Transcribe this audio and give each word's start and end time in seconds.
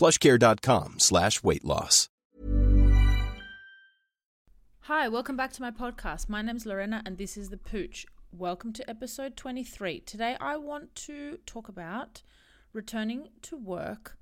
plushcare.com 0.00 0.98
slash 0.98 1.42
weight 1.42 1.62
loss. 1.62 2.08
Hi, 4.84 5.08
welcome 5.08 5.36
back 5.36 5.52
to 5.52 5.60
my 5.60 5.70
podcast. 5.70 6.26
My 6.26 6.40
name's 6.40 6.64
Lorena 6.64 7.02
and 7.04 7.18
this 7.18 7.36
is 7.36 7.50
The 7.50 7.58
Pooch. 7.58 8.06
Welcome 8.32 8.72
to 8.72 8.88
episode 8.88 9.36
23. 9.36 10.00
Today 10.00 10.38
I 10.40 10.56
want 10.56 10.94
to 11.06 11.38
talk 11.44 11.68
about 11.68 12.22
returning 12.72 13.28
to 13.42 13.58
work 13.58 14.16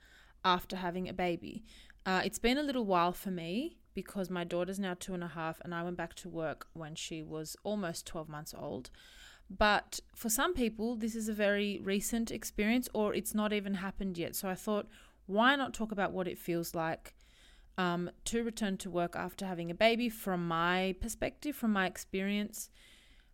after 0.44 0.74
having 0.76 1.08
a 1.08 1.12
baby. 1.12 1.62
Uh, 2.04 2.22
it's 2.24 2.40
been 2.40 2.58
a 2.58 2.62
little 2.64 2.84
while 2.84 3.12
for 3.12 3.30
me 3.30 3.76
because 3.94 4.28
my 4.28 4.42
daughter's 4.42 4.80
now 4.80 4.96
two 4.98 5.14
and 5.14 5.22
a 5.22 5.28
half 5.28 5.60
and 5.64 5.72
I 5.72 5.84
went 5.84 5.96
back 5.96 6.14
to 6.14 6.28
work 6.28 6.66
when 6.72 6.96
she 6.96 7.22
was 7.22 7.56
almost 7.62 8.04
12 8.04 8.28
months 8.28 8.52
old. 8.58 8.90
But 9.50 10.00
for 10.14 10.28
some 10.28 10.54
people, 10.54 10.96
this 10.96 11.14
is 11.14 11.28
a 11.28 11.32
very 11.32 11.80
recent 11.82 12.30
experience 12.30 12.88
or 12.92 13.14
it's 13.14 13.34
not 13.34 13.52
even 13.52 13.74
happened 13.74 14.18
yet. 14.18 14.36
So 14.36 14.48
I 14.48 14.54
thought, 14.54 14.86
why 15.28 15.54
not 15.56 15.74
talk 15.74 15.92
about 15.92 16.12
what 16.12 16.26
it 16.26 16.38
feels 16.38 16.74
like 16.74 17.14
um, 17.76 18.10
to 18.24 18.42
return 18.42 18.78
to 18.78 18.90
work 18.90 19.14
after 19.14 19.46
having 19.46 19.70
a 19.70 19.74
baby 19.74 20.08
from 20.08 20.48
my 20.48 20.96
perspective, 21.00 21.54
from 21.54 21.72
my 21.72 21.86
experience? 21.86 22.70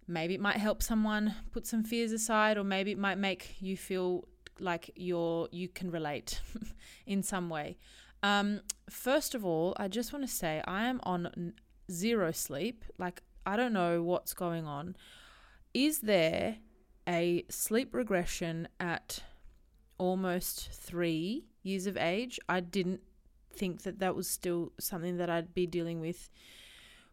Maybe 0.06 0.34
it 0.34 0.40
might 0.40 0.56
help 0.56 0.82
someone 0.82 1.36
put 1.52 1.66
some 1.66 1.84
fears 1.84 2.10
aside, 2.10 2.58
or 2.58 2.64
maybe 2.64 2.90
it 2.90 2.98
might 2.98 3.16
make 3.16 3.56
you 3.60 3.76
feel 3.76 4.26
like 4.60 4.90
you're 4.96 5.48
you 5.50 5.68
can 5.68 5.90
relate 5.90 6.40
in 7.06 7.22
some 7.22 7.48
way. 7.48 7.78
Um, 8.22 8.60
first 8.90 9.34
of 9.34 9.44
all, 9.44 9.74
I 9.78 9.88
just 9.88 10.12
want 10.12 10.26
to 10.26 10.30
say 10.30 10.62
I 10.66 10.86
am 10.86 11.00
on 11.04 11.54
zero 11.90 12.32
sleep. 12.32 12.84
Like 12.98 13.22
I 13.46 13.56
don't 13.56 13.72
know 13.72 14.02
what's 14.02 14.34
going 14.34 14.66
on. 14.66 14.96
Is 15.72 16.00
there 16.00 16.56
a 17.08 17.44
sleep 17.48 17.94
regression 17.94 18.66
at 18.80 19.22
almost 19.96 20.70
three 20.72 21.44
years 21.64 21.86
of 21.86 21.96
age? 21.96 22.38
I 22.48 22.60
didn't 22.60 23.00
think 23.52 23.82
that 23.82 23.98
that 23.98 24.14
was 24.14 24.28
still 24.28 24.72
something 24.78 25.16
that 25.16 25.30
I'd 25.30 25.54
be 25.54 25.66
dealing 25.66 26.00
with 26.00 26.30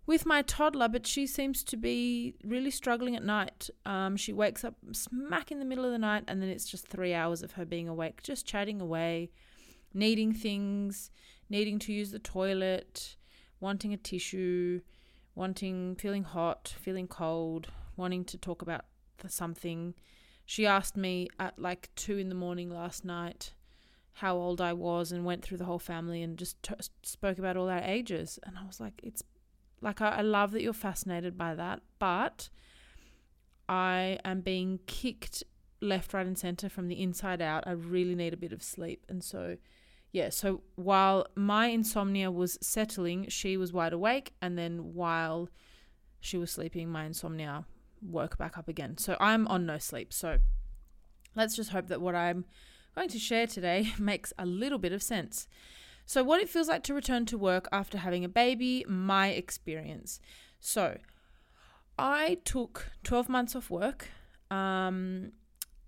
with 0.07 0.25
my 0.25 0.41
toddler, 0.41 0.89
but 0.89 1.05
she 1.05 1.27
seems 1.27 1.63
to 1.63 1.77
be 1.77 2.33
really 2.43 2.71
struggling 2.71 3.15
at 3.15 3.23
night. 3.23 3.69
Um, 3.85 4.17
she 4.17 4.33
wakes 4.33 4.63
up 4.63 4.75
smack 4.91 5.51
in 5.51 5.59
the 5.59 5.65
middle 5.65 5.85
of 5.85 5.91
the 5.91 5.99
night, 5.99 6.23
and 6.27 6.41
then 6.41 6.49
it's 6.49 6.65
just 6.65 6.87
three 6.87 7.13
hours 7.13 7.43
of 7.43 7.53
her 7.53 7.65
being 7.65 7.87
awake, 7.87 8.23
just 8.23 8.45
chatting 8.45 8.81
away, 8.81 9.29
needing 9.93 10.33
things, 10.33 11.11
needing 11.49 11.77
to 11.79 11.93
use 11.93 12.11
the 12.11 12.19
toilet, 12.19 13.15
wanting 13.59 13.93
a 13.93 13.97
tissue, 13.97 14.81
wanting, 15.35 15.95
feeling 15.95 16.23
hot, 16.23 16.73
feeling 16.79 17.07
cold, 17.07 17.67
wanting 17.95 18.25
to 18.25 18.37
talk 18.37 18.61
about 18.61 18.85
something. 19.27 19.93
She 20.45 20.65
asked 20.65 20.97
me 20.97 21.29
at 21.39 21.59
like 21.59 21.89
two 21.95 22.17
in 22.17 22.29
the 22.29 22.35
morning 22.35 22.69
last 22.69 23.05
night 23.05 23.53
how 24.13 24.35
old 24.35 24.61
I 24.61 24.73
was 24.73 25.11
and 25.11 25.25
went 25.25 25.43
through 25.43 25.57
the 25.57 25.65
whole 25.65 25.79
family 25.79 26.21
and 26.21 26.37
just 26.37 26.61
t- 26.63 26.73
spoke 27.03 27.37
about 27.37 27.57
all 27.57 27.69
our 27.69 27.83
ages. 27.83 28.39
And 28.43 28.57
I 28.57 28.65
was 28.65 28.79
like, 28.79 28.99
it's 29.03 29.23
like, 29.81 30.01
I, 30.01 30.09
I 30.17 30.21
love 30.21 30.51
that 30.51 30.61
you're 30.61 30.73
fascinated 30.73 31.37
by 31.37 31.55
that, 31.55 31.81
but 31.97 32.49
I 33.69 34.19
am 34.25 34.41
being 34.41 34.79
kicked 34.85 35.43
left, 35.81 36.13
right, 36.13 36.27
and 36.27 36.37
center 36.37 36.69
from 36.69 36.87
the 36.87 37.01
inside 37.01 37.41
out. 37.41 37.63
I 37.65 37.71
really 37.71 38.15
need 38.15 38.33
a 38.33 38.37
bit 38.37 38.51
of 38.51 38.61
sleep. 38.61 39.05
And 39.09 39.23
so, 39.23 39.57
yeah, 40.11 40.29
so 40.29 40.61
while 40.75 41.25
my 41.35 41.67
insomnia 41.67 42.29
was 42.29 42.57
settling, 42.61 43.27
she 43.29 43.57
was 43.57 43.73
wide 43.73 43.93
awake. 43.93 44.33
And 44.41 44.57
then 44.57 44.93
while 44.93 45.49
she 46.19 46.37
was 46.37 46.51
sleeping, 46.51 46.89
my 46.89 47.05
insomnia 47.05 47.65
woke 48.01 48.37
back 48.37 48.57
up 48.57 48.67
again. 48.67 48.97
So 48.97 49.15
I'm 49.19 49.47
on 49.47 49.65
no 49.65 49.77
sleep. 49.77 50.11
So 50.13 50.39
let's 51.35 51.55
just 51.55 51.71
hope 51.71 51.87
that 51.87 52.01
what 52.01 52.13
I'm 52.13 52.45
going 52.95 53.09
to 53.09 53.19
share 53.19 53.47
today 53.47 53.93
makes 53.99 54.33
a 54.37 54.45
little 54.45 54.79
bit 54.79 54.93
of 54.93 55.01
sense. 55.03 55.47
So, 56.05 56.23
what 56.23 56.41
it 56.41 56.49
feels 56.49 56.67
like 56.67 56.83
to 56.83 56.93
return 56.93 57.25
to 57.27 57.37
work 57.37 57.67
after 57.71 57.97
having 57.97 58.25
a 58.25 58.29
baby, 58.29 58.83
my 58.87 59.29
experience. 59.29 60.19
So, 60.59 60.97
I 61.97 62.39
took 62.43 62.91
12 63.03 63.29
months 63.29 63.55
off 63.55 63.69
work 63.69 64.09
um, 64.49 65.31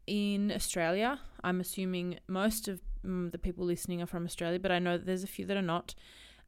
in 0.08 0.52
Australia. 0.52 1.20
I'm 1.44 1.60
assuming 1.60 2.20
most 2.28 2.68
of 2.68 2.82
mm, 3.06 3.32
the 3.32 3.38
people 3.38 3.66
listening 3.66 4.02
are 4.02 4.06
from 4.06 4.26
Australia, 4.26 4.60
but 4.60 4.72
I 4.72 4.80
know 4.80 4.98
that 4.98 5.06
there's 5.06 5.24
a 5.24 5.28
few 5.28 5.46
that 5.46 5.58
are 5.58 5.62
not. 5.62 5.96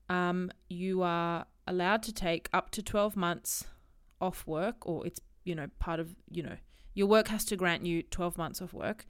Um, 0.09 0.51
you 0.69 1.01
are 1.01 1.47
allowed 1.67 2.03
to 2.03 2.13
take 2.13 2.47
up 2.53 2.69
to 2.71 2.83
12 2.83 3.17
months 3.17 3.65
off 4.21 4.45
work, 4.45 4.87
or 4.87 5.05
it's, 5.05 5.19
you 5.43 5.55
know, 5.55 5.67
part 5.79 5.99
of, 5.99 6.15
you 6.29 6.43
know, 6.43 6.57
your 6.93 7.07
work 7.07 7.27
has 7.27 7.43
to 7.45 7.57
grant 7.57 7.85
you 7.85 8.03
12 8.03 8.37
months 8.37 8.61
of 8.61 8.73
work 8.73 9.05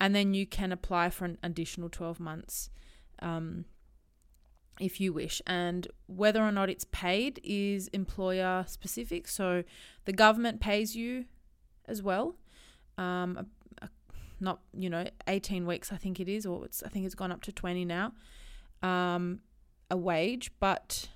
and 0.00 0.14
then 0.14 0.34
you 0.34 0.46
can 0.46 0.72
apply 0.72 1.10
for 1.10 1.24
an 1.24 1.38
additional 1.42 1.88
12 1.88 2.20
months 2.20 2.70
um, 3.20 3.64
if 4.80 5.00
you 5.00 5.12
wish. 5.12 5.42
And 5.46 5.88
whether 6.06 6.42
or 6.42 6.52
not 6.52 6.70
it's 6.70 6.86
paid 6.90 7.40
is 7.42 7.88
employer 7.88 8.64
specific. 8.68 9.26
So 9.28 9.64
the 10.04 10.12
government 10.12 10.60
pays 10.60 10.94
you 10.94 11.24
as 11.86 12.02
well. 12.02 12.36
Um, 12.96 13.46
not 14.40 14.60
you 14.72 14.88
know 14.88 15.04
18 15.26 15.66
weeks 15.66 15.92
I 15.92 15.96
think 15.96 16.20
it 16.20 16.28
is, 16.28 16.46
or 16.46 16.64
it's 16.64 16.82
I 16.82 16.88
think 16.88 17.06
it's 17.06 17.14
gone 17.14 17.32
up 17.32 17.42
to 17.42 17.52
20 17.52 17.84
now. 17.84 18.12
Um, 18.82 19.40
a 19.90 19.96
wage, 19.96 20.52
but 20.60 21.08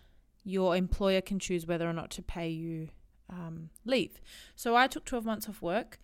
your 0.44 0.74
employer 0.74 1.20
can 1.20 1.38
choose 1.38 1.66
whether 1.66 1.88
or 1.88 1.92
not 1.92 2.10
to 2.10 2.22
pay 2.22 2.48
you 2.48 2.88
um, 3.30 3.70
leave. 3.84 4.20
So 4.56 4.74
I 4.74 4.86
took 4.86 5.04
12 5.04 5.24
months 5.24 5.48
off 5.48 5.62
work, 5.62 6.00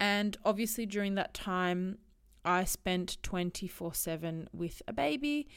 and 0.00 0.36
obviously 0.44 0.86
during 0.86 1.14
that 1.14 1.34
time 1.34 1.98
I 2.46 2.64
spent 2.64 3.18
24 3.22 3.92
7 3.94 4.48
with 4.52 4.80
a 4.86 4.92
baby. 4.92 5.48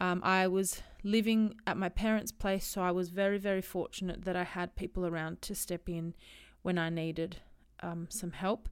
Um, 0.00 0.20
I 0.24 0.48
was 0.48 0.82
living 1.04 1.54
at 1.66 1.76
my 1.76 1.88
parents' 1.88 2.32
place, 2.32 2.66
so 2.66 2.82
I 2.82 2.90
was 2.90 3.08
very, 3.08 3.38
very 3.38 3.62
fortunate 3.62 4.24
that 4.24 4.34
I 4.34 4.42
had 4.42 4.74
people 4.74 5.06
around 5.06 5.40
to 5.42 5.54
step 5.54 5.88
in 5.88 6.14
when 6.62 6.76
I 6.76 6.90
needed 6.90 7.36
um, 7.80 8.08
some 8.10 8.32
help. 8.32 8.68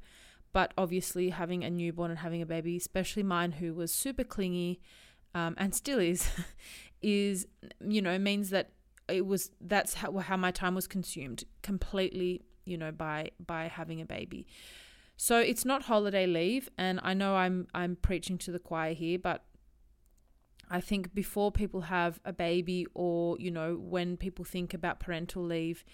But 0.52 0.74
obviously, 0.76 1.30
having 1.30 1.62
a 1.62 1.70
newborn 1.70 2.10
and 2.10 2.18
having 2.18 2.42
a 2.42 2.46
baby, 2.46 2.76
especially 2.76 3.22
mine 3.22 3.52
who 3.52 3.72
was 3.72 3.94
super 3.94 4.24
clingy 4.24 4.80
um, 5.32 5.54
and 5.56 5.72
still 5.72 6.00
is, 6.00 6.28
is, 7.02 7.46
you 7.86 8.02
know, 8.02 8.18
means 8.18 8.50
that 8.50 8.72
it 9.08 9.26
was 9.26 9.50
that's 9.60 9.94
how, 9.94 10.16
how 10.18 10.36
my 10.36 10.50
time 10.50 10.74
was 10.74 10.88
consumed 10.88 11.44
completely, 11.62 12.42
you 12.64 12.76
know, 12.76 12.90
by 12.90 13.30
by 13.44 13.68
having 13.68 14.00
a 14.00 14.06
baby. 14.06 14.48
So 15.22 15.38
it's 15.38 15.66
not 15.66 15.82
holiday 15.82 16.26
leave, 16.26 16.70
and 16.78 16.98
I 17.02 17.12
know 17.12 17.36
I'm 17.36 17.68
I'm 17.74 17.96
preaching 17.96 18.38
to 18.38 18.50
the 18.50 18.58
choir 18.58 18.94
here, 18.94 19.18
but 19.18 19.44
I 20.70 20.80
think 20.80 21.12
before 21.12 21.52
people 21.52 21.82
have 21.82 22.18
a 22.24 22.32
baby 22.32 22.86
or, 22.94 23.38
you 23.38 23.50
know, 23.50 23.74
when 23.74 24.16
people 24.16 24.46
think 24.46 24.72
about 24.72 24.98
parental 24.98 25.42
leave, 25.42 25.84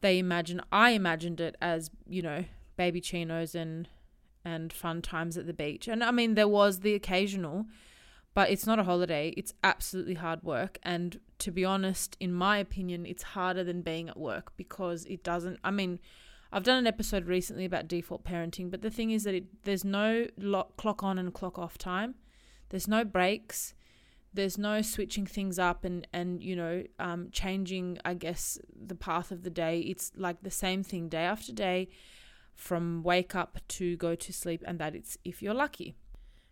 they 0.00 0.18
imagine 0.18 0.60
I 0.72 0.90
imagined 0.90 1.40
it 1.40 1.54
as, 1.62 1.92
you 2.08 2.22
know, 2.22 2.44
baby 2.76 3.00
chinos 3.00 3.54
and 3.54 3.88
and 4.44 4.72
fun 4.72 5.00
times 5.00 5.38
at 5.38 5.46
the 5.46 5.54
beach. 5.54 5.86
And 5.86 6.02
I 6.02 6.10
mean 6.10 6.34
there 6.34 6.48
was 6.48 6.80
the 6.80 6.94
occasional, 6.94 7.66
but 8.34 8.50
it's 8.50 8.66
not 8.66 8.80
a 8.80 8.84
holiday. 8.84 9.32
It's 9.36 9.54
absolutely 9.62 10.14
hard 10.14 10.42
work 10.42 10.76
and 10.82 11.20
to 11.38 11.52
be 11.52 11.64
honest, 11.64 12.16
in 12.18 12.32
my 12.34 12.58
opinion, 12.58 13.06
it's 13.06 13.22
harder 13.22 13.62
than 13.62 13.82
being 13.82 14.08
at 14.08 14.18
work 14.18 14.50
because 14.56 15.04
it 15.04 15.22
doesn't 15.22 15.60
I 15.62 15.70
mean 15.70 16.00
I've 16.52 16.64
done 16.64 16.78
an 16.78 16.86
episode 16.86 17.26
recently 17.26 17.64
about 17.64 17.86
default 17.88 18.24
parenting, 18.24 18.70
but 18.70 18.82
the 18.82 18.90
thing 18.90 19.10
is 19.10 19.24
that 19.24 19.34
it, 19.34 19.62
there's 19.64 19.84
no 19.84 20.26
clock 20.76 21.02
on 21.04 21.18
and 21.18 21.32
clock 21.32 21.58
off 21.58 21.78
time. 21.78 22.16
There's 22.70 22.88
no 22.88 23.04
breaks. 23.04 23.74
there's 24.32 24.56
no 24.56 24.80
switching 24.80 25.26
things 25.26 25.58
up 25.58 25.84
and 25.84 26.06
and 26.12 26.42
you 26.42 26.54
know 26.54 26.82
um, 26.98 27.28
changing 27.32 27.98
i 28.04 28.14
guess 28.14 28.58
the 28.74 28.94
path 28.94 29.30
of 29.30 29.42
the 29.42 29.50
day 29.50 29.80
it's 29.80 30.12
like 30.16 30.42
the 30.42 30.50
same 30.50 30.82
thing 30.82 31.08
day 31.08 31.24
after 31.24 31.52
day 31.52 31.88
from 32.54 33.02
wake 33.02 33.34
up 33.34 33.58
to 33.68 33.96
go 33.96 34.14
to 34.14 34.32
sleep 34.32 34.62
and 34.66 34.78
that 34.78 34.94
it's 34.94 35.18
if 35.24 35.42
you're 35.42 35.54
lucky 35.54 35.94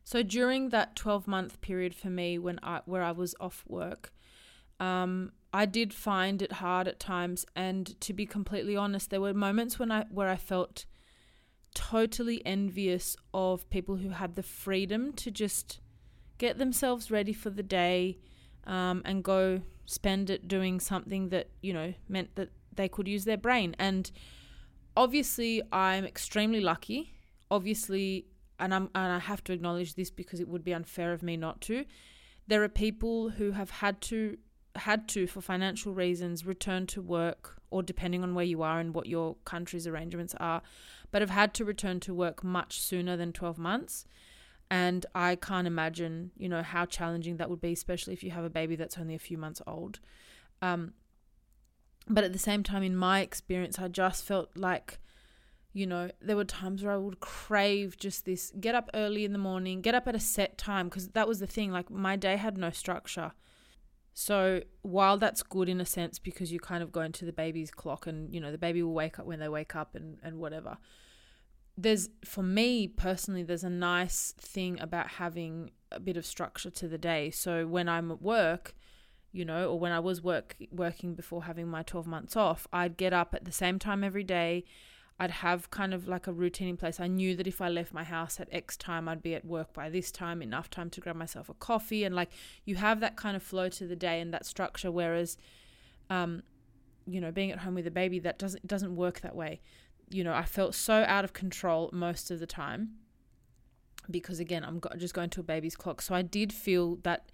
so 0.04 0.22
during 0.22 0.70
that 0.70 0.96
12 0.96 1.28
month 1.28 1.60
period 1.60 1.94
for 1.94 2.10
me 2.10 2.38
when 2.38 2.58
i 2.62 2.80
where 2.84 3.02
i 3.02 3.12
was 3.12 3.34
off 3.40 3.64
work 3.68 4.12
um, 4.80 5.32
i 5.52 5.64
did 5.64 5.92
find 5.92 6.42
it 6.42 6.52
hard 6.52 6.86
at 6.88 7.00
times 7.00 7.46
and 7.56 8.00
to 8.00 8.12
be 8.12 8.26
completely 8.26 8.76
honest 8.76 9.10
there 9.10 9.20
were 9.20 9.34
moments 9.34 9.78
when 9.78 9.90
i 9.90 10.04
where 10.10 10.28
i 10.28 10.36
felt 10.36 10.84
totally 11.74 12.44
envious 12.44 13.16
of 13.32 13.68
people 13.70 13.96
who 13.96 14.10
had 14.10 14.34
the 14.34 14.42
freedom 14.42 15.12
to 15.12 15.30
just 15.30 15.80
get 16.38 16.58
themselves 16.58 17.10
ready 17.10 17.32
for 17.32 17.50
the 17.50 17.62
day 17.62 18.18
um, 18.66 19.02
and 19.04 19.22
go 19.22 19.60
spend 19.86 20.30
it 20.30 20.48
doing 20.48 20.80
something 20.80 21.30
that, 21.30 21.48
you 21.62 21.72
know, 21.72 21.94
meant 22.08 22.34
that 22.36 22.50
they 22.74 22.88
could 22.88 23.08
use 23.08 23.24
their 23.24 23.36
brain. 23.36 23.74
And 23.78 24.10
obviously, 24.96 25.62
I'm 25.72 26.04
extremely 26.04 26.60
lucky. 26.60 27.14
Obviously, 27.50 28.26
and, 28.60 28.74
I'm, 28.74 28.90
and 28.94 29.12
I 29.12 29.18
have 29.18 29.42
to 29.44 29.52
acknowledge 29.52 29.94
this 29.94 30.10
because 30.10 30.40
it 30.40 30.48
would 30.48 30.64
be 30.64 30.74
unfair 30.74 31.12
of 31.12 31.22
me 31.22 31.36
not 31.36 31.60
to. 31.62 31.84
There 32.46 32.62
are 32.62 32.68
people 32.68 33.30
who 33.30 33.52
have 33.52 33.70
had 33.70 34.00
to 34.02 34.36
had 34.76 35.08
to 35.08 35.26
for 35.26 35.40
financial 35.40 35.92
reasons 35.92 36.46
return 36.46 36.86
to 36.86 37.02
work 37.02 37.56
or 37.70 37.82
depending 37.82 38.22
on 38.22 38.34
where 38.34 38.44
you 38.44 38.62
are 38.62 38.78
and 38.78 38.94
what 38.94 39.06
your 39.06 39.36
country's 39.44 39.86
arrangements 39.86 40.34
are 40.38 40.62
but 41.10 41.22
have 41.22 41.30
had 41.30 41.54
to 41.54 41.64
return 41.64 42.00
to 42.00 42.14
work 42.14 42.44
much 42.44 42.80
sooner 42.80 43.16
than 43.16 43.32
12 43.32 43.58
months 43.58 44.06
and 44.70 45.06
I 45.14 45.36
can't 45.36 45.66
imagine, 45.66 46.30
you 46.36 46.48
know, 46.48 46.62
how 46.62 46.84
challenging 46.84 47.38
that 47.38 47.48
would 47.48 47.60
be, 47.60 47.72
especially 47.72 48.12
if 48.12 48.22
you 48.22 48.30
have 48.32 48.44
a 48.44 48.50
baby 48.50 48.76
that's 48.76 48.98
only 48.98 49.14
a 49.14 49.18
few 49.18 49.38
months 49.38 49.62
old. 49.66 49.98
Um, 50.60 50.92
but 52.06 52.24
at 52.24 52.32
the 52.32 52.38
same 52.38 52.62
time, 52.62 52.82
in 52.82 52.94
my 52.94 53.20
experience, 53.20 53.78
I 53.78 53.88
just 53.88 54.24
felt 54.24 54.50
like, 54.56 54.98
you 55.72 55.86
know, 55.86 56.10
there 56.20 56.36
were 56.36 56.44
times 56.44 56.82
where 56.82 56.92
I 56.92 56.98
would 56.98 57.20
crave 57.20 57.96
just 57.96 58.26
this 58.26 58.52
get 58.60 58.74
up 58.74 58.90
early 58.92 59.24
in 59.24 59.32
the 59.32 59.38
morning, 59.38 59.80
get 59.80 59.94
up 59.94 60.06
at 60.06 60.14
a 60.14 60.20
set 60.20 60.58
time, 60.58 60.88
because 60.88 61.08
that 61.08 61.28
was 61.28 61.38
the 61.38 61.46
thing. 61.46 61.70
Like, 61.72 61.90
my 61.90 62.16
day 62.16 62.36
had 62.36 62.58
no 62.58 62.70
structure. 62.70 63.32
So, 64.20 64.62
while 64.82 65.16
that's 65.16 65.44
good 65.44 65.68
in 65.68 65.80
a 65.80 65.86
sense 65.86 66.18
because 66.18 66.50
you 66.50 66.58
kind 66.58 66.82
of 66.82 66.90
go 66.90 67.02
into 67.02 67.24
the 67.24 67.32
baby's 67.32 67.70
clock 67.70 68.06
and, 68.06 68.34
you 68.34 68.40
know, 68.40 68.50
the 68.50 68.58
baby 68.58 68.82
will 68.82 68.92
wake 68.92 69.20
up 69.20 69.26
when 69.26 69.38
they 69.38 69.48
wake 69.48 69.76
up 69.76 69.94
and, 69.94 70.18
and 70.22 70.38
whatever 70.38 70.78
there's 71.80 72.08
for 72.24 72.42
me 72.42 72.88
personally 72.88 73.44
there's 73.44 73.62
a 73.62 73.70
nice 73.70 74.34
thing 74.36 74.80
about 74.80 75.06
having 75.06 75.70
a 75.92 76.00
bit 76.00 76.16
of 76.16 76.26
structure 76.26 76.70
to 76.70 76.88
the 76.88 76.98
day. 76.98 77.30
So 77.30 77.68
when 77.68 77.88
i'm 77.88 78.10
at 78.10 78.20
work 78.20 78.74
you 79.32 79.44
know 79.44 79.70
or 79.70 79.78
when 79.78 79.92
i 79.92 80.00
was 80.00 80.22
work 80.22 80.56
working 80.70 81.14
before 81.14 81.44
having 81.44 81.68
my 81.68 81.82
12 81.82 82.06
months 82.06 82.36
off 82.36 82.66
i'd 82.72 82.96
get 82.96 83.12
up 83.12 83.34
at 83.34 83.44
the 83.44 83.52
same 83.52 83.78
time 83.78 84.02
every 84.02 84.24
day 84.24 84.64
i'd 85.20 85.30
have 85.30 85.70
kind 85.70 85.92
of 85.92 86.06
like 86.06 86.26
a 86.26 86.32
routine 86.32 86.68
in 86.68 86.76
place. 86.76 87.00
I 87.00 87.06
knew 87.06 87.34
that 87.36 87.46
if 87.46 87.60
i 87.60 87.68
left 87.68 87.92
my 87.92 88.04
house 88.04 88.38
at 88.40 88.48
x 88.52 88.76
time 88.76 89.08
i'd 89.08 89.22
be 89.22 89.34
at 89.34 89.44
work 89.44 89.72
by 89.72 89.88
this 89.88 90.10
time 90.10 90.42
enough 90.42 90.70
time 90.70 90.90
to 90.90 91.00
grab 91.00 91.16
myself 91.16 91.48
a 91.48 91.54
coffee. 91.54 92.04
And 92.04 92.14
like 92.14 92.30
you 92.64 92.76
have 92.76 93.00
that 93.00 93.16
kind 93.16 93.36
of 93.36 93.42
flow 93.42 93.68
to 93.70 93.86
the 93.86 93.96
day 93.96 94.20
and 94.20 94.32
that 94.32 94.46
structure 94.46 94.90
whereas 94.90 95.36
um 96.10 96.42
you 97.06 97.20
know 97.20 97.30
being 97.32 97.50
at 97.50 97.60
home 97.60 97.74
with 97.74 97.86
a 97.86 97.90
baby 97.90 98.18
that 98.20 98.38
doesn't 98.38 98.66
doesn't 98.66 98.94
work 98.94 99.20
that 99.20 99.34
way. 99.34 99.60
You 100.10 100.24
know, 100.24 100.32
I 100.32 100.44
felt 100.44 100.74
so 100.74 101.04
out 101.06 101.24
of 101.24 101.34
control 101.34 101.90
most 101.92 102.30
of 102.30 102.40
the 102.40 102.46
time 102.46 102.94
because, 104.10 104.40
again, 104.40 104.64
I'm 104.64 104.80
just 104.96 105.14
going 105.14 105.30
to 105.30 105.40
a 105.40 105.44
baby's 105.44 105.76
clock. 105.76 106.02
So 106.02 106.14
I 106.14 106.22
did 106.22 106.52
feel 106.52 106.96
that 107.02 107.30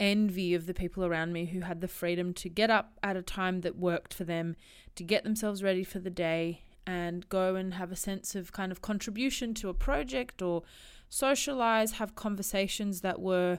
envy 0.00 0.54
of 0.54 0.66
the 0.66 0.74
people 0.74 1.04
around 1.04 1.32
me 1.32 1.46
who 1.46 1.60
had 1.60 1.80
the 1.80 1.88
freedom 1.88 2.34
to 2.34 2.48
get 2.48 2.70
up 2.70 2.98
at 3.02 3.16
a 3.16 3.22
time 3.22 3.60
that 3.60 3.76
worked 3.76 4.12
for 4.12 4.24
them, 4.24 4.56
to 4.96 5.04
get 5.04 5.24
themselves 5.24 5.62
ready 5.62 5.84
for 5.84 5.98
the 5.98 6.10
day 6.10 6.63
and 6.86 7.28
go 7.28 7.54
and 7.54 7.74
have 7.74 7.90
a 7.90 7.96
sense 7.96 8.34
of 8.34 8.52
kind 8.52 8.70
of 8.70 8.82
contribution 8.82 9.54
to 9.54 9.68
a 9.68 9.74
project 9.74 10.42
or 10.42 10.62
socialize, 11.08 11.92
have 11.92 12.14
conversations 12.14 13.00
that 13.00 13.20
were, 13.20 13.58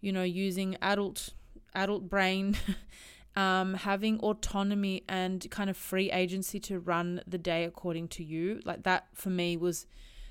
you 0.00 0.12
know, 0.12 0.22
using 0.22 0.76
adult 0.80 1.30
adult 1.74 2.08
brain 2.08 2.56
um, 3.36 3.74
having 3.74 4.18
autonomy 4.20 5.04
and 5.08 5.50
kind 5.50 5.70
of 5.70 5.76
free 5.76 6.10
agency 6.10 6.60
to 6.60 6.78
run 6.78 7.22
the 7.26 7.38
day 7.38 7.64
according 7.64 8.08
to 8.08 8.24
you. 8.24 8.60
Like 8.64 8.82
that 8.82 9.06
for 9.14 9.30
me 9.30 9.56
was 9.56 9.86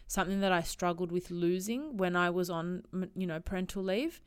something 0.07 0.41
that 0.41 0.51
I 0.51 0.61
struggled 0.61 1.11
with 1.11 1.31
losing 1.31 1.97
when 1.97 2.15
I 2.15 2.29
was 2.29 2.49
on, 2.49 2.83
you 3.15 3.25
know, 3.25 3.39
parental 3.39 3.83
leave, 3.83 4.21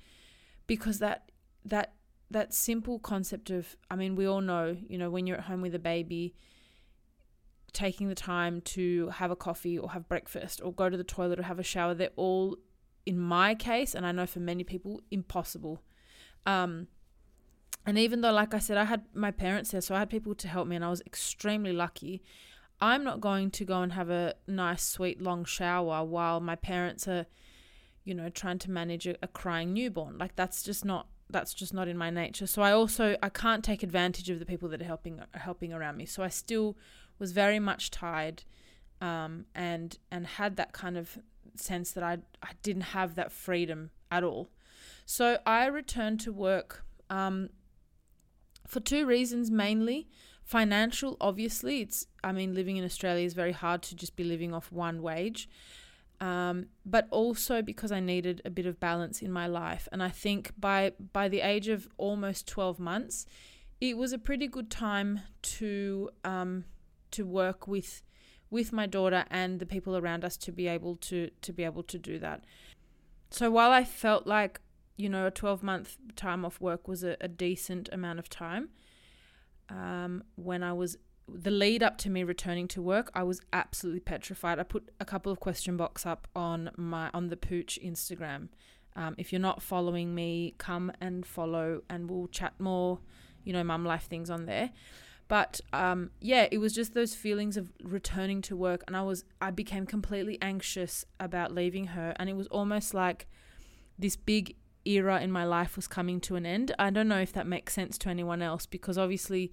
because 0.67 0.99
that 0.99 1.31
that 1.65 1.95
that 2.31 2.53
simple 2.53 2.99
concept 2.99 3.51
of, 3.51 3.77
I 3.91 3.97
mean, 3.97 4.17
we 4.17 4.27
all 4.27 4.41
know, 4.41 4.77
you 4.89 4.99
know, 4.99 5.11
when 5.11 5.27
you're 5.27 5.37
at 5.37 5.45
home 5.45 5.61
with 5.61 5.75
a 5.75 5.79
baby, 5.79 6.35
taking 7.75 8.09
the 8.09 8.15
time 8.15 8.61
to 8.63 9.09
have 9.09 9.31
a 9.31 9.37
coffee 9.37 9.77
or 9.77 9.91
have 9.91 10.09
breakfast 10.09 10.61
or 10.65 10.73
go 10.73 10.89
to 10.89 10.97
the 10.97 11.05
toilet 11.05 11.39
or 11.39 11.43
have 11.43 11.59
a 11.59 11.63
shower, 11.63 11.93
they're 11.93 12.11
all, 12.17 12.57
in 13.05 13.19
my 13.19 13.55
case, 13.55 13.95
and 13.95 14.07
I 14.07 14.13
know 14.13 14.27
for 14.27 14.41
many 14.41 14.65
people, 14.65 15.03
impossible. 15.11 15.83
Um, 16.47 16.87
and 17.85 17.99
even 17.99 18.23
though, 18.23 18.33
like 18.33 18.55
I 18.55 18.59
said, 18.59 18.79
I 18.79 18.85
had 18.85 19.05
my 19.13 19.31
parents 19.31 19.73
there, 19.73 19.81
so 19.81 19.95
I 19.95 19.99
had 19.99 20.09
people 20.09 20.35
to 20.37 20.49
help 20.49 20.67
me, 20.67 20.77
and 20.77 20.85
I 20.85 20.89
was 20.89 21.03
extremely 21.05 21.73
lucky. 21.73 22.23
I'm 22.81 23.05
not 23.05 23.21
going 23.21 23.51
to 23.53 23.65
go 23.65 23.83
and 23.83 23.93
have 23.93 24.11
a 24.11 24.35
nice, 24.47 24.83
sweet, 24.83 25.21
long 25.21 25.45
shower 25.45 26.05
while 26.05 26.41
my 26.41 26.57
parents 26.57 27.07
are, 27.07 27.27
you 28.05 28.15
know, 28.15 28.29
trying 28.29 28.59
to 28.61 28.71
manage 28.71 29.07
a, 29.07 29.17
a 29.23 29.29
crying 29.29 29.73
newborn. 29.73 30.19
Like 30.19 30.37
that's 30.37 30.63
just 30.63 30.85
not 30.85 31.09
that's 31.31 31.55
just 31.55 31.73
not 31.73 31.89
in 31.89 31.97
my 31.97 32.11
nature. 32.11 32.47
So 32.47 32.63
I 32.63 32.73
also 32.73 33.17
I 33.23 33.29
can't 33.29 33.65
take 33.65 33.83
advantage 33.83 34.29
of 34.31 34.39
the 34.39 34.47
people 34.47 34.69
that 34.71 34.81
are 34.81 34.87
helping 34.87 35.21
are 35.21 35.39
helping 35.39 35.73
around 35.73 35.97
me. 35.97 36.07
So 36.07 36.23
I 36.23 36.29
still 36.29 36.77
was 37.19 37.33
very 37.33 37.59
much 37.59 37.91
tied, 37.91 38.45
um, 39.01 39.47
and 39.55 39.99
and 40.11 40.27
had 40.27 40.57
that 40.57 40.73
kind 40.73 40.97
of 40.97 41.19
sense 41.55 41.93
that 41.93 42.05
I 42.05 42.19
I 42.43 42.51
didn't 42.63 42.83
have 42.83 43.15
that 43.15 43.33
freedom 43.33 43.91
at 44.11 44.25
all. 44.25 44.51
So 45.07 45.39
I 45.47 45.67
returned 45.67 46.21
to 46.21 46.33
work. 46.33 46.85
Um, 47.11 47.51
for 48.67 48.81
two 48.81 49.07
reasons 49.07 49.51
mainly 49.51 50.09
financial 50.43 51.17
obviously 51.21 51.81
it's 51.81 52.07
i 52.23 52.33
mean 52.33 52.55
living 52.55 52.77
in 52.77 52.85
australia 52.85 53.25
is 53.25 53.35
very 53.35 53.53
hard 53.53 53.83
to 53.83 53.95
just 53.95 54.15
be 54.17 54.25
living 54.25 54.53
off 54.53 54.71
one 54.71 55.03
wage 55.03 55.49
um, 56.21 56.67
but 56.87 57.07
also 57.11 57.61
because 57.61 57.91
i 57.91 58.01
needed 58.01 58.41
a 58.45 58.51
bit 58.51 58.67
of 58.67 58.79
balance 58.79 59.21
in 59.23 59.33
my 59.33 59.47
life 59.47 59.89
and 59.91 60.03
i 60.03 60.09
think 60.09 60.53
by 60.59 60.93
by 61.13 61.29
the 61.29 61.41
age 61.41 61.69
of 61.69 61.89
almost 61.97 62.47
12 62.47 62.79
months 62.79 63.27
it 63.81 63.97
was 63.97 64.13
a 64.13 64.19
pretty 64.19 64.47
good 64.47 64.71
time 64.71 65.21
to 65.43 66.09
um, 66.25 66.65
to 67.15 67.25
work 67.25 67.67
with 67.67 68.03
with 68.51 68.73
my 68.73 68.87
daughter 68.87 69.25
and 69.31 69.59
the 69.59 69.67
people 69.67 69.97
around 69.97 70.25
us 70.25 70.37
to 70.37 70.53
be 70.53 70.69
able 70.69 70.97
to 70.97 71.31
to 71.41 71.53
be 71.53 71.65
able 71.65 71.83
to 71.83 71.99
do 71.99 72.19
that 72.19 72.45
so 73.31 73.51
while 73.51 73.71
i 73.71 73.83
felt 73.85 74.27
like 74.27 74.61
you 74.97 75.09
know, 75.09 75.27
a 75.27 75.31
12 75.31 75.63
month 75.63 75.97
time 76.17 76.45
off 76.45 76.61
work 76.61 76.87
was 76.87 77.03
a, 77.03 77.17
a 77.21 77.29
decent 77.29 77.89
amount 77.93 78.19
of 78.19 78.29
time. 78.29 78.69
Um, 79.69 80.23
when 80.37 80.63
I 80.63 80.73
was 80.73 80.99
the 81.27 81.51
lead 81.51 81.83
up 81.83 81.97
to 81.99 82.11
me 82.11 82.23
returning 82.23 82.69
to 82.69 82.83
work, 82.83 83.11
I 83.15 83.23
was 83.23 83.41
absolutely 83.53 84.01
petrified. 84.01 84.59
I 84.59 84.63
put 84.63 84.91
a 85.01 85.05
couple 85.05 85.33
of 85.33 85.41
question 85.41 85.77
box 85.77 86.05
up 86.05 86.29
on 86.37 86.71
my 86.77 87.11
on 87.15 87.29
the 87.29 87.37
Pooch 87.37 87.79
Instagram. 87.83 88.49
Um, 88.95 89.15
if 89.19 89.33
you're 89.33 89.41
not 89.41 89.63
following 89.63 90.15
me, 90.15 90.55
come 90.59 90.93
and 91.01 91.27
follow, 91.27 91.83
and 91.91 92.09
we'll 92.09 92.29
chat 92.29 92.53
more, 92.61 93.01
you 93.43 93.53
know, 93.53 93.65
mum 93.65 93.85
life 93.85 94.05
things 94.05 94.31
on 94.31 94.47
there. 94.47 94.71
But 95.27 95.61
um, 95.73 96.11
yeah, 96.21 96.47
it 96.51 96.59
was 96.59 96.73
just 96.73 96.95
those 96.95 97.15
feelings 97.15 97.57
of 97.57 97.73
returning 97.83 98.43
to 98.43 98.57
work, 98.57 98.85
and 98.87 98.97
I 98.97 99.03
was 99.03 99.25
I 99.41 99.51
became 99.51 99.87
completely 99.87 100.39
anxious 100.43 101.05
about 101.19 101.53
leaving 101.53 101.89
her, 101.89 102.15
and 102.17 102.29
it 102.29 102.37
was 102.37 102.47
almost 102.49 102.95
like 102.95 103.27
this 103.99 104.17
big 104.17 104.57
era 104.85 105.21
in 105.21 105.31
my 105.33 105.45
life 105.45 105.77
was 105.77 105.87
coming 105.87 106.21
to 106.21 106.37
an 106.37 106.47
end. 106.47 106.75
I 106.79 106.91
don't 106.91 107.09
know 107.09 107.21
if 107.21 107.33
that 107.33 107.47
makes 107.47 107.73
sense 107.73 107.97
to 107.99 108.09
anyone 108.09 108.43
else 108.43 108.67
because 108.67 108.99
obviously, 108.99 109.53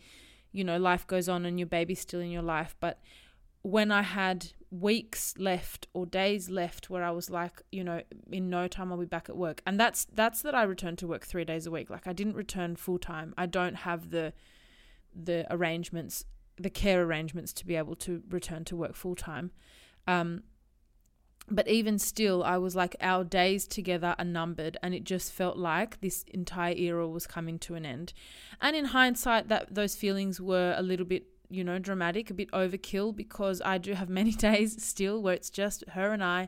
you 0.52 0.64
know, 0.64 0.78
life 0.78 1.08
goes 1.08 1.30
on 1.30 1.46
and 1.46 1.60
your 1.60 1.68
baby's 1.68 2.02
still 2.02 2.20
in 2.20 2.32
your 2.32 2.42
life. 2.42 2.76
But 2.80 3.00
when 3.62 3.92
I 3.92 4.02
had 4.02 4.48
weeks 4.70 5.34
left 5.38 5.88
or 5.94 6.06
days 6.06 6.50
left 6.50 6.90
where 6.90 7.04
I 7.04 7.12
was 7.12 7.30
like, 7.30 7.62
you 7.72 7.84
know, 7.84 8.02
in 8.32 8.50
no 8.50 8.68
time 8.68 8.92
I'll 8.92 8.98
be 8.98 9.06
back 9.06 9.30
at 9.30 9.38
work. 9.38 9.62
And 9.66 9.80
that's 9.80 10.06
that's 10.06 10.42
that 10.42 10.56
I 10.56 10.64
returned 10.64 10.98
to 11.00 11.08
work 11.08 11.26
3 11.26 11.46
days 11.46 11.66
a 11.66 11.72
week. 11.72 11.90
Like 11.90 12.08
I 12.08 12.14
didn't 12.14 12.36
return 12.36 12.76
full 12.76 13.00
time. 13.00 13.34
I 13.38 13.46
don't 13.46 13.76
have 13.76 14.10
the 14.10 14.34
the 15.16 15.46
arrangements, 15.50 16.26
the 16.58 16.70
care 16.70 17.04
arrangements 17.04 17.54
to 17.54 17.66
be 17.66 17.76
able 17.76 17.96
to 17.96 18.24
return 18.30 18.66
to 18.66 18.76
work 18.76 18.96
full 18.96 19.16
time. 19.16 19.52
Um, 20.08 20.44
but 21.50 21.68
even 21.68 22.00
still, 22.00 22.44
I 22.44 22.58
was 22.58 22.76
like, 22.76 22.96
our 23.02 23.24
days 23.24 23.68
together 23.68 24.16
are 24.18 24.26
numbered, 24.26 24.78
and 24.82 24.94
it 24.94 25.04
just 25.04 25.34
felt 25.34 25.58
like 25.58 26.00
this 26.00 26.24
entire 26.30 26.74
era 26.76 27.08
was 27.08 27.28
coming 27.28 27.60
to 27.60 27.76
an 27.76 27.86
end. 27.86 28.14
And 28.62 28.76
in 28.76 28.86
hindsight, 28.86 29.50
that 29.50 29.74
those 29.74 29.96
feelings 29.96 30.40
were 30.40 30.74
a 30.78 30.82
little 30.82 31.06
bit, 31.06 31.26
you 31.50 31.64
know, 31.64 31.78
dramatic, 31.78 32.30
a 32.30 32.34
bit 32.34 32.52
overkill, 32.52 33.16
because 33.16 33.62
I 33.66 33.78
do 33.80 33.94
have 33.94 34.10
many 34.22 34.32
days 34.32 34.82
still 34.84 35.22
where 35.22 35.34
it's 35.34 35.50
just 35.50 35.84
her 35.90 36.14
and 36.14 36.24
I 36.24 36.48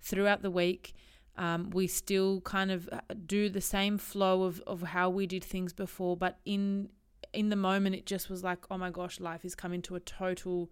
throughout 0.00 0.42
the 0.42 0.50
week. 0.50 0.94
Um, 1.36 1.70
we 1.70 1.88
still 1.88 2.40
kind 2.42 2.70
of 2.70 2.88
uh, 2.92 3.00
do 3.26 3.48
the 3.48 3.60
same 3.60 3.98
flow 3.98 4.44
of, 4.44 4.60
of 4.68 4.82
how 4.82 5.10
we 5.10 5.26
did 5.26 5.42
things 5.42 5.72
before, 5.72 6.16
but 6.16 6.38
in 6.44 6.90
in 7.34 7.48
the 7.48 7.56
moment 7.56 7.94
it 7.94 8.06
just 8.06 8.30
was 8.30 8.42
like, 8.42 8.58
oh 8.70 8.78
my 8.78 8.90
gosh, 8.90 9.20
life 9.20 9.44
is 9.44 9.54
coming 9.54 9.82
to 9.82 9.94
a 9.94 10.00
total 10.00 10.70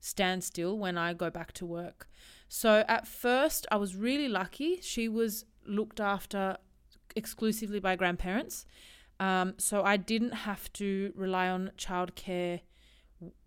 standstill 0.00 0.78
when 0.78 0.96
I 0.96 1.12
go 1.12 1.30
back 1.30 1.52
to 1.52 1.66
work. 1.66 2.08
So 2.48 2.84
at 2.88 3.06
first 3.06 3.66
I 3.70 3.76
was 3.76 3.94
really 3.94 4.28
lucky. 4.28 4.80
She 4.82 5.08
was 5.08 5.44
looked 5.66 6.00
after 6.00 6.56
exclusively 7.14 7.80
by 7.80 7.96
grandparents. 7.96 8.66
Um, 9.18 9.54
so 9.58 9.82
I 9.82 9.96
didn't 9.96 10.32
have 10.32 10.72
to 10.74 11.12
rely 11.14 11.48
on 11.48 11.72
childcare, 11.76 12.60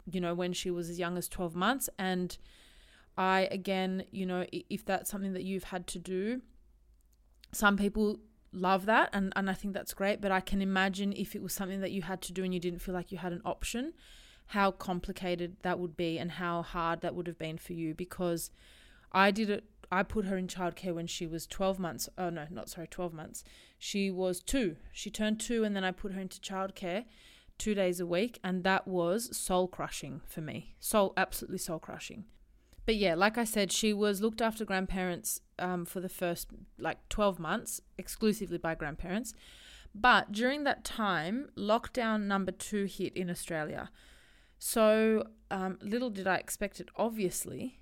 you 0.06 0.22
know, 0.22 0.36
when 0.36 0.54
she 0.54 0.70
was 0.70 0.90
as 0.90 1.00
young 1.00 1.18
as 1.18 1.28
12 1.28 1.56
months. 1.56 1.90
And 1.98 2.38
I, 3.18 3.48
again, 3.52 4.04
you 4.12 4.26
know, 4.26 4.46
if 4.52 4.86
that's 4.86 5.10
something 5.10 5.34
that 5.34 5.44
you've 5.44 5.66
had 5.66 5.88
to 5.88 6.00
do, 6.00 6.42
some 7.52 7.78
people 7.78 8.20
love 8.54 8.86
that 8.86 9.10
and, 9.14 9.34
and 9.36 9.50
I 9.50 9.54
think 9.54 9.74
that's 9.74 9.94
great. 9.94 10.22
But 10.22 10.32
I 10.32 10.40
can 10.40 10.62
imagine 10.62 11.14
if 11.14 11.36
it 11.36 11.42
was 11.42 11.54
something 11.54 11.82
that 11.82 11.92
you 11.92 12.04
had 12.04 12.22
to 12.24 12.34
do 12.34 12.44
and 12.44 12.54
you 12.54 12.60
didn't 12.60 12.80
feel 12.80 12.94
like 12.94 13.12
you 13.12 13.18
had 13.18 13.34
an 13.34 13.42
option, 13.44 13.94
how 14.48 14.72
complicated 14.72 15.58
that 15.64 15.80
would 15.80 15.98
be 15.98 16.18
and 16.18 16.32
how 16.32 16.62
hard 16.62 17.02
that 17.02 17.16
would 17.16 17.28
have 17.28 17.38
been 17.38 17.58
for 17.58 17.74
you 17.74 17.94
because 17.94 18.52
I 19.12 19.32
did 19.32 19.50
it 19.50 19.64
I 19.94 20.02
put 20.02 20.26
her 20.26 20.38
in 20.38 20.48
childcare 20.48 20.96
when 20.96 21.06
she 21.06 21.28
was 21.28 21.46
12 21.46 21.78
months. 21.78 22.10
Oh, 22.18 22.32
no, 22.32 22.48
not 22.50 22.68
sorry, 22.68 22.88
12 22.88 23.14
months. 23.14 23.44
She 23.78 24.10
was 24.10 24.42
two. 24.42 24.78
She 24.92 25.12
turned 25.12 25.40
two, 25.40 25.64
and 25.64 25.76
then 25.76 25.84
I 25.84 25.92
put 25.92 26.14
her 26.14 26.20
into 26.20 26.40
childcare 26.40 27.06
two 27.60 27.76
days 27.76 28.00
a 28.00 28.08
week. 28.08 28.40
And 28.44 28.64
that 28.64 28.88
was 28.88 29.38
soul 29.38 29.68
crushing 29.68 30.22
for 30.26 30.42
me. 30.42 30.74
Soul, 30.80 31.14
absolutely 31.16 31.60
soul 31.60 31.78
crushing. 31.78 32.26
But 32.86 32.96
yeah, 32.96 33.16
like 33.16 33.38
I 33.38 33.44
said, 33.44 33.72
she 33.72 33.94
was 33.94 34.22
looked 34.22 34.42
after 34.42 34.66
grandparents 34.66 35.42
um, 35.60 35.86
for 35.86 36.00
the 36.00 36.10
first 36.10 36.48
like 36.78 36.98
12 37.10 37.40
months, 37.40 37.82
exclusively 37.98 38.58
by 38.58 38.76
grandparents. 38.76 39.34
But 39.96 40.32
during 40.32 40.64
that 40.64 40.84
time, 40.84 41.50
lockdown 41.56 42.24
number 42.24 42.52
two 42.52 42.86
hit 42.86 43.16
in 43.16 43.30
Australia. 43.30 43.90
So 44.60 45.28
um, 45.52 45.78
little 45.82 46.10
did 46.10 46.28
I 46.28 46.38
expect 46.38 46.80
it, 46.80 46.90
obviously 46.96 47.80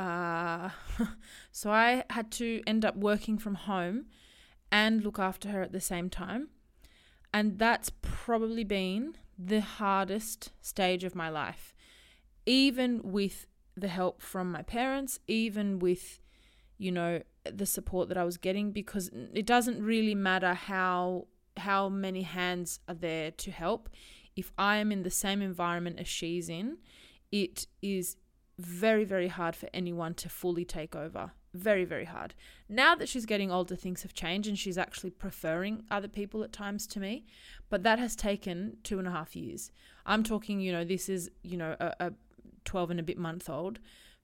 uh, 0.00 0.70
so 1.52 1.70
I 1.70 2.04
had 2.10 2.30
to 2.32 2.62
end 2.66 2.84
up 2.86 2.96
working 2.96 3.36
from 3.36 3.54
home 3.54 4.06
and 4.72 5.04
look 5.04 5.18
after 5.18 5.50
her 5.50 5.62
at 5.62 5.72
the 5.72 5.80
same 5.80 6.08
time. 6.08 6.48
And 7.34 7.58
that's 7.58 7.90
probably 8.00 8.64
been 8.64 9.16
the 9.38 9.60
hardest 9.60 10.52
stage 10.62 11.04
of 11.04 11.14
my 11.14 11.28
life. 11.28 11.74
Even 12.46 13.00
with 13.04 13.46
the 13.76 13.88
help 13.88 14.22
from 14.22 14.50
my 14.50 14.62
parents, 14.62 15.18
even 15.26 15.78
with, 15.78 16.20
you 16.78 16.92
know, 16.92 17.22
the 17.44 17.66
support 17.66 18.08
that 18.08 18.18
I 18.18 18.24
was 18.24 18.36
getting, 18.36 18.72
because 18.72 19.10
it 19.34 19.46
doesn't 19.46 19.82
really 19.82 20.14
matter 20.14 20.54
how 20.54 21.26
how 21.56 21.88
many 21.88 22.22
hands 22.22 22.80
are 22.88 22.94
there 22.94 23.30
to 23.32 23.50
help. 23.50 23.88
If 24.36 24.52
I 24.56 24.76
am 24.76 24.92
in 24.92 25.02
the 25.02 25.10
same 25.10 25.42
environment 25.42 25.98
as 25.98 26.08
she's 26.08 26.48
in, 26.48 26.78
it 27.30 27.66
is 27.82 28.16
very, 28.58 29.04
very 29.04 29.28
hard 29.28 29.56
for 29.56 29.68
anyone 29.74 30.14
to 30.14 30.28
fully 30.28 30.64
take 30.64 30.94
over. 30.94 31.32
Very, 31.52 31.84
very 31.84 32.04
hard. 32.04 32.34
Now 32.68 32.94
that 32.94 33.08
she's 33.08 33.26
getting 33.26 33.50
older, 33.50 33.74
things 33.74 34.02
have 34.02 34.14
changed 34.14 34.48
and 34.48 34.58
she's 34.58 34.78
actually 34.78 35.10
preferring 35.10 35.82
other 35.90 36.06
people 36.08 36.44
at 36.44 36.52
times 36.52 36.86
to 36.88 37.00
me. 37.00 37.26
But 37.68 37.82
that 37.82 37.98
has 37.98 38.14
taken 38.14 38.76
two 38.84 38.98
and 39.00 39.08
a 39.08 39.10
half 39.10 39.34
years. 39.34 39.72
I'm 40.06 40.22
talking, 40.22 40.60
you 40.60 40.70
know, 40.70 40.84
this 40.84 41.08
is, 41.08 41.30
you 41.42 41.56
know, 41.56 41.74
a, 41.80 41.92
a 41.98 42.12
12 42.64 42.92
and 42.92 43.00
a 43.00 43.02
bit 43.02 43.18
month 43.18 43.48
old 43.48 43.78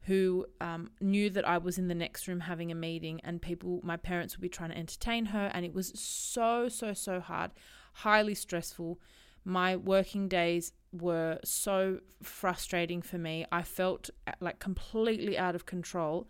who 0.07 0.47
um, 0.61 0.91
knew 1.01 1.29
that 1.31 1.47
I 1.47 1.59
was 1.59 1.79
in 1.79 1.89
the 1.89 1.95
next 1.95 2.29
room 2.29 2.41
having 2.41 2.71
a 2.71 2.77
meeting 2.77 3.21
and 3.25 3.43
people, 3.43 3.81
my 3.83 3.97
parents 3.97 4.37
would 4.37 4.43
be 4.43 4.49
trying 4.49 4.71
to 4.71 4.79
entertain 4.79 5.27
her. 5.27 5.51
And 5.53 5.65
it 5.65 5.75
was 5.75 5.93
so, 5.99 6.69
so, 6.69 6.93
so 6.93 7.19
hard, 7.19 7.51
highly 7.93 8.35
stressful. 8.35 9.01
My 9.45 9.75
working 9.75 10.29
days 10.29 10.73
were 10.93 11.41
so 11.45 11.99
frustrating 12.23 13.03
for 13.03 13.19
me. 13.19 13.47
I 13.51 13.63
felt 13.63 14.11
uh, 14.29 14.33
like 14.41 14.61
completely 14.61 15.37
out 15.37 15.57
of 15.57 15.67
control. 15.67 16.29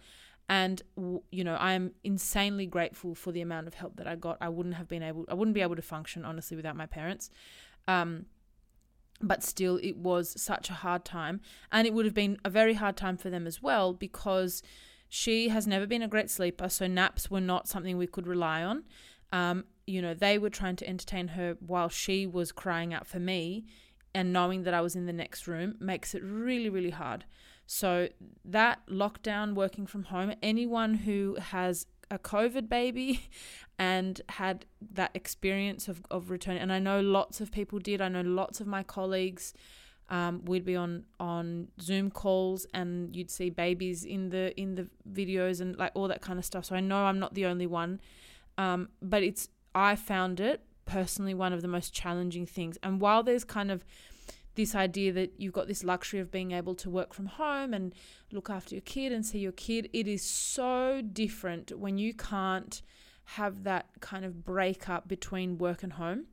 And 0.49 0.81
you 1.31 1.45
know, 1.45 1.57
I 1.57 1.73
am 1.73 1.93
insanely 2.03 2.67
grateful 2.67 3.15
for 3.15 3.31
the 3.33 3.43
amount 3.43 3.67
of 3.67 3.75
help 3.75 3.97
that 3.97 4.07
I 4.07 4.15
got. 4.15 4.39
I 4.41 4.49
wouldn't 4.49 4.77
have 4.77 4.89
been 4.89 5.03
able, 5.03 5.27
I 5.29 5.35
wouldn't 5.35 5.55
be 5.55 5.61
able 5.61 5.77
to 5.77 5.83
function 5.83 6.25
honestly 6.25 6.57
without 6.57 6.77
my 6.77 6.87
parents. 6.87 7.31
Um, 7.89 8.27
but 9.21 9.43
still, 9.43 9.79
it 9.83 9.97
was 9.97 10.41
such 10.41 10.71
a 10.71 10.75
hard 10.75 11.05
time, 11.05 11.41
and 11.73 11.87
it 11.87 11.95
would 11.95 12.05
have 12.05 12.15
been 12.15 12.39
a 12.45 12.51
very 12.51 12.75
hard 12.75 12.97
time 12.97 13.17
for 13.17 13.31
them 13.31 13.47
as 13.47 13.63
well 13.63 13.93
because 13.93 14.63
she 15.09 15.49
has 15.49 15.67
never 15.67 15.87
been 15.87 16.03
a 16.03 16.09
great 16.09 16.31
sleeper. 16.31 16.69
So 16.69 16.87
naps 16.87 17.31
were 17.31 17.41
not 17.41 17.69
something 17.69 17.97
we 17.97 18.07
could 18.07 18.27
rely 18.27 18.63
on. 18.63 18.85
Um, 19.33 19.65
you 19.87 20.03
know, 20.03 20.15
they 20.15 20.39
were 20.39 20.51
trying 20.51 20.77
to 20.77 20.89
entertain 20.89 21.29
her 21.29 21.57
while 21.61 21.89
she 21.89 22.27
was 22.27 22.53
crying 22.53 22.93
out 22.93 23.07
for 23.07 23.19
me 23.19 23.65
and 24.15 24.33
knowing 24.33 24.63
that 24.65 24.75
I 24.75 24.81
was 24.81 24.97
in 24.97 25.07
the 25.07 25.13
next 25.13 25.47
room 25.47 25.77
makes 25.79 26.15
it 26.15 26.23
really, 26.23 26.69
really 26.69 26.91
hard. 26.91 27.25
So, 27.67 28.09
that 28.45 28.81
lockdown, 28.89 29.55
working 29.55 29.87
from 29.87 30.05
home, 30.05 30.35
anyone 30.43 30.95
who 30.95 31.37
has 31.41 31.87
a 32.11 32.19
COVID 32.19 32.69
baby 32.69 33.29
and 33.79 34.21
had 34.31 34.67
that 34.93 35.11
experience 35.15 35.89
of, 35.89 36.03
of 36.11 36.31
returning, 36.31 36.63
and 36.63 36.73
I 36.73 36.79
know 36.79 37.01
lots 37.01 37.41
of 37.41 37.51
people 37.53 37.79
did, 37.79 38.01
I 38.01 38.09
know 38.09 38.23
lots 38.23 38.61
of 38.61 38.67
my 38.67 38.83
colleagues. 38.83 39.55
Um, 40.09 40.45
we'd 40.45 40.65
be 40.65 40.77
on 40.77 41.05
on 41.19 41.67
Zoom 41.81 42.13
calls 42.13 42.65
and 42.73 43.17
you'd 43.17 43.29
see 43.29 43.51
babies 43.51 44.05
in 44.05 44.29
the 44.29 44.57
in 44.57 44.77
the 44.77 44.87
videos 45.13 45.61
and 45.61 45.77
like 45.77 45.91
all 45.97 46.07
that 46.07 46.21
kind 46.21 46.39
of 46.39 46.45
stuff. 46.45 46.65
So 46.65 46.77
I 46.77 46.81
know 46.81 47.07
I'm 47.07 47.19
not 47.19 47.35
the 47.35 47.45
only 47.45 47.67
one, 47.67 48.01
um, 48.57 48.91
but 49.03 49.25
it's 49.25 49.49
I 49.75 49.97
found 49.97 50.39
it 50.39 50.63
personally 50.85 51.35
one 51.35 51.53
of 51.53 51.61
the 51.61 51.69
most 51.69 51.93
challenging 51.93 52.47
things. 52.47 52.79
And 52.83 53.01
while 53.01 53.23
there's 53.23 53.45
kind 53.45 53.71
of 53.71 53.85
this 54.57 54.75
idea 54.75 55.13
that 55.13 55.35
you've 55.39 55.53
got 55.53 55.69
this 55.69 55.85
luxury 55.85 56.19
of 56.19 56.31
being 56.31 56.53
able 56.53 56.75
to 56.75 56.91
work 56.91 57.15
from 57.15 57.27
home 57.27 57.73
and 57.73 57.95
look 58.33 58.51
after 58.51 58.75
your 58.75 58.83
kid 58.83 59.13
and 59.13 59.25
see 59.25 59.39
your 59.39 59.53
kid, 59.53 59.89
it 59.93 60.09
is 60.09 60.23
so 60.23 61.03
different 61.13 61.79
when 61.79 61.99
you 61.99 62.13
can't 62.13 62.83
have 63.31 63.65
that 63.65 63.87
kind 64.01 64.25
of 64.25 64.45
break 64.45 64.89
up 64.89 65.09
between 65.09 65.59
work 65.59 65.83
and 65.83 65.95
home, 65.95 66.27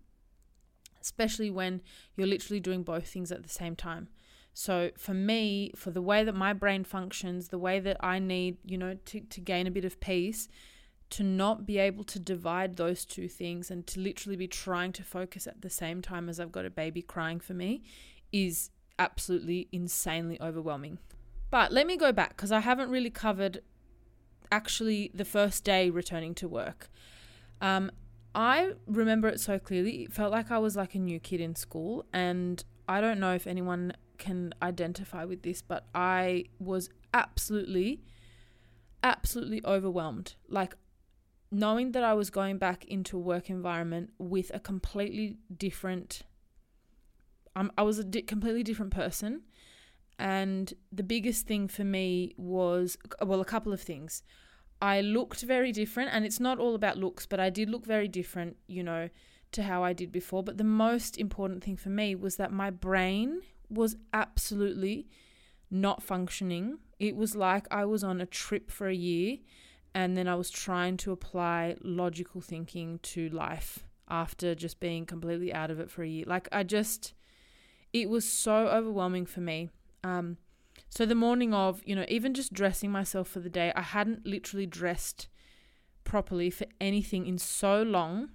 especially 1.02 1.50
when 1.50 1.82
you're 2.16 2.28
literally 2.28 2.60
doing 2.60 2.84
both 2.84 3.08
things 3.08 3.32
at 3.32 3.44
the 3.44 3.50
same 3.50 3.76
time. 3.76 4.08
So 4.54 4.92
for 4.98 5.14
me, 5.14 5.72
for 5.76 5.92
the 5.92 6.02
way 6.02 6.24
that 6.24 6.36
my 6.36 6.54
brain 6.54 6.84
functions, 6.84 7.50
the 7.50 7.58
way 7.58 7.80
that 7.80 7.98
I 8.00 8.20
need, 8.20 8.58
you 8.64 8.78
know, 8.78 8.96
to, 9.06 9.20
to 9.20 9.42
gain 9.42 9.66
a 9.66 9.72
bit 9.72 9.86
of 9.86 10.00
peace, 10.00 10.48
to 11.10 11.24
not 11.24 11.66
be 11.66 11.78
able 11.78 12.04
to 12.04 12.20
divide 12.20 12.76
those 12.76 13.06
two 13.06 13.28
things 13.28 13.70
and 13.70 13.86
to 13.86 14.00
literally 14.00 14.36
be 14.36 14.48
trying 14.48 14.92
to 14.94 15.04
focus 15.04 15.46
at 15.46 15.62
the 15.62 15.70
same 15.70 16.02
time 16.02 16.30
as 16.30 16.40
I've 16.40 16.52
got 16.52 16.66
a 16.66 16.72
baby 16.72 17.02
crying 17.02 17.40
for 17.40 17.54
me 17.54 17.84
is 18.34 18.72
absolutely 19.00 19.70
insanely 19.72 20.42
overwhelming. 20.42 20.98
But 21.50 21.72
let 21.72 21.88
me 21.88 21.96
go 21.96 22.12
back 22.12 22.36
because 22.36 22.52
I 22.52 22.60
haven't 22.60 22.90
really 22.90 23.10
covered 23.10 23.62
actually 24.52 25.12
the 25.14 25.24
first 25.24 25.64
day 25.64 25.90
returning 25.90 26.36
to 26.36 26.48
work. 26.48 26.90
Um, 27.62 27.92
I 28.36 28.74
remember 28.88 29.28
it 29.28 29.40
so 29.40 29.60
clearly. 29.60 30.04
It 30.04 30.14
felt 30.14 30.32
like 30.32 30.52
I 30.52 30.58
was 30.58 30.76
like 30.76 30.96
a 30.96 31.00
new 31.00 31.20
kid 31.20 31.40
in 31.40 31.56
school. 31.56 32.06
And 32.12 32.64
I 32.88 33.00
don't 33.02 33.20
know 33.20 33.34
if 33.34 33.48
anyone 33.48 33.94
can 34.18 34.54
identify 34.62 35.26
with 35.26 35.44
this, 35.44 35.62
but 35.62 35.86
I 35.94 36.46
was 36.60 36.90
absolutely, 37.14 38.02
absolutely 39.04 39.62
overwhelmed. 39.66 40.36
Like, 40.48 40.76
knowing 41.52 41.92
that 41.92 42.04
I 42.04 42.14
was 42.14 42.32
going 42.32 42.58
back 42.58 42.86
into 42.86 43.16
a 43.18 43.20
work 43.20 43.50
environment 43.50 44.12
with 44.18 44.50
a 44.54 44.60
completely 44.60 45.38
different, 45.56 46.24
I 47.56 47.84
was 47.84 48.00
a 48.00 48.04
di- 48.04 48.22
completely 48.24 48.64
different 48.64 48.92
person. 48.92 49.42
And 50.20 50.74
the 50.92 51.04
biggest 51.04 51.48
thing 51.48 51.68
for 51.68 51.84
me 51.84 52.34
was, 52.38 52.98
uh, 53.22 53.26
well, 53.26 53.42
a 53.42 53.46
couple 53.46 53.74
of 53.74 53.82
things. 53.82 54.24
I 54.82 55.02
looked 55.02 55.42
very 55.42 55.72
different, 55.72 56.12
and 56.14 56.26
it's 56.26 56.40
not 56.40 56.60
all 56.60 56.76
about 56.76 56.98
looks, 56.98 57.26
but 57.26 57.40
I 57.40 57.50
did 57.50 57.70
look 57.70 57.86
very 57.86 58.08
different, 58.08 58.58
you 58.68 58.84
know, 58.84 59.10
to 59.54 59.64
how 59.64 59.84
I 59.84 59.94
did 59.94 60.12
before. 60.12 60.44
But 60.44 60.58
the 60.58 60.64
most 60.64 61.18
important 61.18 61.64
thing 61.64 61.78
for 61.78 61.90
me 61.90 62.16
was 62.16 62.36
that 62.36 62.52
my 62.52 62.70
brain 62.70 63.42
was 63.70 63.96
absolutely 64.14 65.08
not 65.72 66.04
functioning. 66.04 66.80
It 67.00 67.16
was 67.16 67.36
like 67.36 67.66
I 67.72 67.86
was 67.86 68.04
on 68.04 68.22
a 68.22 68.26
trip 68.26 68.70
for 68.70 68.88
a 68.88 68.96
year 68.96 69.38
and 69.96 70.16
then 70.18 70.28
I 70.28 70.36
was 70.36 70.50
trying 70.50 70.98
to 70.98 71.12
apply 71.12 71.76
logical 71.82 72.42
thinking 72.42 73.00
to 73.04 73.30
life 73.30 73.86
after 74.10 74.56
just 74.56 74.80
being 74.80 75.06
completely 75.06 75.54
out 75.54 75.72
of 75.72 75.80
it 75.80 75.90
for 75.90 76.04
a 76.04 76.08
year. 76.08 76.26
Like 76.28 76.48
I 76.52 76.64
just, 76.64 77.14
it 77.94 78.10
was 78.10 78.28
so 78.28 78.68
overwhelming 78.68 79.26
for 79.26 79.40
me. 79.40 79.70
Um, 80.04 80.38
so 80.90 81.06
the 81.06 81.16
morning 81.16 81.54
of, 81.54 81.82
you 81.86 81.96
know, 81.96 82.06
even 82.10 82.34
just 82.34 82.54
dressing 82.54 82.92
myself 82.92 83.28
for 83.28 83.40
the 83.40 83.50
day, 83.50 83.72
I 83.76 83.82
hadn't 83.82 84.26
literally 84.26 84.66
dressed 84.66 85.28
properly 86.04 86.50
for 86.50 86.66
anything 86.82 87.26
in 87.26 87.38
so 87.38 87.82
long. 87.82 88.30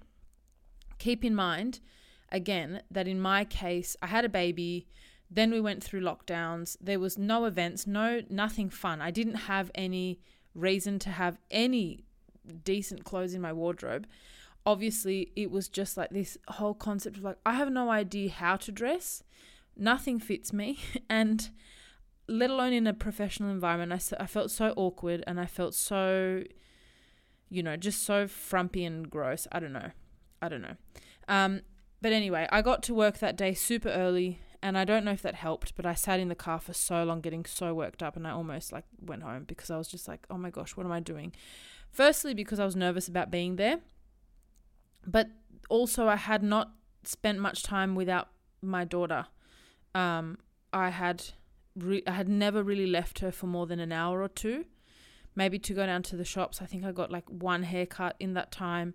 Keep 0.97 1.23
in 1.23 1.35
mind, 1.35 1.79
again, 2.31 2.81
that 2.89 3.07
in 3.07 3.21
my 3.21 3.45
case, 3.45 3.95
I 4.01 4.07
had 4.07 4.25
a 4.25 4.29
baby. 4.29 4.87
Then 5.29 5.51
we 5.51 5.61
went 5.61 5.83
through 5.83 6.01
lockdowns. 6.01 6.75
There 6.81 6.99
was 6.99 7.17
no 7.17 7.45
events, 7.45 7.85
no 7.85 8.21
nothing 8.29 8.69
fun. 8.69 9.01
I 9.01 9.11
didn't 9.11 9.35
have 9.35 9.69
any 9.75 10.19
reason 10.55 10.99
to 10.99 11.09
have 11.11 11.37
any 11.51 12.03
decent 12.63 13.03
clothes 13.03 13.33
in 13.35 13.41
my 13.41 13.53
wardrobe, 13.53 14.07
obviously 14.65 15.31
it 15.35 15.51
was 15.51 15.67
just 15.67 15.97
like 15.97 16.09
this 16.11 16.37
whole 16.47 16.73
concept 16.73 17.17
of 17.17 17.23
like 17.23 17.37
I 17.45 17.53
have 17.53 17.71
no 17.71 17.89
idea 17.89 18.29
how 18.29 18.55
to 18.57 18.71
dress, 18.71 19.23
nothing 19.79 20.19
fits 20.19 20.53
me, 20.53 20.79
and 21.09 21.49
let 22.27 22.49
alone 22.49 22.73
in 22.73 22.87
a 22.87 22.93
professional 22.93 23.49
environment, 23.49 24.13
I, 24.19 24.23
I 24.23 24.27
felt 24.27 24.51
so 24.51 24.73
awkward 24.75 25.23
and 25.25 25.39
I 25.39 25.45
felt 25.45 25.73
so, 25.73 26.43
you 27.49 27.63
know, 27.63 27.75
just 27.75 28.03
so 28.03 28.27
frumpy 28.27 28.85
and 28.85 29.09
gross. 29.09 29.47
I 29.51 29.59
don't 29.59 29.73
know. 29.73 29.91
I 30.41 30.49
don't 30.49 30.61
know. 30.61 30.75
Um, 31.27 31.61
but 32.01 32.13
anyway, 32.13 32.47
I 32.51 32.61
got 32.61 32.83
to 32.83 32.93
work 32.93 33.17
that 33.17 33.35
day 33.35 33.53
super 33.53 33.89
early 33.89 34.39
and 34.61 34.77
I 34.77 34.85
don't 34.85 35.05
know 35.05 35.11
if 35.11 35.21
that 35.21 35.35
helped, 35.35 35.75
but 35.75 35.85
I 35.85 35.93
sat 35.93 36.19
in 36.19 36.27
the 36.27 36.35
car 36.35 36.59
for 36.59 36.73
so 36.73 37.03
long 37.03 37.21
getting 37.21 37.45
so 37.45 37.73
worked 37.73 38.03
up 38.03 38.15
and 38.15 38.27
I 38.27 38.31
almost 38.31 38.71
like 38.71 38.85
went 39.01 39.23
home 39.23 39.45
because 39.45 39.69
I 39.71 39.77
was 39.77 39.87
just 39.87 40.07
like, 40.07 40.25
"Oh 40.29 40.37
my 40.37 40.49
gosh, 40.49 40.75
what 40.75 40.85
am 40.85 40.91
I 40.91 40.99
doing?" 40.99 41.33
Firstly 41.91 42.33
because 42.33 42.59
I 42.59 42.65
was 42.65 42.75
nervous 42.75 43.07
about 43.07 43.31
being 43.31 43.55
there, 43.55 43.79
but 45.05 45.29
also 45.69 46.07
I 46.07 46.17
had 46.17 46.43
not 46.43 46.71
spent 47.03 47.39
much 47.39 47.63
time 47.63 47.95
without 47.95 48.29
my 48.61 48.83
daughter. 48.83 49.27
Um, 49.95 50.37
I 50.71 50.89
had 50.89 51.23
re- 51.75 52.03
I 52.05 52.11
had 52.11 52.29
never 52.29 52.63
really 52.63 52.87
left 52.87 53.19
her 53.19 53.31
for 53.31 53.47
more 53.47 53.65
than 53.65 53.79
an 53.79 53.91
hour 53.91 54.21
or 54.21 54.27
two, 54.27 54.65
maybe 55.35 55.59
to 55.59 55.73
go 55.73 55.85
down 55.85 56.03
to 56.03 56.15
the 56.15 56.25
shops. 56.25 56.61
I 56.61 56.65
think 56.65 56.85
I 56.85 56.91
got 56.91 57.11
like 57.11 57.27
one 57.29 57.63
haircut 57.63 58.15
in 58.19 58.33
that 58.33 58.51
time, 58.51 58.93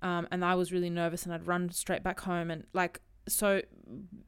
um, 0.00 0.26
and 0.30 0.44
I 0.44 0.54
was 0.54 0.72
really 0.72 0.90
nervous, 0.90 1.24
and 1.24 1.34
I'd 1.34 1.46
run 1.46 1.70
straight 1.70 2.02
back 2.02 2.20
home, 2.20 2.50
and 2.50 2.64
like 2.72 3.00
so, 3.28 3.62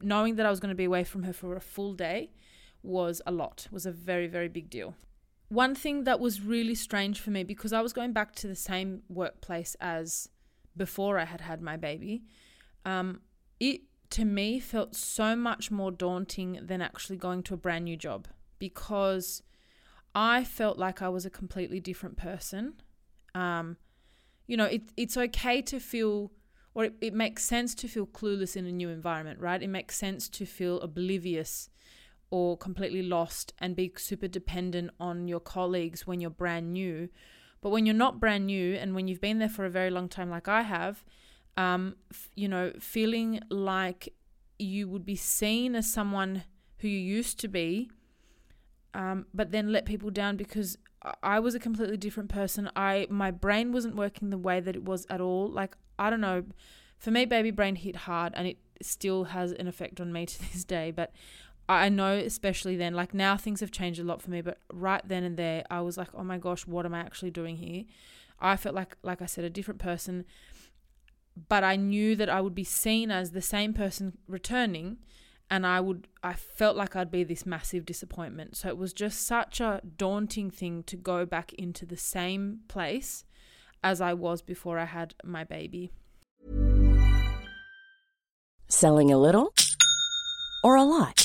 knowing 0.01 0.35
that 0.35 0.45
I 0.45 0.49
was 0.49 0.59
going 0.59 0.69
to 0.69 0.75
be 0.75 0.85
away 0.85 1.03
from 1.03 1.23
her 1.23 1.33
for 1.33 1.55
a 1.55 1.61
full 1.61 1.93
day 1.93 2.31
was 2.83 3.21
a 3.25 3.31
lot. 3.31 3.67
Was 3.71 3.85
a 3.85 3.91
very 3.91 4.27
very 4.27 4.47
big 4.47 4.69
deal. 4.69 4.95
One 5.49 5.75
thing 5.75 6.05
that 6.05 6.19
was 6.19 6.41
really 6.41 6.75
strange 6.75 7.19
for 7.19 7.29
me 7.29 7.43
because 7.43 7.71
I 7.71 7.81
was 7.81 7.93
going 7.93 8.13
back 8.13 8.33
to 8.35 8.47
the 8.47 8.55
same 8.55 9.03
workplace 9.09 9.75
as 9.79 10.27
before 10.75 11.17
I 11.19 11.25
had 11.25 11.41
had 11.41 11.61
my 11.61 11.77
baby. 11.77 12.23
Um, 12.83 13.21
it 13.59 13.81
to 14.11 14.25
me 14.25 14.59
felt 14.59 14.95
so 14.95 15.35
much 15.35 15.71
more 15.71 15.91
daunting 15.91 16.59
than 16.61 16.81
actually 16.81 17.17
going 17.17 17.43
to 17.43 17.53
a 17.53 17.57
brand 17.57 17.85
new 17.85 17.97
job 17.97 18.27
because 18.59 19.43
I 20.13 20.43
felt 20.43 20.77
like 20.77 21.01
I 21.01 21.09
was 21.09 21.25
a 21.25 21.29
completely 21.29 21.79
different 21.79 22.17
person. 22.17 22.75
Um, 23.33 23.77
you 24.47 24.55
know, 24.55 24.65
it, 24.65 24.83
it's 24.95 25.17
okay 25.17 25.61
to 25.63 25.79
feel, 25.79 26.31
or 26.73 26.85
it, 26.85 26.93
it 27.01 27.13
makes 27.13 27.43
sense 27.43 27.75
to 27.75 27.87
feel 27.87 28.05
clueless 28.05 28.55
in 28.55 28.65
a 28.65 28.71
new 28.71 28.89
environment, 28.89 29.39
right? 29.39 29.61
It 29.61 29.67
makes 29.67 29.95
sense 29.95 30.29
to 30.29 30.45
feel 30.45 30.79
oblivious 30.79 31.69
or 32.29 32.57
completely 32.57 33.01
lost 33.01 33.53
and 33.59 33.75
be 33.75 33.91
super 33.97 34.27
dependent 34.27 34.91
on 34.99 35.27
your 35.27 35.39
colleagues 35.39 36.07
when 36.07 36.21
you're 36.21 36.29
brand 36.29 36.73
new. 36.73 37.09
But 37.61 37.69
when 37.69 37.85
you're 37.85 37.95
not 37.95 38.19
brand 38.19 38.45
new 38.45 38.75
and 38.75 38.95
when 38.95 39.07
you've 39.07 39.21
been 39.21 39.39
there 39.39 39.49
for 39.49 39.65
a 39.65 39.69
very 39.69 39.89
long 39.89 40.07
time, 40.07 40.29
like 40.29 40.47
I 40.47 40.61
have, 40.61 41.03
um, 41.57 41.95
f- 42.11 42.29
you 42.35 42.47
know, 42.47 42.71
feeling 42.79 43.39
like 43.49 44.13
you 44.59 44.87
would 44.87 45.05
be 45.05 45.15
seen 45.15 45.75
as 45.75 45.91
someone 45.91 46.43
who 46.79 46.87
you 46.87 46.99
used 46.99 47.39
to 47.39 47.47
be, 47.47 47.89
um, 48.93 49.25
but 49.33 49.51
then 49.51 49.71
let 49.71 49.85
people 49.85 50.09
down 50.09 50.37
because 50.37 50.77
I 51.21 51.39
was 51.39 51.55
a 51.55 51.59
completely 51.59 51.97
different 51.97 52.29
person. 52.29 52.69
I 52.75 53.07
my 53.09 53.31
brain 53.31 53.71
wasn't 53.71 53.95
working 53.95 54.29
the 54.29 54.37
way 54.37 54.59
that 54.59 54.75
it 54.75 54.83
was 54.83 55.05
at 55.09 55.21
all. 55.21 55.47
Like 55.47 55.75
I 55.99 56.09
don't 56.09 56.21
know, 56.21 56.43
for 56.97 57.11
me, 57.11 57.25
baby 57.25 57.51
brain 57.51 57.75
hit 57.75 57.95
hard, 57.95 58.33
and 58.35 58.47
it 58.47 58.57
still 58.81 59.25
has 59.25 59.51
an 59.53 59.67
effect 59.67 60.01
on 60.01 60.11
me 60.11 60.25
to 60.25 60.39
this 60.53 60.63
day. 60.63 60.91
But 60.91 61.11
I 61.67 61.89
know, 61.89 62.13
especially 62.13 62.75
then, 62.75 62.93
like 62.93 63.13
now 63.13 63.37
things 63.37 63.59
have 63.59 63.71
changed 63.71 63.99
a 63.99 64.03
lot 64.03 64.21
for 64.21 64.31
me. 64.31 64.41
But 64.41 64.59
right 64.71 65.01
then 65.07 65.23
and 65.23 65.37
there, 65.37 65.63
I 65.69 65.81
was 65.81 65.97
like, 65.97 66.09
oh 66.13 66.23
my 66.23 66.37
gosh, 66.37 66.67
what 66.67 66.85
am 66.85 66.93
I 66.93 66.99
actually 66.99 67.31
doing 67.31 67.57
here? 67.57 67.85
I 68.39 68.57
felt 68.57 68.75
like, 68.75 68.97
like 69.01 69.21
I 69.21 69.25
said, 69.25 69.45
a 69.45 69.49
different 69.49 69.79
person 69.79 70.25
but 71.35 71.63
I 71.63 71.75
knew 71.75 72.15
that 72.15 72.29
I 72.29 72.41
would 72.41 72.55
be 72.55 72.63
seen 72.63 73.11
as 73.11 73.31
the 73.31 73.41
same 73.41 73.73
person 73.73 74.17
returning 74.27 74.97
and 75.49 75.65
I 75.65 75.79
would 75.79 76.07
I 76.23 76.33
felt 76.33 76.75
like 76.75 76.95
I'd 76.95 77.11
be 77.11 77.23
this 77.23 77.45
massive 77.45 77.85
disappointment. 77.85 78.57
So 78.57 78.69
it 78.69 78.77
was 78.77 78.93
just 78.93 79.25
such 79.25 79.59
a 79.59 79.81
daunting 79.97 80.49
thing 80.49 80.83
to 80.83 80.95
go 80.95 81.25
back 81.25 81.53
into 81.53 81.85
the 81.85 81.97
same 81.97 82.61
place 82.67 83.25
as 83.83 84.01
I 84.01 84.13
was 84.13 84.41
before 84.41 84.79
I 84.79 84.85
had 84.85 85.13
my 85.23 85.43
baby. 85.43 85.91
Selling 88.67 89.11
a 89.11 89.17
little 89.17 89.53
or 90.63 90.75
a 90.75 90.83
lot? 90.83 91.24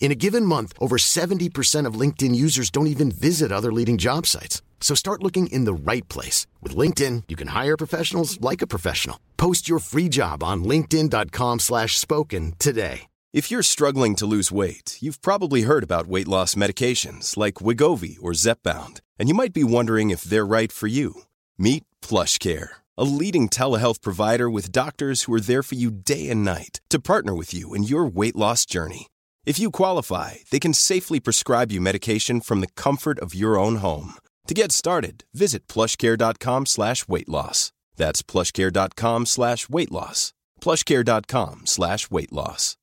In 0.00 0.12
a 0.12 0.14
given 0.14 0.46
month, 0.46 0.72
over 0.80 0.96
70% 0.96 1.84
of 1.84 2.00
LinkedIn 2.00 2.34
users 2.34 2.70
don't 2.70 2.86
even 2.86 3.10
visit 3.10 3.52
other 3.52 3.72
leading 3.72 3.98
job 3.98 4.26
sites. 4.26 4.62
So 4.80 4.94
start 4.94 5.22
looking 5.22 5.48
in 5.48 5.64
the 5.64 5.92
right 5.92 6.08
place. 6.08 6.46
With 6.62 6.74
LinkedIn, 6.74 7.24
you 7.28 7.36
can 7.36 7.48
hire 7.48 7.76
professionals 7.76 8.40
like 8.40 8.62
a 8.62 8.66
professional. 8.66 9.20
Post 9.36 9.68
your 9.68 9.80
free 9.80 10.08
job 10.08 10.42
on 10.42 10.64
linkedin.com 10.64 11.58
slash 11.58 11.98
spoken 11.98 12.54
today. 12.58 13.08
If 13.34 13.50
you're 13.50 13.62
struggling 13.62 14.16
to 14.16 14.26
lose 14.26 14.50
weight, 14.50 14.96
you've 15.02 15.20
probably 15.20 15.62
heard 15.62 15.84
about 15.84 16.06
weight 16.06 16.28
loss 16.28 16.54
medications 16.54 17.36
like 17.36 17.54
Wegovy 17.54 18.16
or 18.22 18.32
Zepbound, 18.32 19.00
and 19.18 19.28
you 19.28 19.34
might 19.34 19.52
be 19.52 19.64
wondering 19.64 20.08
if 20.08 20.22
they're 20.22 20.46
right 20.46 20.72
for 20.72 20.86
you. 20.86 21.22
Meet 21.58 21.84
PlushCare, 22.00 22.68
a 22.96 23.04
leading 23.04 23.50
telehealth 23.50 24.00
provider 24.00 24.48
with 24.48 24.72
doctors 24.72 25.24
who 25.24 25.34
are 25.34 25.40
there 25.42 25.62
for 25.62 25.74
you 25.74 25.90
day 25.90 26.30
and 26.30 26.42
night 26.42 26.80
to 26.88 26.98
partner 26.98 27.34
with 27.34 27.52
you 27.52 27.74
in 27.74 27.82
your 27.82 28.06
weight 28.06 28.34
loss 28.34 28.64
journey. 28.64 29.08
If 29.46 29.58
you 29.58 29.70
qualify, 29.70 30.34
they 30.50 30.58
can 30.58 30.74
safely 30.74 31.20
prescribe 31.20 31.72
you 31.72 31.80
medication 31.80 32.40
from 32.40 32.60
the 32.60 32.66
comfort 32.76 33.18
of 33.20 33.34
your 33.34 33.58
own 33.58 33.76
home. 33.76 34.14
To 34.46 34.54
get 34.54 34.72
started, 34.72 35.24
visit 35.32 35.66
plushcare.com 35.68 36.66
slash 36.66 37.08
weight 37.08 37.28
loss. 37.28 37.72
That's 37.96 38.22
plushcare.com 38.22 39.26
slash 39.26 39.68
weight 39.68 39.90
loss. 39.92 40.32
Plushcare.com 40.60 41.66
slash 41.66 42.10
weight 42.10 42.32
loss. 42.32 42.76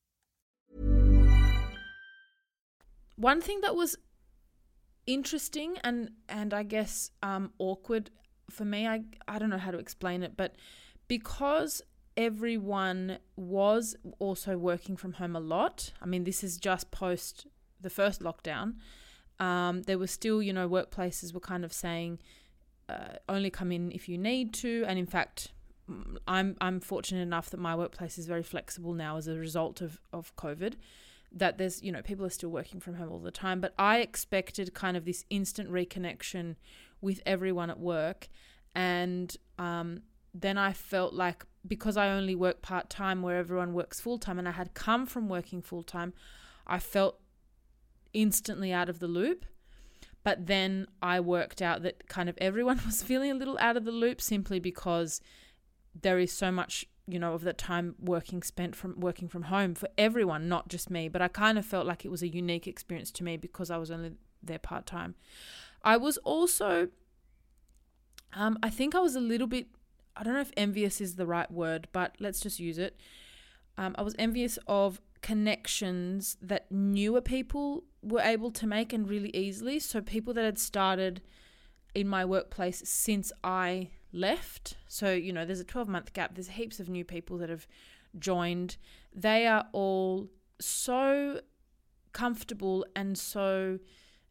One 3.17 3.41
thing 3.41 3.61
that 3.61 3.75
was 3.75 3.95
interesting 5.07 5.77
and 5.83 6.09
and 6.27 6.53
I 6.53 6.63
guess 6.63 7.11
um, 7.23 7.53
awkward 7.59 8.09
for 8.49 8.65
me, 8.65 8.87
I 8.87 9.03
I 9.27 9.39
don't 9.39 9.49
know 9.49 9.57
how 9.57 9.71
to 9.71 9.77
explain 9.77 10.23
it, 10.23 10.35
but 10.35 10.55
because 11.07 11.81
everyone 12.17 13.17
was 13.35 13.95
also 14.19 14.57
working 14.57 14.95
from 14.95 15.13
home 15.13 15.35
a 15.35 15.39
lot. 15.39 15.91
I 16.01 16.05
mean, 16.05 16.23
this 16.23 16.43
is 16.43 16.57
just 16.57 16.91
post 16.91 17.47
the 17.81 17.89
first 17.89 18.21
lockdown. 18.21 18.75
Um, 19.39 19.83
there 19.83 19.97
were 19.97 20.07
still, 20.07 20.41
you 20.41 20.53
know, 20.53 20.67
workplaces 20.69 21.33
were 21.33 21.39
kind 21.41 21.65
of 21.65 21.73
saying 21.73 22.19
uh, 22.87 23.17
only 23.27 23.49
come 23.49 23.71
in 23.71 23.91
if 23.91 24.07
you 24.07 24.17
need 24.17 24.53
to. 24.55 24.85
And 24.87 24.97
in 24.97 25.05
fact, 25.05 25.51
I'm 26.27 26.55
I'm 26.61 26.79
fortunate 26.79 27.21
enough 27.21 27.49
that 27.51 27.59
my 27.59 27.75
workplace 27.75 28.17
is 28.17 28.25
very 28.25 28.43
flexible 28.43 28.93
now 28.93 29.17
as 29.17 29.27
a 29.27 29.35
result 29.35 29.81
of 29.81 29.99
of 30.13 30.35
COVID. 30.35 30.75
That 31.31 31.57
there's 31.57 31.83
you 31.83 31.91
know 31.91 32.01
people 32.01 32.25
are 32.25 32.29
still 32.29 32.49
working 32.49 32.79
from 32.79 32.95
home 32.95 33.11
all 33.11 33.19
the 33.19 33.31
time, 33.31 33.59
but 33.59 33.73
I 33.77 33.99
expected 33.99 34.73
kind 34.73 34.95
of 34.95 35.05
this 35.05 35.25
instant 35.29 35.69
reconnection 35.69 36.55
with 37.01 37.21
everyone 37.25 37.69
at 37.69 37.79
work, 37.79 38.29
and 38.73 39.35
um, 39.59 40.01
then 40.33 40.57
I 40.57 40.73
felt 40.73 41.13
like 41.13 41.45
because 41.67 41.97
I 41.97 42.09
only 42.09 42.35
work 42.35 42.61
part 42.61 42.89
time 42.89 43.21
where 43.21 43.37
everyone 43.37 43.73
works 43.73 43.99
full 43.99 44.17
time, 44.17 44.39
and 44.39 44.47
I 44.47 44.51
had 44.51 44.73
come 44.73 45.05
from 45.05 45.29
working 45.29 45.61
full 45.61 45.83
time, 45.83 46.13
I 46.67 46.79
felt 46.79 47.19
instantly 48.13 48.71
out 48.71 48.89
of 48.89 48.99
the 48.99 49.07
loop. 49.07 49.45
But 50.23 50.47
then 50.47 50.87
I 51.03 51.19
worked 51.19 51.61
out 51.61 51.83
that 51.83 52.07
kind 52.07 52.29
of 52.29 52.37
everyone 52.39 52.81
was 52.85 53.03
feeling 53.03 53.31
a 53.31 53.35
little 53.35 53.57
out 53.59 53.77
of 53.77 53.85
the 53.85 53.91
loop 53.91 54.21
simply 54.21 54.59
because 54.59 55.21
there 56.01 56.19
is 56.19 56.31
so 56.31 56.51
much 56.51 56.85
you 57.07 57.19
know 57.19 57.33
of 57.33 57.41
the 57.43 57.53
time 57.53 57.95
working 57.99 58.41
spent 58.41 58.75
from 58.75 58.99
working 58.99 59.27
from 59.27 59.43
home 59.43 59.75
for 59.75 59.87
everyone 59.97 60.49
not 60.49 60.67
just 60.67 60.89
me 60.89 61.07
but 61.07 61.21
i 61.21 61.27
kind 61.27 61.57
of 61.57 61.65
felt 61.65 61.85
like 61.85 62.03
it 62.03 62.09
was 62.09 62.23
a 62.23 62.27
unique 62.27 62.67
experience 62.67 63.11
to 63.11 63.23
me 63.23 63.37
because 63.37 63.69
i 63.69 63.77
was 63.77 63.91
only 63.91 64.11
there 64.41 64.59
part 64.59 64.85
time 64.85 65.15
i 65.83 65.95
was 65.95 66.17
also 66.19 66.89
um, 68.33 68.57
i 68.63 68.69
think 68.69 68.95
i 68.95 68.99
was 68.99 69.15
a 69.15 69.19
little 69.19 69.47
bit 69.47 69.67
i 70.15 70.23
don't 70.23 70.33
know 70.33 70.41
if 70.41 70.51
envious 70.57 71.01
is 71.01 71.15
the 71.15 71.25
right 71.25 71.51
word 71.51 71.87
but 71.91 72.15
let's 72.19 72.39
just 72.39 72.59
use 72.59 72.77
it 72.77 72.99
um, 73.77 73.95
i 73.97 74.01
was 74.01 74.15
envious 74.17 74.57
of 74.67 75.01
connections 75.21 76.37
that 76.41 76.71
newer 76.71 77.21
people 77.21 77.83
were 78.03 78.21
able 78.21 78.51
to 78.51 78.67
make 78.67 78.93
and 78.93 79.09
really 79.09 79.35
easily 79.35 79.79
so 79.79 80.01
people 80.01 80.33
that 80.33 80.45
had 80.45 80.59
started 80.59 81.21
in 81.93 82.07
my 82.07 82.23
workplace 82.23 82.81
since 82.85 83.31
i 83.43 83.89
left. 84.15 84.77
So, 84.87 85.11
you 85.11 85.33
know, 85.33 85.45
there's 85.45 85.59
a 85.59 85.65
12 85.65 85.87
month 85.87 86.13
gap. 86.13 86.33
There's 86.33 86.49
heaps 86.49 86.79
of 86.79 86.89
new 86.89 87.03
people 87.03 87.37
that 87.39 87.49
have 87.49 87.67
joined. 88.17 88.77
They 89.13 89.45
are 89.45 89.67
all 89.73 90.29
so 90.59 91.41
comfortable 92.13 92.85
and 92.95 93.17
so 93.17 93.79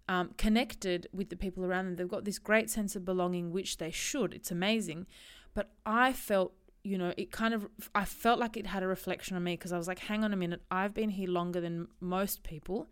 um, 0.08 0.30
connected 0.36 1.06
with 1.12 1.28
the 1.28 1.36
people 1.36 1.64
around 1.64 1.86
them. 1.86 1.96
They've 1.96 2.08
got 2.08 2.24
this 2.24 2.38
great 2.38 2.70
sense 2.70 2.96
of 2.96 3.04
belonging, 3.04 3.52
which 3.52 3.76
they 3.76 3.90
should. 3.90 4.34
It's 4.34 4.50
amazing. 4.50 5.06
But 5.54 5.70
I 5.86 6.12
felt, 6.12 6.52
you 6.82 6.98
know, 6.98 7.14
it 7.16 7.30
kind 7.30 7.54
of, 7.54 7.66
I 7.94 8.04
felt 8.04 8.38
like 8.38 8.56
it 8.56 8.66
had 8.66 8.82
a 8.82 8.86
reflection 8.86 9.36
on 9.36 9.44
me 9.44 9.54
because 9.54 9.72
I 9.72 9.78
was 9.78 9.88
like, 9.88 10.00
hang 10.00 10.24
on 10.24 10.32
a 10.32 10.36
minute, 10.36 10.62
I've 10.70 10.94
been 10.94 11.10
here 11.10 11.28
longer 11.28 11.60
than 11.60 11.88
most 12.00 12.42
people. 12.42 12.88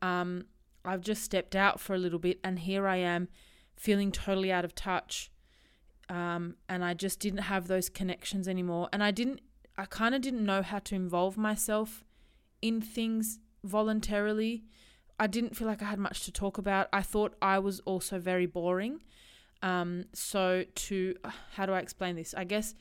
Um, 0.00 0.46
I've 0.84 1.00
just 1.00 1.22
stepped 1.22 1.54
out 1.54 1.80
for 1.80 1.94
a 1.94 1.98
little 1.98 2.18
bit 2.18 2.40
and 2.42 2.58
here 2.58 2.88
I 2.88 2.96
am 2.96 3.28
feeling 3.76 4.10
totally 4.10 4.50
out 4.52 4.64
of 4.64 4.74
touch 4.74 5.30
um, 6.08 6.56
and 6.68 6.84
I 6.84 6.94
just 6.94 7.20
didn't 7.20 7.40
have 7.42 7.68
those 7.68 7.88
connections 7.88 8.48
anymore. 8.48 8.88
And 8.92 9.02
I 9.02 9.10
didn't, 9.10 9.40
I 9.78 9.84
kind 9.86 10.14
of 10.14 10.20
didn't 10.20 10.44
know 10.44 10.62
how 10.62 10.80
to 10.80 10.94
involve 10.94 11.36
myself 11.38 12.04
in 12.60 12.80
things 12.80 13.38
voluntarily. 13.64 14.64
I 15.18 15.26
didn't 15.26 15.56
feel 15.56 15.68
like 15.68 15.82
I 15.82 15.86
had 15.86 15.98
much 15.98 16.24
to 16.24 16.32
talk 16.32 16.58
about. 16.58 16.88
I 16.92 17.02
thought 17.02 17.34
I 17.40 17.58
was 17.58 17.80
also 17.80 18.18
very 18.18 18.46
boring. 18.46 19.02
Um, 19.62 20.04
so, 20.12 20.64
to 20.74 21.14
how 21.54 21.66
do 21.66 21.72
I 21.72 21.78
explain 21.78 22.16
this? 22.16 22.34
I 22.36 22.44
guess, 22.44 22.74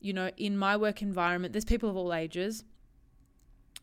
you 0.00 0.12
know, 0.12 0.30
in 0.36 0.56
my 0.56 0.76
work 0.76 1.02
environment, 1.02 1.52
there's 1.52 1.64
people 1.64 1.88
of 1.90 1.96
all 1.96 2.14
ages, 2.14 2.64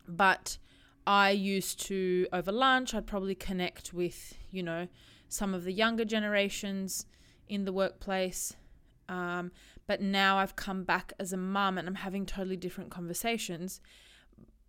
but 0.08 0.58
I 1.06 1.30
used 1.30 1.80
to, 1.86 2.26
over 2.32 2.50
lunch, 2.50 2.94
I'd 2.94 3.06
probably 3.06 3.34
connect 3.34 3.92
with, 3.92 4.34
you 4.50 4.62
know, 4.62 4.88
some 5.28 5.52
of 5.52 5.64
the 5.64 5.72
younger 5.72 6.04
generations 6.04 7.06
in 7.48 7.64
the 7.64 7.72
workplace. 7.72 8.54
Um, 9.08 9.52
but 9.86 10.00
now 10.00 10.38
I've 10.38 10.56
come 10.56 10.84
back 10.84 11.12
as 11.18 11.32
a 11.32 11.36
mum 11.36 11.76
and 11.76 11.86
I'm 11.86 11.96
having 11.96 12.24
totally 12.24 12.56
different 12.56 12.90
conversations. 12.90 13.80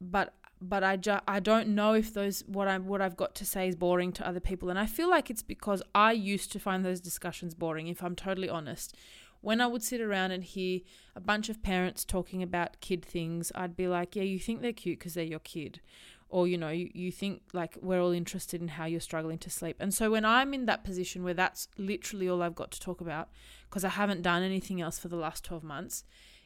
But 0.02 0.34
but 0.70 0.84
I 0.84 0.98
ju- 0.98 1.20
I 1.28 1.40
don't 1.40 1.70
know 1.70 1.94
if 1.94 2.14
those 2.14 2.44
what 2.48 2.68
I 2.68 2.78
what 2.78 3.02
I've 3.02 3.18
got 3.18 3.36
to 3.36 3.46
say 3.46 3.68
is 3.68 3.76
boring 3.76 4.12
to 4.14 4.28
other 4.28 4.40
people, 4.40 4.70
and 4.70 4.80
I 4.80 4.86
feel 4.86 5.10
like 5.10 5.30
it's 5.30 5.44
because 5.44 5.82
I 5.94 6.12
used 6.12 6.52
to 6.54 6.60
find 6.60 6.84
those 6.84 7.00
discussions 7.00 7.54
boring. 7.54 7.88
If 7.88 8.04
I'm 8.04 8.16
totally 8.16 8.50
honest, 8.50 8.96
when 9.42 9.62
I 9.62 9.68
would 9.68 9.84
sit 9.84 10.02
around 10.02 10.32
and 10.32 10.44
hear 10.44 10.82
a 11.16 11.20
bunch 11.20 11.50
of 11.50 11.62
parents 11.62 12.04
talking 12.04 12.42
about 12.42 12.80
kid 12.82 13.06
things, 13.06 13.52
I'd 13.54 13.76
be 13.76 13.88
like, 13.88 14.16
yeah, 14.16 14.24
you 14.24 14.40
think 14.40 14.62
they're 14.62 14.74
cute 14.74 15.00
because 15.00 15.14
they're 15.14 15.24
your 15.24 15.40
kid. 15.40 15.82
Or 16.28 16.48
you 16.48 16.58
know 16.58 16.70
you, 16.70 16.90
you 16.94 17.12
think 17.12 17.44
like 17.54 17.78
we're 17.82 18.02
all 18.02 18.12
interested 18.12 18.60
in 18.60 18.70
how 18.70 18.86
you're 18.86 19.00
struggling 19.00 19.38
to 19.38 19.50
sleep. 19.50 19.78
And 19.80 19.94
so 19.94 20.10
when 20.10 20.26
i'm 20.26 20.54
in 20.54 20.66
that 20.66 20.84
position 20.84 21.24
where 21.24 21.36
that's 21.36 21.68
literally 21.78 22.28
all 22.28 22.42
i've 22.42 22.56
got 22.56 22.72
to 22.72 22.80
talk 22.80 23.00
about 23.00 23.30
because 23.70 23.86
i 23.86 23.90
haven't 23.90 24.24
done 24.24 24.42
anything 24.42 24.82
else 24.82 24.98
for 24.98 25.08
the 25.08 25.16
last 25.16 25.46
12 25.46 25.64
months 25.64 26.04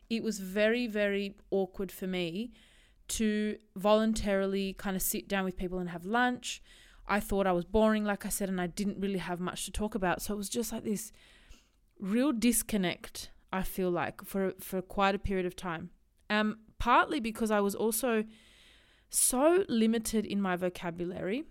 it 0.10 0.22
was 0.22 0.40
very 0.40 0.86
very 0.86 1.36
awkward 1.50 1.92
for 1.92 2.08
me 2.08 2.52
to 3.10 3.58
voluntarily 3.76 4.74
kind 4.74 4.96
of 4.96 5.02
sit 5.02 5.28
down 5.28 5.44
with 5.44 5.58
people 5.58 5.80
and 5.80 5.90
have 5.90 6.06
lunch 6.06 6.62
i 7.08 7.20
thought 7.20 7.48
i 7.48 7.52
was 7.52 7.66
boring 7.66 8.06
like 8.06 8.26
i 8.26 8.30
said 8.30 8.50
and 8.50 8.62
i 8.62 8.68
didn't 8.68 9.00
really 9.00 9.20
have 9.20 9.40
much 9.40 9.66
to 9.66 9.72
talk 9.72 9.96
about 9.96 10.22
so 10.22 10.34
it 10.34 10.38
was 10.38 10.50
just 10.50 10.72
like 10.72 10.84
this 10.84 11.12
real 12.00 12.32
disconnect 12.32 13.30
i 13.52 13.62
feel 13.62 13.92
like 13.92 14.24
for 14.24 14.54
for 14.60 14.82
quite 14.82 15.16
a 15.16 15.20
period 15.20 15.46
of 15.46 15.56
time 15.56 15.90
um 16.30 16.58
partly 16.78 17.20
because 17.20 17.52
i 17.52 17.60
was 17.60 17.76
also 17.76 18.24
so 19.10 19.66
limited 19.68 20.26
in 20.26 20.42
my 20.42 20.56
vocabulary. 20.56 21.44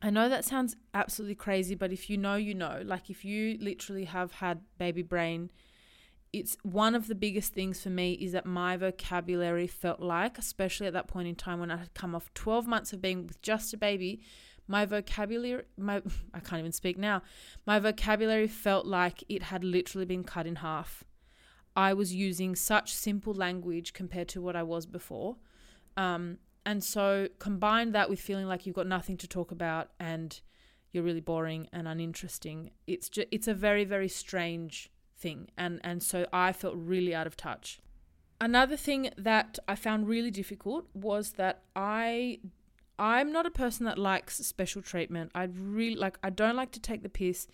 I 0.00 0.10
know 0.10 0.28
that 0.28 0.44
sounds 0.44 0.76
absolutely 0.94 1.34
crazy, 1.34 1.74
but 1.74 1.92
if 1.92 2.08
you 2.08 2.16
know, 2.16 2.36
you 2.36 2.54
know. 2.54 2.82
Like 2.84 3.10
if 3.10 3.24
you 3.24 3.58
literally 3.60 4.04
have 4.04 4.32
had 4.32 4.60
baby 4.78 5.02
brain, 5.02 5.50
it's 6.32 6.56
one 6.62 6.94
of 6.94 7.06
the 7.06 7.14
biggest 7.14 7.54
things 7.54 7.82
for 7.82 7.90
me 7.90 8.12
is 8.12 8.32
that 8.32 8.44
my 8.44 8.76
vocabulary 8.76 9.66
felt 9.66 10.00
like, 10.00 10.38
especially 10.38 10.86
at 10.86 10.92
that 10.92 11.08
point 11.08 11.28
in 11.28 11.34
time 11.34 11.60
when 11.60 11.70
I 11.70 11.76
had 11.76 11.94
come 11.94 12.14
off 12.14 12.32
12 12.34 12.66
months 12.66 12.92
of 12.92 13.00
being 13.00 13.26
with 13.26 13.40
just 13.40 13.72
a 13.72 13.76
baby, 13.76 14.20
my 14.66 14.84
vocabulary 14.84 15.64
my 15.78 16.02
I 16.34 16.40
can't 16.40 16.60
even 16.60 16.72
speak 16.72 16.98
now. 16.98 17.22
My 17.66 17.78
vocabulary 17.78 18.48
felt 18.48 18.86
like 18.86 19.24
it 19.28 19.44
had 19.44 19.64
literally 19.64 20.04
been 20.04 20.24
cut 20.24 20.46
in 20.46 20.56
half. 20.56 21.04
I 21.74 21.94
was 21.94 22.14
using 22.14 22.54
such 22.54 22.92
simple 22.92 23.32
language 23.32 23.92
compared 23.92 24.28
to 24.28 24.42
what 24.42 24.56
I 24.56 24.64
was 24.64 24.84
before. 24.84 25.36
Um, 25.96 26.38
and 26.66 26.84
so 26.84 27.28
combine 27.38 27.92
that 27.92 28.10
with 28.10 28.20
feeling 28.20 28.46
like 28.46 28.66
you've 28.66 28.76
got 28.76 28.86
nothing 28.86 29.16
to 29.18 29.28
talk 29.28 29.52
about 29.52 29.90
and 29.98 30.38
you're 30.92 31.04
really 31.04 31.20
boring 31.20 31.68
and 31.72 31.88
uninteresting. 31.88 32.72
It's 32.86 33.08
just, 33.08 33.28
it's 33.30 33.48
a 33.48 33.54
very 33.54 33.84
very 33.84 34.08
strange 34.08 34.90
thing, 35.18 35.48
and 35.56 35.80
and 35.84 36.02
so 36.02 36.26
I 36.32 36.52
felt 36.52 36.74
really 36.76 37.14
out 37.14 37.26
of 37.26 37.36
touch. 37.36 37.80
Another 38.40 38.76
thing 38.76 39.10
that 39.16 39.58
I 39.66 39.74
found 39.74 40.08
really 40.08 40.30
difficult 40.30 40.86
was 40.94 41.32
that 41.32 41.62
I 41.74 42.38
I'm 42.98 43.32
not 43.32 43.46
a 43.46 43.50
person 43.50 43.86
that 43.86 43.98
likes 43.98 44.36
special 44.38 44.82
treatment. 44.82 45.30
I 45.34 45.44
really 45.44 45.96
like 45.96 46.18
I 46.22 46.30
don't 46.30 46.56
like 46.56 46.72
to 46.72 46.80
take 46.80 47.02
the 47.02 47.08
piss 47.08 47.46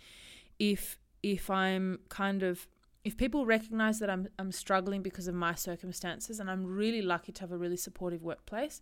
if 0.58 0.98
if 1.22 1.50
I'm 1.50 2.00
kind 2.08 2.42
of 2.42 2.66
if 3.04 3.16
people 3.16 3.44
recognize 3.44 3.98
that 3.98 4.08
I'm 4.08 4.28
I'm 4.38 4.52
struggling 4.52 5.02
because 5.02 5.28
of 5.28 5.34
my 5.34 5.54
circumstances 5.54 6.40
and 6.40 6.50
I'm 6.50 6.64
really 6.64 7.02
lucky 7.02 7.32
to 7.32 7.40
have 7.42 7.52
a 7.52 7.58
really 7.58 7.76
supportive 7.76 8.22
workplace, 8.22 8.80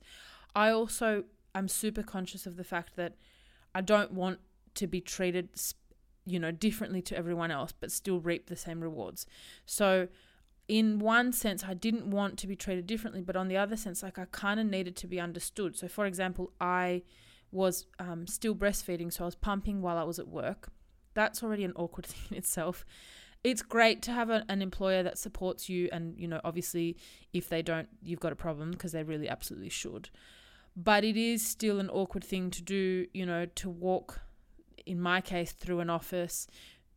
I 0.54 0.70
also 0.70 1.24
am 1.54 1.68
super 1.68 2.02
conscious 2.02 2.46
of 2.46 2.56
the 2.56 2.64
fact 2.64 2.96
that 2.96 3.14
I 3.74 3.80
don't 3.80 4.12
want 4.12 4.38
to 4.74 4.86
be 4.86 5.00
treated 5.00 5.50
you 6.24 6.38
know 6.38 6.50
differently 6.50 7.02
to 7.02 7.16
everyone 7.16 7.50
else 7.50 7.72
but 7.72 7.90
still 7.90 8.20
reap 8.20 8.46
the 8.46 8.56
same 8.56 8.80
rewards. 8.80 9.26
So 9.66 10.08
in 10.68 10.98
one 10.98 11.32
sense 11.32 11.64
I 11.64 11.74
didn't 11.74 12.11
want 12.11 12.38
to 12.38 12.46
be 12.46 12.56
treated 12.56 12.87
differently 12.87 13.20
but 13.22 13.37
on 13.37 13.48
the 13.48 13.56
other 13.56 13.76
sense 13.76 14.02
like 14.02 14.18
I 14.18 14.26
kind 14.30 14.61
of 14.61 14.66
needed 14.66 14.96
to 14.96 15.06
be 15.06 15.20
understood. 15.20 15.76
So 15.76 15.88
for 15.88 16.06
example, 16.06 16.52
I 16.61 17.02
was 17.50 17.87
um, 17.98 18.26
still 18.26 18.54
breastfeeding 18.54 19.12
so 19.12 19.24
I 19.24 19.26
was 19.26 19.35
pumping 19.37 19.82
while 19.82 19.98
I 19.98 20.04
was 20.04 20.18
at 20.18 20.28
work. 20.28 20.68
That's 21.14 21.42
already 21.42 21.64
an 21.64 21.72
awkward 21.76 22.06
thing 22.06 22.22
in 22.30 22.37
itself 22.37 22.85
it's 23.44 23.62
great 23.62 24.02
to 24.02 24.12
have 24.12 24.30
a, 24.30 24.44
an 24.48 24.62
employer 24.62 25.02
that 25.02 25.18
supports 25.18 25.68
you 25.68 25.88
and 25.92 26.18
you 26.18 26.28
know 26.28 26.40
obviously 26.44 26.96
if 27.32 27.48
they 27.48 27.62
don't 27.62 27.88
you've 28.02 28.20
got 28.20 28.32
a 28.32 28.37
problem 28.37 28.70
because 28.70 28.92
they 28.92 29.02
really 29.02 29.28
absolutely 29.28 29.68
should 29.68 30.08
but 30.76 31.04
it 31.04 31.16
is 31.16 31.44
still 31.44 31.80
an 31.80 31.90
awkward 31.90 32.24
thing 32.24 32.50
to 32.50 32.62
do 32.62 33.06
you 33.12 33.26
know 33.26 33.46
to 33.54 33.68
walk 33.68 34.20
in 34.86 35.00
my 35.00 35.20
case 35.20 35.52
through 35.52 35.80
an 35.80 35.90
office 35.90 36.46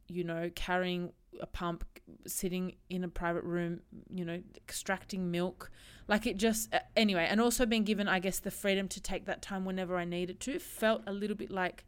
you 0.07 0.23
know 0.23 0.49
carrying 0.55 1.11
a 1.41 1.45
pump 1.45 1.83
sitting 2.27 2.75
in 2.89 3.03
a 3.03 3.07
private 3.07 3.43
room 3.43 3.81
you 4.09 4.23
know 4.23 4.41
extracting 4.55 5.31
milk 5.31 5.71
like 6.07 6.25
it 6.27 6.37
just 6.37 6.73
anyway 6.95 7.27
and 7.29 7.41
also 7.41 7.65
being 7.65 7.83
given 7.83 8.07
i 8.07 8.19
guess 8.19 8.39
the 8.39 8.51
freedom 8.51 8.87
to 8.87 9.01
take 9.01 9.25
that 9.25 9.41
time 9.41 9.65
whenever 9.65 9.97
i 9.97 10.05
needed 10.05 10.39
to 10.39 10.59
felt 10.59 11.01
a 11.07 11.11
little 11.11 11.35
bit 11.35 11.51
like 11.51 11.85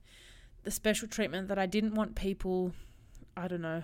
the 0.63 0.71
special 0.71 1.07
treatment 1.07 1.47
that 1.47 1.59
i 1.59 1.65
didn't 1.65 1.93
want 1.93 2.15
people 2.15 2.73
i 3.35 3.47
don't 3.47 3.61
know 3.61 3.83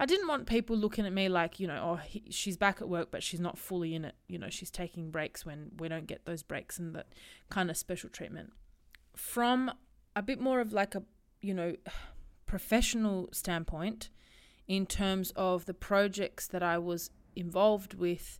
I 0.00 0.06
didn't 0.06 0.28
want 0.28 0.46
people 0.46 0.76
looking 0.76 1.06
at 1.06 1.12
me 1.12 1.28
like, 1.28 1.58
you 1.58 1.66
know, 1.66 1.82
oh, 1.84 1.96
he, 1.96 2.22
she's 2.30 2.56
back 2.56 2.80
at 2.80 2.88
work, 2.88 3.10
but 3.10 3.20
she's 3.20 3.40
not 3.40 3.58
fully 3.58 3.96
in 3.96 4.04
it. 4.04 4.14
You 4.28 4.38
know, 4.38 4.48
she's 4.48 4.70
taking 4.70 5.10
breaks 5.10 5.44
when 5.44 5.72
we 5.76 5.88
don't 5.88 6.06
get 6.06 6.24
those 6.24 6.44
breaks 6.44 6.78
and 6.78 6.94
that 6.94 7.08
kind 7.50 7.68
of 7.68 7.76
special 7.76 8.08
treatment. 8.08 8.52
From 9.16 9.72
a 10.14 10.22
bit 10.22 10.40
more 10.40 10.60
of 10.60 10.72
like 10.72 10.94
a, 10.94 11.02
you 11.40 11.54
know, 11.54 11.76
professional 12.46 13.28
standpoint, 13.32 14.10
in 14.68 14.84
terms 14.84 15.32
of 15.34 15.64
the 15.64 15.74
projects 15.74 16.46
that 16.46 16.62
I 16.62 16.78
was 16.78 17.10
involved 17.34 17.94
with, 17.94 18.38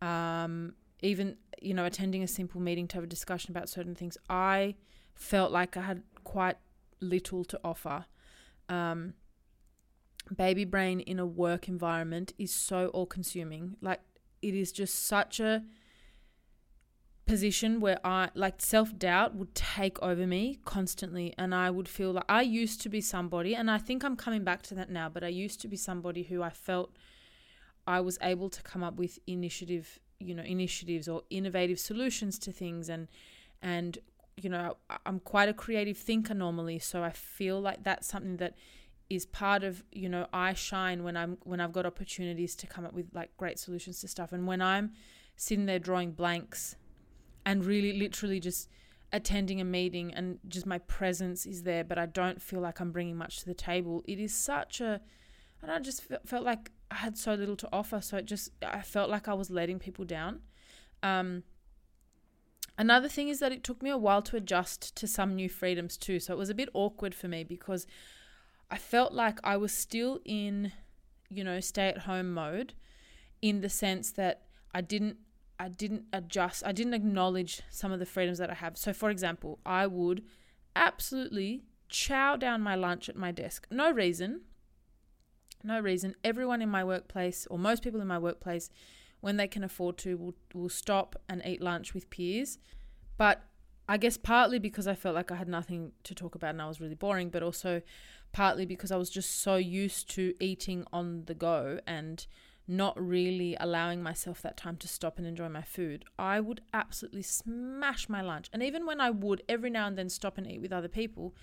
um, 0.00 0.74
even 1.00 1.36
you 1.60 1.74
know 1.74 1.84
attending 1.84 2.22
a 2.22 2.28
simple 2.28 2.60
meeting 2.60 2.88
to 2.88 2.96
have 2.96 3.04
a 3.04 3.08
discussion 3.08 3.52
about 3.52 3.68
certain 3.68 3.94
things, 3.94 4.16
I 4.28 4.76
felt 5.14 5.52
like 5.52 5.76
I 5.76 5.82
had 5.82 6.02
quite 6.24 6.56
little 7.00 7.44
to 7.44 7.60
offer. 7.62 8.06
Um, 8.68 9.14
baby 10.34 10.64
brain 10.64 11.00
in 11.00 11.18
a 11.18 11.26
work 11.26 11.68
environment 11.68 12.32
is 12.38 12.54
so 12.54 12.88
all 12.88 13.06
consuming. 13.06 13.76
Like 13.80 14.00
it 14.40 14.54
is 14.54 14.72
just 14.72 15.06
such 15.06 15.40
a 15.40 15.64
position 17.28 17.78
where 17.78 18.00
I 18.04 18.30
like 18.34 18.60
self 18.60 18.98
doubt 18.98 19.34
would 19.36 19.54
take 19.54 20.02
over 20.02 20.26
me 20.26 20.58
constantly, 20.64 21.34
and 21.38 21.54
I 21.54 21.70
would 21.70 21.88
feel 21.88 22.12
like 22.12 22.24
I 22.28 22.42
used 22.42 22.80
to 22.82 22.88
be 22.88 23.00
somebody, 23.00 23.54
and 23.54 23.70
I 23.70 23.78
think 23.78 24.02
I'm 24.02 24.16
coming 24.16 24.42
back 24.42 24.62
to 24.62 24.74
that 24.74 24.90
now, 24.90 25.08
but 25.08 25.22
I 25.22 25.28
used 25.28 25.60
to 25.60 25.68
be 25.68 25.76
somebody 25.76 26.24
who 26.24 26.42
I 26.42 26.50
felt 26.50 26.96
I 27.86 28.00
was 28.00 28.18
able 28.22 28.48
to 28.50 28.62
come 28.62 28.82
up 28.82 28.96
with 28.96 29.18
initiative, 29.26 30.00
you 30.18 30.34
know, 30.34 30.42
initiatives 30.42 31.06
or 31.06 31.22
innovative 31.30 31.78
solutions 31.78 32.38
to 32.40 32.50
things, 32.50 32.88
and 32.88 33.06
and 33.62 33.98
you 34.36 34.48
know, 34.48 34.76
I'm 35.04 35.20
quite 35.20 35.48
a 35.48 35.54
creative 35.54 35.98
thinker 35.98 36.34
normally, 36.34 36.78
so 36.78 37.02
I 37.02 37.10
feel 37.10 37.60
like 37.60 37.84
that's 37.84 38.08
something 38.08 38.38
that 38.38 38.54
is 39.10 39.26
part 39.26 39.64
of 39.64 39.84
you 39.90 40.08
know 40.08 40.26
I 40.32 40.54
shine 40.54 41.02
when 41.02 41.16
I'm 41.16 41.38
when 41.44 41.60
I've 41.60 41.72
got 41.72 41.86
opportunities 41.86 42.56
to 42.56 42.66
come 42.66 42.84
up 42.86 42.94
with 42.94 43.06
like 43.12 43.36
great 43.36 43.58
solutions 43.58 44.00
to 44.00 44.08
stuff. 44.08 44.32
And 44.32 44.46
when 44.46 44.62
I'm 44.62 44.92
sitting 45.36 45.66
there 45.66 45.78
drawing 45.78 46.12
blanks 46.12 46.76
and 47.48 47.64
really 47.64 47.94
literally 47.94 48.38
just 48.38 48.68
attending 49.10 49.58
a 49.58 49.64
meeting 49.64 50.12
and 50.12 50.38
just 50.46 50.66
my 50.66 50.76
presence 50.76 51.46
is 51.46 51.62
there 51.62 51.82
but 51.82 51.96
I 51.96 52.04
don't 52.04 52.42
feel 52.42 52.60
like 52.60 52.78
I'm 52.78 52.92
bringing 52.92 53.16
much 53.16 53.38
to 53.38 53.46
the 53.46 53.54
table 53.54 54.04
it 54.06 54.18
is 54.18 54.34
such 54.34 54.82
a 54.82 55.00
and 55.62 55.72
I 55.72 55.78
just 55.78 56.02
felt 56.26 56.44
like 56.44 56.70
I 56.90 56.96
had 56.96 57.16
so 57.16 57.32
little 57.32 57.56
to 57.56 57.68
offer 57.72 58.02
so 58.02 58.18
it 58.18 58.26
just 58.26 58.50
I 58.62 58.82
felt 58.82 59.08
like 59.08 59.28
I 59.28 59.32
was 59.32 59.48
letting 59.50 59.78
people 59.78 60.04
down 60.04 60.40
um 61.02 61.42
Another 62.80 63.08
thing 63.08 63.28
is 63.28 63.40
that 63.40 63.50
it 63.50 63.64
took 63.64 63.82
me 63.82 63.90
a 63.90 63.98
while 63.98 64.22
to 64.22 64.36
adjust 64.36 64.94
to 64.94 65.08
some 65.08 65.34
new 65.34 65.48
freedoms 65.48 65.96
too. 65.96 66.20
So 66.20 66.32
it 66.32 66.38
was 66.38 66.48
a 66.48 66.54
bit 66.54 66.68
awkward 66.74 67.12
for 67.12 67.26
me 67.26 67.42
because 67.42 67.88
I 68.70 68.78
felt 68.78 69.12
like 69.12 69.40
I 69.42 69.56
was 69.56 69.72
still 69.72 70.20
in, 70.24 70.70
you 71.28 71.42
know, 71.42 71.58
stay 71.58 71.88
at 71.88 71.98
home 71.98 72.32
mode 72.32 72.74
in 73.42 73.62
the 73.62 73.68
sense 73.68 74.12
that 74.12 74.42
I 74.72 74.80
didn't 74.80 75.16
I 75.58 75.68
didn't 75.68 76.04
adjust, 76.12 76.64
I 76.64 76.72
didn't 76.72 76.94
acknowledge 76.94 77.62
some 77.70 77.92
of 77.92 77.98
the 77.98 78.06
freedoms 78.06 78.38
that 78.38 78.50
I 78.50 78.54
have. 78.54 78.76
So 78.76 78.92
for 78.92 79.10
example, 79.10 79.58
I 79.66 79.86
would 79.86 80.24
absolutely 80.76 81.62
chow 81.88 82.36
down 82.36 82.60
my 82.60 82.74
lunch 82.74 83.08
at 83.08 83.16
my 83.16 83.32
desk. 83.32 83.66
No 83.70 83.90
reason. 83.90 84.42
No 85.64 85.80
reason. 85.80 86.14
Everyone 86.22 86.62
in 86.62 86.68
my 86.68 86.84
workplace 86.84 87.46
or 87.50 87.58
most 87.58 87.82
people 87.82 88.00
in 88.00 88.06
my 88.06 88.18
workplace 88.18 88.70
when 89.20 89.36
they 89.36 89.48
can 89.48 89.64
afford 89.64 89.98
to 89.98 90.16
will 90.16 90.34
will 90.54 90.68
stop 90.68 91.16
and 91.28 91.42
eat 91.44 91.60
lunch 91.60 91.94
with 91.94 92.08
peers. 92.10 92.58
But 93.16 93.42
I 93.88 93.96
guess 93.96 94.16
partly 94.16 94.58
because 94.58 94.86
I 94.86 94.94
felt 94.94 95.14
like 95.14 95.30
I 95.30 95.36
had 95.36 95.48
nothing 95.48 95.92
to 96.04 96.14
talk 96.14 96.34
about 96.34 96.50
and 96.50 96.62
I 96.62 96.68
was 96.68 96.80
really 96.80 96.94
boring, 96.94 97.30
but 97.30 97.42
also 97.42 97.82
partly 98.32 98.66
because 98.66 98.92
I 98.92 98.96
was 98.96 99.10
just 99.10 99.40
so 99.40 99.56
used 99.56 100.10
to 100.10 100.34
eating 100.38 100.84
on 100.92 101.24
the 101.24 101.34
go 101.34 101.80
and 101.86 102.24
not 102.68 103.00
really 103.00 103.56
allowing 103.58 104.02
myself 104.02 104.42
that 104.42 104.56
time 104.56 104.76
to 104.76 104.88
stop 104.88 105.18
and 105.18 105.26
enjoy 105.26 105.48
my 105.48 105.62
food, 105.62 106.04
I 106.18 106.38
would 106.40 106.60
absolutely 106.74 107.22
smash 107.22 108.08
my 108.08 108.20
lunch. 108.20 108.48
And 108.52 108.62
even 108.62 108.84
when 108.86 109.00
I 109.00 109.10
would 109.10 109.42
every 109.48 109.70
now 109.70 109.86
and 109.86 109.96
then 109.96 110.10
stop 110.10 110.38
and 110.38 110.50
eat 110.50 110.60
with 110.60 110.72
other 110.72 110.88
people, 110.88 111.34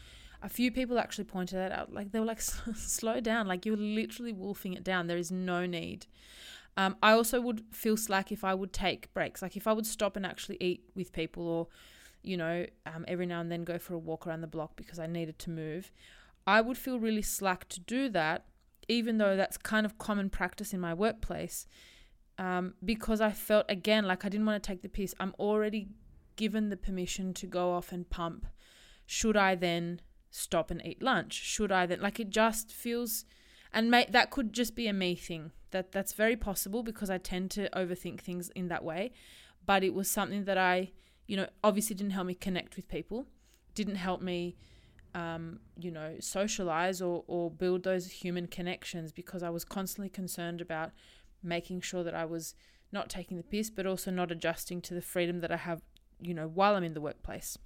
a 0.41 0.49
few 0.49 0.71
people 0.71 0.99
actually 0.99 1.23
pointed 1.23 1.57
that 1.57 1.71
out. 1.71 1.91
Like 1.91 2.11
they 2.11 2.19
were 2.19 2.25
like, 2.25 2.41
slow 2.75 3.19
down, 3.19 3.47
like 3.47 3.65
you're 3.65 3.75
literally 3.75 4.33
wolfing 4.33 4.73
it 4.73 4.83
down. 4.83 5.07
There 5.07 5.17
is 5.17 5.31
no 5.31 5.65
need. 5.65 6.05
Um, 6.77 6.97
I 7.01 7.13
also 7.13 7.39
would 7.41 7.63
feel 7.71 7.97
slack 7.97 8.31
if 8.31 8.43
I 8.43 8.53
would 8.53 8.73
take 8.73 9.13
breaks, 9.13 9.41
like 9.41 9.55
if 9.55 9.65
I 9.65 9.73
would 9.73 9.85
stop 9.85 10.15
and 10.15 10.25
actually 10.25 10.57
eat 10.59 10.83
with 10.93 11.13
people 11.13 11.47
or, 11.47 11.67
you 12.21 12.38
know, 12.38 12.65
um, 12.85 13.05
every 13.07 13.25
now 13.25 13.39
and 13.39 13.51
then 13.51 13.63
go 13.63 13.77
for 13.77 13.93
a 13.93 13.97
walk 13.97 14.27
around 14.27 14.41
the 14.41 14.47
block 14.47 14.75
because 14.75 14.99
I 14.99 15.07
needed 15.07 15.39
to 15.39 15.49
move. 15.49 15.91
I 16.45 16.61
would 16.61 16.77
feel 16.77 16.99
really 16.99 17.21
slack 17.21 17.67
to 17.69 17.79
do 17.79 18.09
that, 18.09 18.45
even 18.88 19.17
though 19.17 19.36
that's 19.36 19.58
kind 19.58 19.86
of 19.86 19.98
common 19.98 20.30
practice 20.30 20.74
in 20.74 20.80
my 20.80 20.93
workplace, 20.93 21.67
um, 22.38 22.74
because 22.84 23.21
I 23.21 23.32
felt 23.32 23.65
again 23.69 24.06
like 24.06 24.26
I 24.26 24.30
didn't 24.30 24.45
want 24.45 24.62
to 24.62 24.67
take 24.67 24.82
the 24.82 24.89
piss. 24.89 25.15
I'm 25.19 25.34
already 25.39 25.88
given 26.36 26.69
the 26.69 26.78
permission 26.78 27.34
to 27.34 27.48
go 27.48 27.71
off 27.71 27.91
and 27.91 28.10
pump. 28.10 28.45
Should 29.06 29.38
I 29.38 29.56
then 29.56 30.02
stop 30.30 30.69
and 30.69 30.86
eat 30.86 31.02
lunch? 31.02 31.34
Should 31.34 31.71
I 31.71 31.86
then 31.86 32.02
like 32.02 32.19
it 32.19 32.30
just 32.30 32.71
feels, 32.71 33.26
and 33.71 33.89
may, 33.89 34.06
that 34.10 34.32
could 34.32 34.54
just 34.54 34.76
be 34.76 34.88
a 34.88 34.93
me 34.93 35.15
thing. 35.15 35.52
That 35.71 35.91
that's 35.91 36.13
very 36.13 36.36
possible 36.36 36.84
because 36.84 37.10
I 37.10 37.17
tend 37.17 37.52
to 37.52 37.69
overthink 37.69 38.21
things 38.21 38.50
in 38.50 38.67
that 38.67 38.84
way, 38.84 39.12
but 39.65 39.84
it 39.84 39.93
was 39.93 40.10
something 40.10 40.45
that 40.45 40.58
I, 40.58 40.91
you 41.28 41.38
know, 41.38 41.48
obviously 41.63 41.95
didn't 41.95 42.12
help 42.12 42.28
me 42.28 42.36
connect 42.36 42.76
with 42.76 42.88
people, 42.88 43.28
didn't 43.74 43.95
help 43.95 44.21
me 44.21 44.56
um, 45.15 45.60
you 45.80 45.89
know, 45.89 46.17
socialize 46.19 47.01
or, 47.01 47.23
or 47.25 47.49
build 47.49 47.84
those 47.84 48.12
human 48.12 48.47
connections 48.47 49.13
because 49.13 49.41
I 49.41 49.49
was 49.49 49.63
constantly 49.63 50.10
concerned 50.10 50.60
about 50.60 50.91
making 51.41 51.82
sure 51.82 52.04
that 52.04 52.13
I 52.13 52.25
was 52.25 52.54
not 52.91 53.10
taking 53.10 53.38
the 53.38 53.43
piss, 53.43 53.69
but 53.69 53.88
also 53.88 54.12
not 54.12 54.30
adjusting 54.30 54.82
to 54.82 54.93
the 54.93 55.01
freedom 55.01 55.39
that 55.39 55.51
I 55.51 55.58
have, 55.58 55.82
you 56.19 56.34
know, 56.34 56.47
while 56.47 56.75
I'm 56.75 56.84
in 56.84 56.93
the 56.93 57.01
workplace. 57.01 57.58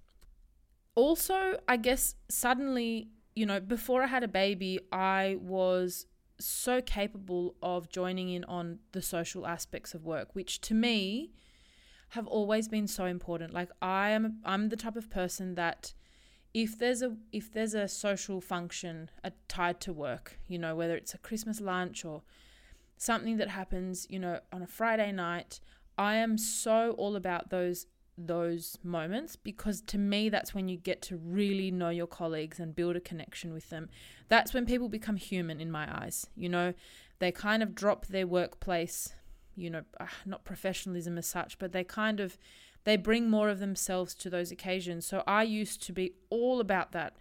Also, 0.93 1.59
I 1.67 1.77
guess 1.77 2.13
suddenly, 2.29 3.09
you 3.35 3.47
know, 3.47 3.59
before 3.59 4.03
I 4.03 4.07
had 4.07 4.23
a 4.23 4.27
baby, 4.27 4.79
I 4.91 5.37
was 5.41 6.05
so 6.39 6.81
capable 6.81 7.55
of 7.63 7.89
joining 7.89 8.29
in 8.29 8.43
on 8.43 8.79
the 8.91 9.01
social 9.01 9.47
aspects 9.47 9.95
of 9.95 10.05
work, 10.05 10.35
which 10.35 10.61
to 10.61 10.75
me 10.75 11.31
have 12.09 12.27
always 12.27 12.67
been 12.67 12.87
so 12.87 13.05
important. 13.05 13.53
Like 13.53 13.69
I 13.81 14.09
am 14.09 14.39
I'm 14.45 14.69
the 14.69 14.75
type 14.75 14.95
of 14.95 15.09
person 15.09 15.55
that 15.55 15.93
if 16.53 16.77
there's 16.77 17.01
a 17.01 17.15
if 17.31 17.51
there's 17.51 17.73
a 17.73 17.87
social 17.87 18.41
function 18.41 19.09
uh, 19.23 19.29
tied 19.47 19.79
to 19.81 19.93
work, 19.93 20.39
you 20.47 20.57
know, 20.57 20.75
whether 20.75 20.95
it's 20.95 21.13
a 21.13 21.19
Christmas 21.19 21.61
lunch 21.61 22.03
or 22.03 22.23
something 22.97 23.37
that 23.37 23.49
happens, 23.49 24.07
you 24.09 24.19
know, 24.19 24.39
on 24.51 24.61
a 24.61 24.67
Friday 24.67 25.11
night, 25.11 25.59
I 25.97 26.15
am 26.15 26.37
so 26.37 26.91
all 26.97 27.15
about 27.15 27.49
those 27.49 27.87
those 28.17 28.77
moments 28.83 29.37
because 29.37 29.79
to 29.79 29.97
me 29.97 30.27
that's 30.27 30.53
when 30.53 30.67
you 30.67 30.75
get 30.75 31.01
to 31.01 31.15
really 31.15 31.71
know 31.71 31.89
your 31.89 32.07
colleagues 32.07 32.59
and 32.59 32.75
build 32.75 32.95
a 32.95 32.99
connection 32.99 33.53
with 33.53 33.69
them. 33.69 33.89
That's 34.27 34.53
when 34.53 34.65
people 34.65 34.89
become 34.89 35.15
human 35.15 35.61
in 35.61 35.71
my 35.71 35.87
eyes. 36.03 36.27
You 36.35 36.49
know, 36.49 36.73
they 37.19 37.31
kind 37.31 37.63
of 37.63 37.75
drop 37.75 38.07
their 38.07 38.27
workplace, 38.27 39.13
you 39.55 39.69
know, 39.69 39.83
uh, 39.99 40.07
not 40.25 40.43
professionalism 40.43 41.17
as 41.17 41.27
such, 41.27 41.57
but 41.59 41.71
they 41.71 41.83
kind 41.83 42.19
of 42.19 42.37
they 42.83 42.97
bring 42.97 43.29
more 43.29 43.49
of 43.49 43.59
themselves 43.59 44.13
to 44.15 44.29
those 44.29 44.51
occasions. 44.51 45.05
So 45.05 45.23
I 45.27 45.43
used 45.43 45.81
to 45.83 45.93
be 45.93 46.13
all 46.29 46.59
about 46.59 46.91
that. 46.93 47.15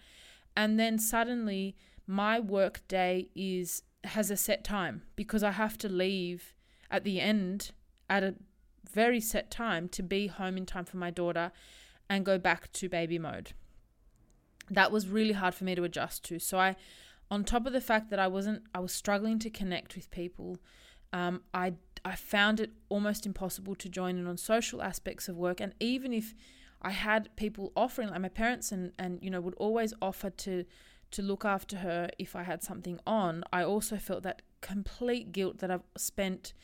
And 0.56 0.78
then 0.78 0.98
suddenly 0.98 1.76
my 2.06 2.40
work 2.40 2.86
day 2.88 3.28
is 3.34 3.82
has 4.04 4.30
a 4.30 4.36
set 4.36 4.64
time 4.64 5.02
because 5.16 5.42
I 5.42 5.50
have 5.50 5.76
to 5.78 5.88
leave 5.88 6.54
at 6.90 7.04
the 7.04 7.20
end 7.20 7.72
at 8.08 8.22
a 8.22 8.34
very 8.90 9.20
set 9.20 9.50
time 9.50 9.88
to 9.90 10.02
be 10.02 10.28
home 10.28 10.56
in 10.56 10.64
time 10.64 10.84
for 10.84 10.96
my 10.96 11.10
daughter 11.10 11.52
and 12.08 12.24
go 12.24 12.38
back 12.38 12.72
to 12.72 12.88
baby 12.88 13.18
mode. 13.18 13.52
That 14.70 14.90
was 14.92 15.08
really 15.08 15.32
hard 15.32 15.54
for 15.54 15.64
me 15.64 15.74
to 15.74 15.84
adjust 15.84 16.24
to. 16.26 16.38
So 16.38 16.58
I 16.58 16.76
on 17.30 17.44
top 17.44 17.66
of 17.66 17.72
the 17.72 17.80
fact 17.80 18.10
that 18.10 18.18
I 18.18 18.26
wasn't 18.26 18.62
I 18.74 18.80
was 18.80 18.92
struggling 18.92 19.38
to 19.40 19.50
connect 19.50 19.94
with 19.94 20.10
people, 20.10 20.58
um, 21.12 21.42
I 21.52 21.74
I 22.08 22.14
found 22.14 22.58
it 22.58 22.70
almost 22.88 23.26
impossible 23.26 23.74
to 23.76 23.88
join 23.88 24.16
in 24.16 24.26
on 24.26 24.36
social 24.36 24.82
aspects 24.82 25.28
of 25.28 25.36
work. 25.36 25.60
And 25.60 25.74
even 25.78 26.12
if 26.12 26.34
I 26.80 26.90
had 26.90 27.34
people 27.36 27.72
offering, 27.76 28.08
like 28.08 28.20
my 28.20 28.28
parents, 28.28 28.72
and 28.72 28.92
and 28.98 29.18
you 29.22 29.30
know 29.30 29.40
would 29.40 29.54
always 29.54 29.92
offer 30.00 30.30
to 30.30 30.64
to 31.10 31.22
look 31.22 31.44
after 31.44 31.78
her 31.78 32.08
if 32.18 32.34
I 32.34 32.42
had 32.42 32.62
something 32.62 32.98
on, 33.06 33.44
I 33.52 33.62
also 33.62 33.96
felt 33.96 34.22
that 34.22 34.42
complete 34.60 35.32
guilt 35.32 35.58
that 35.58 35.70
I've 35.70 35.88
spent 35.96 36.54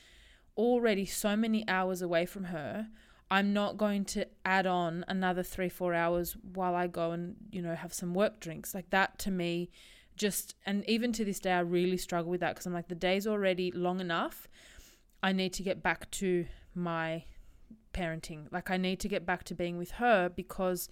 already 0.56 1.04
so 1.04 1.36
many 1.36 1.66
hours 1.68 2.02
away 2.02 2.26
from 2.26 2.44
her. 2.44 2.88
I'm 3.30 3.52
not 3.52 3.78
going 3.78 4.04
to 4.06 4.26
add 4.44 4.66
on 4.66 5.04
another 5.08 5.42
three, 5.42 5.68
four 5.68 5.94
hours 5.94 6.36
while 6.54 6.74
I 6.74 6.86
go 6.86 7.12
and, 7.12 7.36
you 7.50 7.62
know, 7.62 7.74
have 7.74 7.94
some 7.94 8.12
work 8.12 8.38
drinks. 8.38 8.74
Like 8.74 8.90
that 8.90 9.18
to 9.20 9.30
me, 9.30 9.70
just, 10.16 10.54
and 10.66 10.84
even 10.88 11.10
to 11.14 11.24
this 11.24 11.40
day, 11.40 11.52
I 11.52 11.60
really 11.60 11.96
struggle 11.96 12.30
with 12.30 12.40
that 12.40 12.54
because 12.54 12.66
I'm 12.66 12.74
like, 12.74 12.88
the 12.88 12.94
day's 12.94 13.26
already 13.26 13.72
long 13.72 13.98
enough 13.98 14.46
I 15.24 15.32
need 15.32 15.54
to 15.54 15.62
get 15.62 15.82
back 15.82 16.10
to 16.12 16.46
my 16.74 17.24
parenting. 17.94 18.46
Like 18.52 18.70
I 18.70 18.76
need 18.76 19.00
to 19.00 19.08
get 19.08 19.24
back 19.24 19.42
to 19.44 19.54
being 19.54 19.78
with 19.78 19.92
her 19.92 20.28
because 20.28 20.88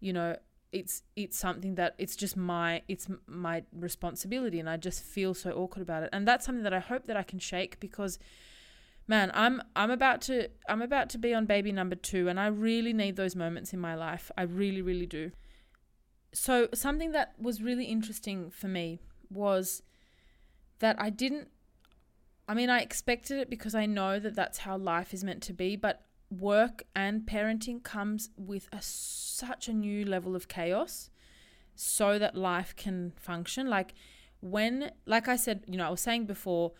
you 0.00 0.12
know, 0.12 0.36
it's 0.70 1.02
it's 1.16 1.38
something 1.38 1.76
that 1.76 1.94
it's 1.96 2.14
just 2.14 2.36
my 2.36 2.82
it's 2.88 3.06
my 3.26 3.62
responsibility 3.72 4.60
and 4.60 4.68
I 4.68 4.76
just 4.76 5.02
feel 5.02 5.32
so 5.32 5.50
awkward 5.52 5.80
about 5.80 6.02
it. 6.02 6.10
And 6.12 6.28
that's 6.28 6.44
something 6.44 6.62
that 6.64 6.74
I 6.74 6.80
hope 6.80 7.06
that 7.06 7.16
I 7.16 7.22
can 7.22 7.38
shake 7.38 7.80
because 7.80 8.18
man, 9.08 9.30
I'm 9.32 9.62
I'm 9.74 9.90
about 9.90 10.20
to 10.22 10.50
I'm 10.68 10.82
about 10.82 11.08
to 11.10 11.18
be 11.18 11.32
on 11.32 11.46
baby 11.46 11.72
number 11.72 11.96
2 11.96 12.28
and 12.28 12.38
I 12.38 12.48
really 12.48 12.92
need 12.92 13.16
those 13.16 13.34
moments 13.34 13.72
in 13.72 13.80
my 13.80 13.94
life. 13.94 14.30
I 14.36 14.42
really 14.42 14.82
really 14.82 15.06
do. 15.06 15.30
So 16.34 16.68
something 16.74 17.12
that 17.12 17.32
was 17.38 17.62
really 17.62 17.86
interesting 17.86 18.50
for 18.50 18.68
me 18.68 19.00
was 19.30 19.82
that 20.80 21.00
I 21.00 21.08
didn't 21.08 21.48
I 22.46 22.54
mean, 22.54 22.68
I 22.68 22.80
expected 22.80 23.38
it 23.38 23.48
because 23.48 23.74
I 23.74 23.86
know 23.86 24.18
that 24.18 24.34
that's 24.34 24.58
how 24.58 24.76
life 24.76 25.14
is 25.14 25.24
meant 25.24 25.42
to 25.44 25.52
be, 25.52 25.76
but 25.76 26.02
work 26.30 26.84
and 26.94 27.22
parenting 27.22 27.82
comes 27.82 28.30
with 28.36 28.68
a, 28.72 28.82
such 28.82 29.68
a 29.68 29.72
new 29.72 30.04
level 30.04 30.36
of 30.36 30.48
chaos 30.48 31.10
so 31.74 32.18
that 32.18 32.36
life 32.36 32.74
can 32.76 33.12
function. 33.16 33.68
Like 33.68 33.94
when, 34.40 34.90
like 35.06 35.26
I 35.26 35.36
said, 35.36 35.64
you 35.66 35.78
know, 35.78 35.86
I 35.86 35.90
was 35.90 36.00
saying 36.00 36.26
before, 36.26 36.72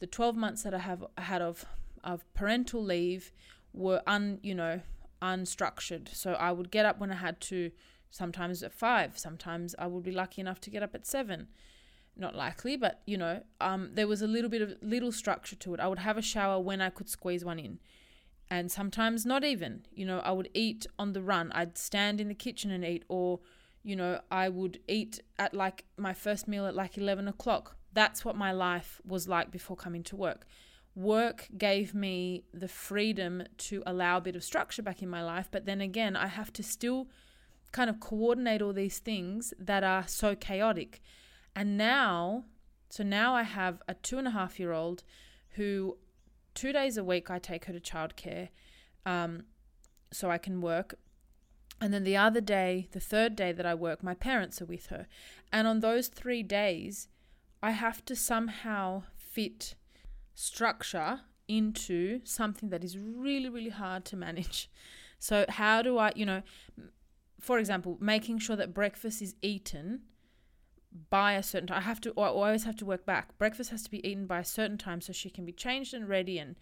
the 0.00 0.06
12 0.08 0.34
months 0.36 0.64
that 0.64 0.74
I 0.74 0.78
have 0.78 1.04
had 1.16 1.40
of, 1.40 1.64
of 2.02 2.24
parental 2.34 2.82
leave 2.82 3.32
were 3.72 4.02
un, 4.06 4.40
you 4.42 4.54
know, 4.54 4.80
unstructured. 5.20 6.12
So 6.12 6.32
I 6.32 6.50
would 6.50 6.72
get 6.72 6.84
up 6.84 6.98
when 6.98 7.12
I 7.12 7.16
had 7.16 7.40
to, 7.42 7.70
sometimes 8.10 8.64
at 8.64 8.72
five, 8.72 9.16
sometimes 9.16 9.76
I 9.78 9.86
would 9.86 10.02
be 10.02 10.10
lucky 10.10 10.40
enough 10.40 10.60
to 10.62 10.70
get 10.70 10.82
up 10.82 10.96
at 10.96 11.06
seven 11.06 11.46
not 12.16 12.34
likely, 12.34 12.76
but 12.76 13.00
you 13.06 13.16
know, 13.16 13.42
um, 13.60 13.90
there 13.94 14.06
was 14.06 14.22
a 14.22 14.26
little 14.26 14.50
bit 14.50 14.62
of 14.62 14.74
little 14.82 15.12
structure 15.12 15.56
to 15.56 15.74
it. 15.74 15.80
I 15.80 15.88
would 15.88 16.00
have 16.00 16.18
a 16.18 16.22
shower 16.22 16.60
when 16.60 16.80
I 16.80 16.90
could 16.90 17.08
squeeze 17.08 17.44
one 17.44 17.58
in, 17.58 17.78
and 18.50 18.70
sometimes 18.70 19.24
not 19.24 19.44
even. 19.44 19.86
You 19.94 20.06
know, 20.06 20.20
I 20.20 20.32
would 20.32 20.50
eat 20.54 20.86
on 20.98 21.12
the 21.12 21.22
run. 21.22 21.52
I'd 21.52 21.78
stand 21.78 22.20
in 22.20 22.28
the 22.28 22.34
kitchen 22.34 22.70
and 22.70 22.84
eat, 22.84 23.04
or 23.08 23.40
you 23.82 23.96
know, 23.96 24.20
I 24.30 24.48
would 24.48 24.80
eat 24.88 25.20
at 25.38 25.54
like 25.54 25.84
my 25.96 26.12
first 26.12 26.46
meal 26.46 26.66
at 26.66 26.74
like 26.74 26.98
eleven 26.98 27.28
o'clock. 27.28 27.76
That's 27.92 28.24
what 28.24 28.36
my 28.36 28.52
life 28.52 29.00
was 29.06 29.28
like 29.28 29.50
before 29.50 29.76
coming 29.76 30.02
to 30.04 30.16
work. 30.16 30.46
Work 30.94 31.48
gave 31.56 31.94
me 31.94 32.44
the 32.52 32.68
freedom 32.68 33.42
to 33.56 33.82
allow 33.86 34.18
a 34.18 34.20
bit 34.20 34.36
of 34.36 34.44
structure 34.44 34.82
back 34.82 35.02
in 35.02 35.08
my 35.08 35.24
life, 35.24 35.48
but 35.50 35.64
then 35.64 35.80
again, 35.80 36.16
I 36.16 36.26
have 36.26 36.52
to 36.54 36.62
still 36.62 37.08
kind 37.72 37.88
of 37.88 38.00
coordinate 38.00 38.60
all 38.60 38.74
these 38.74 38.98
things 38.98 39.54
that 39.58 39.82
are 39.82 40.06
so 40.06 40.34
chaotic 40.34 41.00
and 41.54 41.76
now, 41.76 42.44
so 42.88 43.02
now 43.02 43.34
I 43.34 43.42
have 43.42 43.82
a 43.88 43.94
two 43.94 44.18
and 44.18 44.28
a 44.28 44.32
half 44.32 44.58
year 44.58 44.72
old 44.72 45.02
who 45.50 45.98
two 46.54 46.72
days 46.72 46.96
a 46.96 47.04
week 47.04 47.30
I 47.30 47.38
take 47.38 47.66
her 47.66 47.72
to 47.72 47.80
childcare 47.80 48.48
um, 49.04 49.44
so 50.10 50.30
I 50.30 50.38
can 50.38 50.60
work. 50.60 50.94
And 51.80 51.92
then 51.92 52.04
the 52.04 52.16
other 52.16 52.40
day, 52.40 52.88
the 52.92 53.00
third 53.00 53.34
day 53.34 53.52
that 53.52 53.66
I 53.66 53.74
work, 53.74 54.02
my 54.02 54.14
parents 54.14 54.62
are 54.62 54.66
with 54.66 54.86
her. 54.86 55.06
And 55.52 55.66
on 55.66 55.80
those 55.80 56.08
three 56.08 56.42
days, 56.42 57.08
I 57.62 57.72
have 57.72 58.04
to 58.04 58.14
somehow 58.14 59.02
fit 59.16 59.74
structure 60.34 61.20
into 61.48 62.20
something 62.24 62.70
that 62.70 62.84
is 62.84 62.96
really, 62.96 63.48
really 63.48 63.70
hard 63.70 64.04
to 64.06 64.16
manage. 64.16 64.70
So, 65.18 65.44
how 65.48 65.82
do 65.82 65.98
I, 65.98 66.12
you 66.16 66.26
know, 66.26 66.42
for 67.38 67.58
example, 67.58 67.96
making 68.00 68.38
sure 68.38 68.56
that 68.56 68.74
breakfast 68.74 69.22
is 69.22 69.36
eaten 69.40 70.02
by 71.10 71.34
a 71.34 71.42
certain 71.42 71.68
time. 71.68 71.78
I 71.78 71.82
have 71.82 72.00
to, 72.02 72.12
I 72.18 72.26
always 72.26 72.64
have 72.64 72.76
to 72.76 72.84
work 72.84 73.06
back. 73.06 73.36
Breakfast 73.38 73.70
has 73.70 73.82
to 73.84 73.90
be 73.90 74.06
eaten 74.06 74.26
by 74.26 74.40
a 74.40 74.44
certain 74.44 74.78
time 74.78 75.00
so 75.00 75.12
she 75.12 75.30
can 75.30 75.44
be 75.44 75.52
changed 75.52 75.94
and 75.94 76.08
ready. 76.08 76.38
And, 76.38 76.56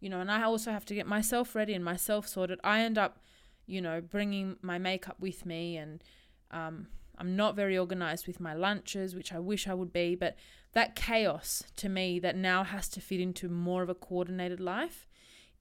you 0.00 0.08
know, 0.08 0.20
and 0.20 0.30
I 0.30 0.42
also 0.42 0.70
have 0.70 0.84
to 0.86 0.94
get 0.94 1.06
myself 1.06 1.54
ready 1.54 1.74
and 1.74 1.84
myself 1.84 2.26
sorted. 2.26 2.60
I 2.64 2.80
end 2.80 2.98
up, 2.98 3.20
you 3.66 3.80
know, 3.80 4.00
bringing 4.00 4.56
my 4.62 4.78
makeup 4.78 5.16
with 5.20 5.46
me 5.46 5.76
and, 5.76 6.02
um, 6.50 6.88
I'm 7.18 7.34
not 7.34 7.56
very 7.56 7.76
organized 7.76 8.26
with 8.26 8.40
my 8.40 8.54
lunches, 8.54 9.14
which 9.14 9.32
I 9.32 9.40
wish 9.40 9.66
I 9.66 9.74
would 9.74 9.92
be, 9.92 10.14
but 10.14 10.36
that 10.72 10.94
chaos 10.94 11.64
to 11.76 11.88
me 11.88 12.18
that 12.20 12.36
now 12.36 12.62
has 12.62 12.88
to 12.90 13.00
fit 13.00 13.20
into 13.20 13.48
more 13.48 13.82
of 13.82 13.88
a 13.88 13.94
coordinated 13.94 14.60
life, 14.60 15.06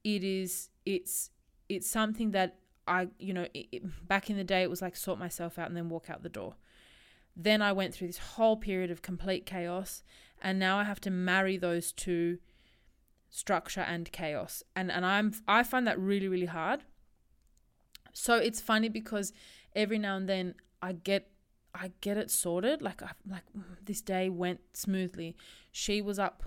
it 0.03 0.23
is 0.23 0.69
it's 0.85 1.31
it's 1.67 1.89
something 1.89 2.31
that 2.31 2.59
I, 2.87 3.07
you 3.19 3.33
know, 3.33 3.47
it, 3.53 4.07
back 4.07 4.29
in 4.29 4.37
the 4.37 4.43
day 4.43 4.61
it 4.61 4.69
was 4.69 4.81
like 4.81 4.95
sort 4.95 5.19
myself 5.19 5.59
out 5.59 5.67
and 5.67 5.75
then 5.75 5.89
walk 5.89 6.09
out 6.09 6.23
the 6.23 6.29
door. 6.29 6.55
Then 7.39 7.61
I 7.61 7.71
went 7.71 7.93
through 7.93 8.07
this 8.07 8.17
whole 8.17 8.57
period 8.57 8.89
of 8.89 9.03
complete 9.03 9.45
chaos, 9.45 10.03
and 10.41 10.57
now 10.57 10.79
I 10.79 10.83
have 10.83 10.99
to 11.01 11.11
marry 11.11 11.55
those 11.55 11.91
two 11.91 12.39
structure 13.29 13.81
and 13.81 14.11
chaos. 14.11 14.63
And 14.75 14.91
and 14.91 15.05
I'm 15.05 15.33
I 15.47 15.61
find 15.63 15.85
that 15.87 15.99
really 15.99 16.27
really 16.27 16.47
hard. 16.47 16.83
So 18.11 18.35
it's 18.35 18.59
funny 18.59 18.89
because 18.89 19.31
every 19.75 19.99
now 19.99 20.17
and 20.17 20.27
then 20.27 20.55
I 20.81 20.93
get 20.93 21.29
I 21.75 21.91
get 22.01 22.17
it 22.17 22.31
sorted. 22.31 22.81
Like 22.81 23.03
I 23.03 23.11
like 23.29 23.43
mm, 23.55 23.63
this 23.83 24.01
day 24.01 24.29
went 24.29 24.61
smoothly. 24.73 25.35
She 25.71 26.01
was 26.01 26.17
up 26.17 26.43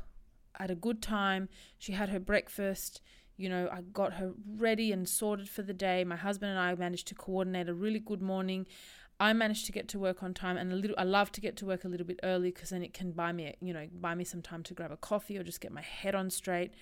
at 0.59 0.71
a 0.71 0.75
good 0.75 1.01
time. 1.01 1.49
She 1.79 1.93
had 1.93 2.09
her 2.09 2.21
breakfast. 2.21 3.01
You 3.37 3.49
know, 3.49 3.71
I 3.73 3.81
got 3.81 4.15
her 4.15 4.33
ready 4.57 4.93
and 4.93 5.09
sorted 5.09 5.49
for 5.49 5.63
the 5.63 5.73
day. 5.73 6.05
My 6.05 6.17
husband 6.17 6.51
and 6.51 6.61
I 6.61 6.75
managed 6.75 7.07
to 7.09 7.15
coordinate 7.15 7.69
a 7.69 7.75
really 7.75 8.01
good 8.01 8.21
morning. 8.21 8.67
I 9.21 9.35
managed 9.35 9.67
to 9.67 9.73
get 9.73 9.87
to 9.89 9.99
work 9.99 10.23
on 10.23 10.33
time 10.33 10.57
and 10.57 10.73
a 10.73 10.77
little 10.77 10.97
I 10.99 11.05
love 11.05 11.31
to 11.33 11.43
get 11.43 11.55
to 11.59 11.67
work 11.67 11.85
a 11.85 11.89
little 11.89 12.07
bit 12.07 12.19
early 12.23 12.51
because 12.51 12.71
then 12.71 12.83
it 12.83 12.95
can 12.95 13.13
buy 13.13 13.33
me 13.33 13.55
you 13.61 13.75
know 13.75 13.87
buy 13.93 14.15
me 14.15 14.25
some 14.25 14.41
time 14.41 14.63
to 14.65 14.75
grab 14.75 14.91
a 14.91 14.97
coffee 14.97 15.37
or 15.37 15.43
just 15.43 15.61
get 15.61 15.73
my 15.73 15.83
head 15.83 16.15
on 16.15 16.31
straight. 16.31 16.73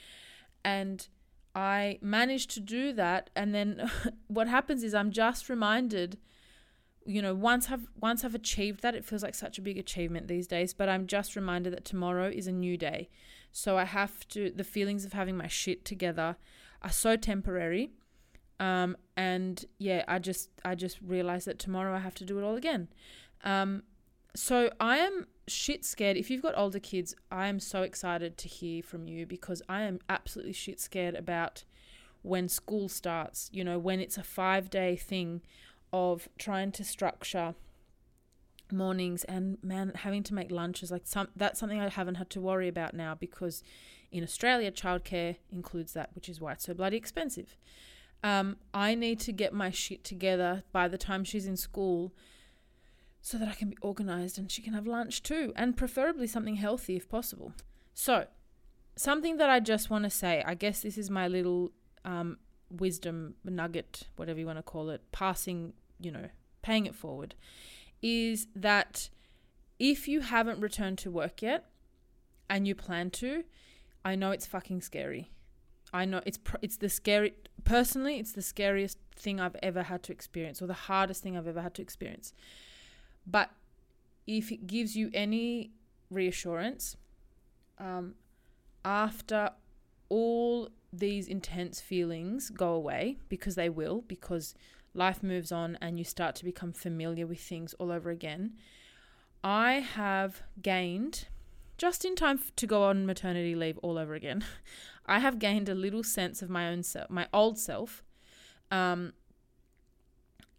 And 0.65 1.07
I 1.55 1.99
managed 2.01 2.51
to 2.53 2.61
do 2.61 2.93
that 2.93 3.31
and 3.35 3.53
then 3.53 3.91
what 4.29 4.47
happens 4.47 4.85
is 4.85 4.95
I'm 4.95 5.11
just 5.11 5.49
reminded 5.49 6.19
you 7.05 7.21
know 7.21 7.35
once 7.35 7.71
I've 7.71 7.89
once 8.01 8.25
I've 8.25 8.37
achieved 8.37 8.83
that 8.83 8.95
it 8.95 9.05
feels 9.05 9.25
like 9.25 9.35
such 9.35 9.59
a 9.59 9.63
big 9.63 9.77
achievement 9.77 10.29
these 10.29 10.47
days 10.47 10.73
but 10.73 10.89
I'm 10.89 11.09
just 11.09 11.35
reminded 11.35 11.73
that 11.73 11.85
tomorrow 11.85 12.31
is 12.31 12.47
a 12.47 12.53
new 12.53 12.77
day. 12.77 13.09
So 13.51 13.77
I 13.77 13.85
have 13.85 14.29
to 14.29 14.53
the 14.55 14.65
feelings 14.65 15.05
of 15.05 15.13
having 15.13 15.37
my 15.37 15.49
shit 15.49 15.85
together 15.85 16.37
are 16.83 16.93
so 16.93 17.17
temporary 17.17 17.91
um, 18.61 18.97
and 19.17 19.65
yeah, 19.79 20.05
I 20.09 20.19
just 20.19 20.51
I 20.65 20.75
just 20.75 20.99
realized 21.01 21.47
that 21.47 21.59
tomorrow 21.59 21.95
I 21.95 21.99
have 21.99 22.15
to 22.17 22.25
do 22.25 22.39
it 22.39 22.45
all 22.45 22.57
again. 22.57 22.89
Um, 23.45 23.85
so 24.35 24.71
I 24.81 24.99
am 24.99 25.27
shit 25.47 25.85
scared. 25.85 26.17
If 26.17 26.31
you've 26.31 26.43
got 26.43 26.57
older 26.57 26.79
kids, 26.79 27.15
I 27.31 27.49
am 27.49 27.61
so 27.61 27.83
excited 27.83 28.37
to 28.39 28.49
hear 28.49 28.83
from 28.83 29.09
you 29.09 29.27
because 29.27 29.63
I 29.69 29.83
am 29.83 30.01
absolutely 30.09 30.53
shit 30.53 30.81
scared 30.81 31.15
about 31.15 31.65
when 32.23 32.49
school 32.49 32.89
starts. 32.89 33.49
You 33.53 33.65
know, 33.65 33.79
when 33.79 34.01
it's 34.01 34.19
a 34.19 34.23
five 34.23 34.71
day 34.71 34.97
thing 34.97 35.43
of 35.93 36.29
trying 36.39 36.73
to 36.73 36.85
structure 36.85 37.55
mornings 38.71 39.25
and 39.25 39.57
man 39.63 39.93
having 39.95 40.23
to 40.23 40.35
make 40.35 40.51
lunches 40.51 40.91
like 40.91 41.01
some 41.07 41.27
that's 41.35 41.59
something 41.59 41.81
I 41.81 41.89
haven't 41.89 42.17
had 42.17 42.29
to 42.31 42.41
worry 42.41 42.69
about 42.69 42.93
now 42.93 43.15
because 43.15 43.63
in 44.13 44.23
Australia 44.23 44.71
childcare 44.71 45.37
includes 45.51 45.95
that 45.95 46.11
which 46.15 46.29
is 46.29 46.39
why 46.39 46.53
it's 46.53 46.65
so 46.65 46.75
bloody 46.75 46.97
expensive. 46.99 47.57
Um, 48.23 48.57
I 48.75 48.95
need 48.95 49.21
to 49.21 49.33
get 49.33 49.53
my 49.53 49.71
shit 49.71 50.03
together 50.05 50.65
by 50.73 50.89
the 50.89 50.99
time 50.99 51.25
she's 51.25 51.47
in 51.47 51.57
school 51.57 52.13
so 53.21 53.39
that 53.39 53.49
I 53.49 53.53
can 53.53 53.71
be 53.71 53.77
organized 53.81 54.39
and 54.39 54.51
she 54.51 54.63
can 54.63 54.75
have 54.75 54.87
lunch 54.87 55.23
too, 55.23 55.53
and 55.57 55.77
preferably 55.77 56.27
something 56.27 56.57
healthy 56.57 56.97
if 56.97 57.09
possible. 57.09 57.53
So, 57.95 58.27
something 58.97 59.37
that 59.37 59.51
I 59.51 59.61
just 59.61 59.91
want 59.91 60.05
to 60.05 60.11
say, 60.11 60.43
I 60.47 60.55
guess 60.55 60.81
this 60.81 60.99
is 60.99 61.11
my 61.11 61.29
little 61.29 61.73
um, 62.05 62.39
wisdom 62.71 63.35
nugget, 63.45 64.09
whatever 64.17 64.39
you 64.39 64.47
want 64.47 64.59
to 64.59 64.63
call 64.63 64.91
it, 64.91 65.03
passing, 65.13 65.73
you 66.01 66.11
know, 66.11 66.29
paying 66.63 66.87
it 66.87 66.95
forward, 66.95 67.35
is 68.03 68.47
that 68.55 69.09
if 69.79 70.09
you 70.09 70.21
haven't 70.21 70.61
returned 70.61 70.99
to 70.99 71.11
work 71.11 71.43
yet 71.43 71.67
and 72.49 72.67
you 72.67 72.75
plan 72.75 73.11
to, 73.11 73.45
I 74.05 74.15
know 74.15 74.31
it's 74.31 74.47
fucking 74.47 74.81
scary. 74.83 75.31
I 75.93 76.05
know 76.05 76.21
it's 76.27 76.39
pr- 76.39 76.57
it's 76.63 76.77
the 76.77 76.89
scary 76.89 77.35
personally 77.69 78.19
it's 78.19 78.33
the 78.33 78.43
scariest 78.43 78.99
thing 79.15 79.41
I've 79.41 79.57
ever 79.63 79.83
had 79.83 80.03
to 80.05 80.13
experience 80.13 80.63
or 80.63 80.67
the 80.67 80.73
hardest 80.73 81.23
thing 81.23 81.37
I've 81.37 81.47
ever 81.47 81.61
had 81.61 81.75
to 81.75 81.83
experience. 81.83 82.33
But 83.27 83.51
if 84.27 84.51
it 84.51 84.67
gives 84.67 84.97
you 84.97 85.11
any 85.13 85.71
reassurance, 86.11 86.97
um, 87.79 88.15
after 88.85 89.51
all 90.09 90.71
these 90.93 91.29
intense 91.29 91.81
feelings 91.81 92.49
go 92.49 92.73
away 92.73 93.19
because 93.29 93.55
they 93.55 93.69
will 93.69 94.03
because 94.09 94.55
life 94.95 95.23
moves 95.23 95.53
on 95.53 95.77
and 95.83 95.99
you 95.99 96.05
start 96.05 96.35
to 96.37 96.45
become 96.45 96.73
familiar 96.73 97.27
with 97.27 97.41
things 97.41 97.75
all 97.75 97.93
over 97.93 98.11
again. 98.11 98.55
I 99.45 99.75
have 99.75 100.43
gained 100.63 101.27
just 101.79 102.05
in 102.05 102.17
time 102.17 102.41
to 102.57 102.67
go 102.67 102.85
on 102.85 103.07
maternity 103.07 103.55
leave 103.55 103.79
all 103.79 103.97
over 103.97 104.15
again. 104.15 104.45
I 105.07 105.21
have 105.21 105.39
gained 105.39 105.69
a 105.69 105.75
little 105.75 106.03
sense 106.03 106.43
of 106.43 106.51
my 106.51 106.69
own 106.69 106.83
self, 106.83 107.09
my 107.09 107.27
old 107.33 107.59
self. 107.59 108.05
Um, 108.71 109.15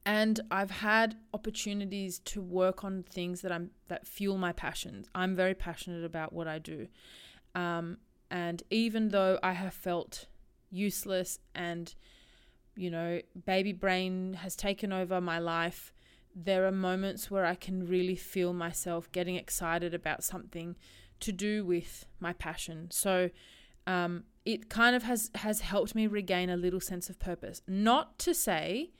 and 0.06 0.39
I've 0.50 0.72
had 0.72 1.18
opportunities 1.34 2.18
to 2.20 2.41
work 2.41 2.84
on 2.84 3.04
things 3.04 3.41
that 3.41 3.52
I'm 3.52 3.70
that 3.89 4.08
fuel 4.08 4.39
my 4.39 4.54
passions. 4.54 5.08
I'm 5.14 5.36
very 5.36 5.54
passionate 5.54 6.04
about 6.04 6.34
what 6.34 6.48
I 6.48 6.58
do. 6.58 6.88
Um, 7.54 7.98
and 8.32 8.64
even 8.72 9.10
though 9.10 9.38
I 9.43 9.52
have 9.52 9.74
felt 9.74 10.26
useless 10.72 11.38
and 11.54 11.93
you 12.76 12.89
know, 12.89 13.20
baby 13.46 13.74
brain 13.74 14.34
has 14.36 14.56
taken 14.56 14.93
over 14.93 15.20
my 15.20 15.38
life, 15.38 15.91
there 16.34 16.66
are 16.66 16.72
moments 16.72 17.30
where 17.30 17.46
I 17.46 17.56
can 17.56 17.86
really 17.86 18.16
feel 18.16 18.54
myself 18.54 19.12
getting 19.12 19.36
excited 19.36 19.93
about 19.93 20.24
something 20.24 20.78
to 21.22 21.32
do 21.32 21.65
with 21.65 22.05
my 22.20 22.34
passion. 22.34 22.89
So 22.91 23.30
um, 23.88 24.24
it 24.45 24.70
kind 24.70 24.95
of 24.95 25.03
has 25.03 25.32
has 25.36 25.61
helped 25.61 25.95
me 25.95 26.07
regain 26.07 26.49
a 26.49 26.57
little 26.57 26.80
sense 26.80 27.09
of 27.09 27.20
purpose. 27.20 27.61
Not 27.67 28.20
to 28.20 28.34
say, 28.34 28.91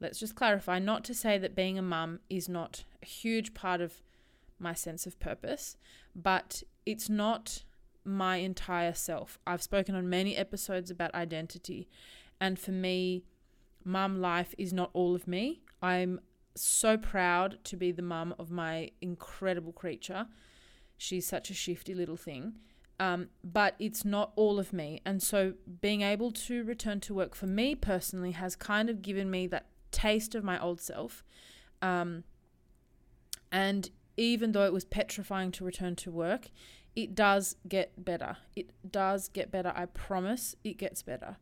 let's 0.00 0.18
just 0.18 0.34
clarify, 0.34 0.78
not 0.78 1.04
to 1.04 1.14
say 1.14 1.38
that 1.38 1.54
being 1.54 1.78
a 1.78 1.82
mum 1.82 2.20
is 2.28 2.48
not 2.48 2.84
a 3.02 3.06
huge 3.06 3.54
part 3.54 3.80
of 3.80 4.02
my 4.58 4.74
sense 4.74 5.06
of 5.06 5.18
purpose, 5.20 5.76
but 6.14 6.62
it's 6.84 7.08
not 7.08 7.64
my 8.04 8.36
entire 8.36 8.94
self. 8.94 9.38
I've 9.46 9.62
spoken 9.62 9.94
on 9.94 10.08
many 10.08 10.36
episodes 10.36 10.90
about 10.90 11.14
identity, 11.14 11.88
and 12.40 12.58
for 12.58 12.72
me, 12.72 13.24
mum 13.84 14.20
life 14.20 14.54
is 14.58 14.72
not 14.72 14.90
all 14.92 15.14
of 15.14 15.28
me. 15.28 15.62
I'm 15.82 16.20
so 16.54 16.96
proud 16.96 17.58
to 17.64 17.76
be 17.76 17.92
the 17.92 18.02
mum 18.02 18.34
of 18.38 18.50
my 18.50 18.90
incredible 19.00 19.72
creature. 19.72 20.26
She's 20.98 21.26
such 21.26 21.48
a 21.48 21.54
shifty 21.54 21.94
little 21.94 22.16
thing. 22.16 22.58
Um, 23.00 23.28
but 23.44 23.76
it's 23.78 24.04
not 24.04 24.32
all 24.34 24.58
of 24.58 24.72
me. 24.72 25.00
And 25.06 25.22
so 25.22 25.54
being 25.80 26.02
able 26.02 26.32
to 26.32 26.64
return 26.64 26.98
to 27.00 27.14
work 27.14 27.34
for 27.36 27.46
me 27.46 27.76
personally 27.76 28.32
has 28.32 28.56
kind 28.56 28.90
of 28.90 29.00
given 29.00 29.30
me 29.30 29.46
that 29.46 29.66
taste 29.92 30.34
of 30.34 30.42
my 30.42 30.60
old 30.60 30.80
self. 30.80 31.24
Um, 31.80 32.24
and 33.52 33.90
even 34.16 34.50
though 34.50 34.64
it 34.64 34.72
was 34.72 34.84
petrifying 34.84 35.52
to 35.52 35.64
return 35.64 35.94
to 35.96 36.10
work, 36.10 36.50
it 36.96 37.14
does 37.14 37.54
get 37.68 38.04
better. 38.04 38.38
It 38.56 38.70
does 38.90 39.28
get 39.28 39.52
better. 39.52 39.72
I 39.76 39.86
promise 39.86 40.56
it 40.64 40.76
gets 40.76 41.02
better. 41.02 41.36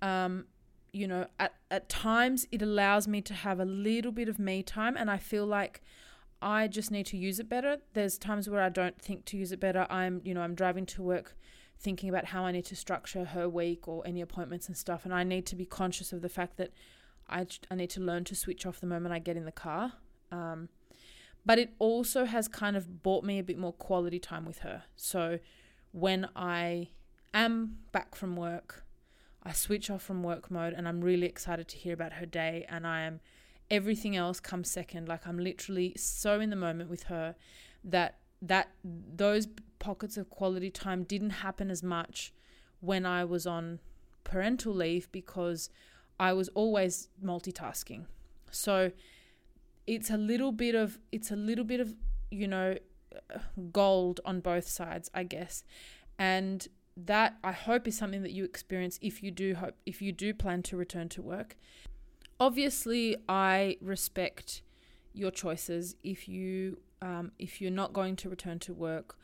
Um, 0.00 0.46
you 0.94 1.06
know, 1.06 1.26
at, 1.38 1.54
at 1.70 1.90
times 1.90 2.46
it 2.50 2.62
allows 2.62 3.06
me 3.06 3.20
to 3.20 3.34
have 3.34 3.60
a 3.60 3.66
little 3.66 4.12
bit 4.12 4.28
of 4.28 4.38
me 4.38 4.62
time, 4.62 4.96
and 4.96 5.10
I 5.10 5.18
feel 5.18 5.44
like 5.44 5.82
I 6.44 6.68
just 6.68 6.90
need 6.90 7.06
to 7.06 7.16
use 7.16 7.40
it 7.40 7.48
better. 7.48 7.78
There's 7.94 8.18
times 8.18 8.50
where 8.50 8.62
I 8.62 8.68
don't 8.68 9.00
think 9.00 9.24
to 9.26 9.38
use 9.38 9.50
it 9.50 9.58
better. 9.58 9.86
I'm, 9.88 10.20
you 10.24 10.34
know, 10.34 10.42
I'm 10.42 10.54
driving 10.54 10.84
to 10.86 11.02
work 11.02 11.38
thinking 11.78 12.10
about 12.10 12.26
how 12.26 12.44
I 12.44 12.52
need 12.52 12.66
to 12.66 12.76
structure 12.76 13.24
her 13.24 13.48
week 13.48 13.88
or 13.88 14.06
any 14.06 14.20
appointments 14.20 14.68
and 14.68 14.76
stuff, 14.76 15.06
and 15.06 15.14
I 15.14 15.24
need 15.24 15.46
to 15.46 15.56
be 15.56 15.64
conscious 15.64 16.12
of 16.12 16.20
the 16.20 16.28
fact 16.28 16.58
that 16.58 16.70
I, 17.30 17.46
I 17.70 17.74
need 17.74 17.88
to 17.90 18.00
learn 18.00 18.24
to 18.24 18.34
switch 18.34 18.66
off 18.66 18.78
the 18.78 18.86
moment 18.86 19.14
I 19.14 19.20
get 19.20 19.38
in 19.38 19.46
the 19.46 19.52
car. 19.52 19.94
Um, 20.30 20.68
but 21.46 21.58
it 21.58 21.72
also 21.78 22.26
has 22.26 22.46
kind 22.46 22.76
of 22.76 23.02
bought 23.02 23.24
me 23.24 23.38
a 23.38 23.42
bit 23.42 23.56
more 23.56 23.72
quality 23.72 24.18
time 24.18 24.44
with 24.44 24.58
her. 24.58 24.84
So 24.96 25.38
when 25.92 26.28
I 26.36 26.88
am 27.32 27.78
back 27.90 28.14
from 28.14 28.36
work, 28.36 28.84
I 29.42 29.52
switch 29.52 29.90
off 29.90 30.02
from 30.02 30.22
work 30.22 30.50
mode 30.50 30.74
and 30.74 30.86
I'm 30.86 31.00
really 31.00 31.26
excited 31.26 31.68
to 31.68 31.76
hear 31.76 31.94
about 31.94 32.14
her 32.14 32.26
day 32.26 32.66
and 32.68 32.86
I 32.86 33.02
am 33.02 33.20
everything 33.70 34.14
else 34.14 34.40
comes 34.40 34.70
second 34.70 35.08
like 35.08 35.26
I'm 35.26 35.38
literally 35.38 35.94
so 35.96 36.40
in 36.40 36.50
the 36.50 36.56
moment 36.56 36.90
with 36.90 37.04
her 37.04 37.34
that 37.82 38.18
that 38.42 38.70
those 38.84 39.48
pockets 39.78 40.16
of 40.16 40.28
quality 40.28 40.70
time 40.70 41.04
didn't 41.04 41.30
happen 41.30 41.70
as 41.70 41.82
much 41.82 42.32
when 42.80 43.06
I 43.06 43.24
was 43.24 43.46
on 43.46 43.80
parental 44.22 44.74
leave 44.74 45.10
because 45.12 45.70
I 46.18 46.32
was 46.32 46.48
always 46.50 47.08
multitasking. 47.22 48.06
So 48.50 48.92
it's 49.86 50.10
a 50.10 50.16
little 50.16 50.52
bit 50.52 50.74
of 50.74 50.98
it's 51.12 51.30
a 51.30 51.36
little 51.36 51.64
bit 51.64 51.80
of 51.80 51.94
you 52.30 52.48
know 52.48 52.76
gold 53.72 54.20
on 54.24 54.40
both 54.40 54.68
sides, 54.68 55.10
I 55.14 55.24
guess. 55.24 55.64
And 56.18 56.66
that 56.96 57.36
I 57.42 57.52
hope 57.52 57.88
is 57.88 57.96
something 57.96 58.22
that 58.22 58.32
you 58.32 58.44
experience 58.44 58.98
if 59.02 59.22
you 59.22 59.30
do 59.30 59.54
hope 59.54 59.74
if 59.84 60.00
you 60.00 60.12
do 60.12 60.32
plan 60.32 60.62
to 60.64 60.76
return 60.76 61.08
to 61.10 61.22
work. 61.22 61.56
Obviously, 62.40 63.16
I 63.28 63.76
respect 63.80 64.62
your 65.12 65.30
choices 65.30 65.96
if 66.02 66.28
you 66.28 66.78
um, 67.00 67.32
if 67.38 67.60
you're 67.60 67.70
not 67.70 67.92
going 67.92 68.16
to 68.16 68.28
return 68.28 68.58
to 68.60 68.72
work 68.72 69.16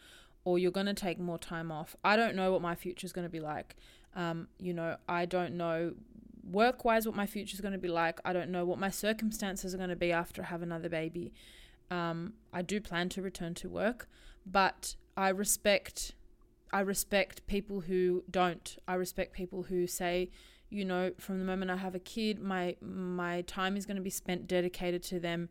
or 0.45 0.59
you're 0.59 0.71
going 0.71 0.87
to 0.87 0.95
take 0.95 1.19
more 1.19 1.39
time 1.39 1.73
off. 1.73 1.97
I 2.05 2.17
don't 2.17 2.35
know 2.35 2.53
what 2.53 2.63
my 2.63 2.75
future 2.75 3.05
is 3.05 3.13
going 3.13 3.27
to 3.27 3.31
be 3.31 3.41
like. 3.41 3.77
Um, 4.15 4.49
you 4.59 4.73
know, 4.73 4.97
I 5.09 5.27
don't 5.27 5.57
know 5.57 5.95
work 6.45 6.85
wise 6.85 7.07
what 7.07 7.15
my 7.15 7.27
future 7.27 7.55
is 7.55 7.61
going 7.61 7.73
to 7.73 7.79
be 7.79 7.89
like. 7.89 8.21
I 8.25 8.33
don't 8.33 8.51
know 8.51 8.65
what 8.65 8.79
my 8.79 8.91
circumstances 8.91 9.75
are 9.75 9.79
going 9.79 9.91
to 9.91 9.97
be 9.97 10.13
after 10.13 10.43
I 10.43 10.47
have 10.47 10.63
another 10.63 10.89
baby. 10.89 11.33
Um, 11.91 12.35
I 12.53 12.63
do 12.63 12.81
plan 12.81 13.09
to 13.11 13.23
return 13.23 13.55
to 13.55 13.69
work, 13.69 14.09
but 14.47 14.97
I 15.17 15.29
respect 15.31 16.15
I 16.73 16.81
respect 16.81 17.47
people 17.47 17.81
who 17.81 18.23
don't. 18.31 18.77
I 18.87 18.95
respect 18.95 19.33
people 19.33 19.65
who 19.65 19.87
say, 19.87 20.31
you 20.71 20.85
know, 20.85 21.13
from 21.19 21.39
the 21.39 21.45
moment 21.45 21.71
I 21.71 21.77
have 21.77 21.95
a 21.95 22.01
kid, 22.01 22.41
my 22.41 22.77
my 22.81 23.43
time 23.43 23.77
is 23.77 23.87
going 23.87 23.97
to 23.97 24.03
be 24.03 24.11
spent 24.11 24.47
dedicated 24.47 25.03
to 25.05 25.21
them 25.21 25.49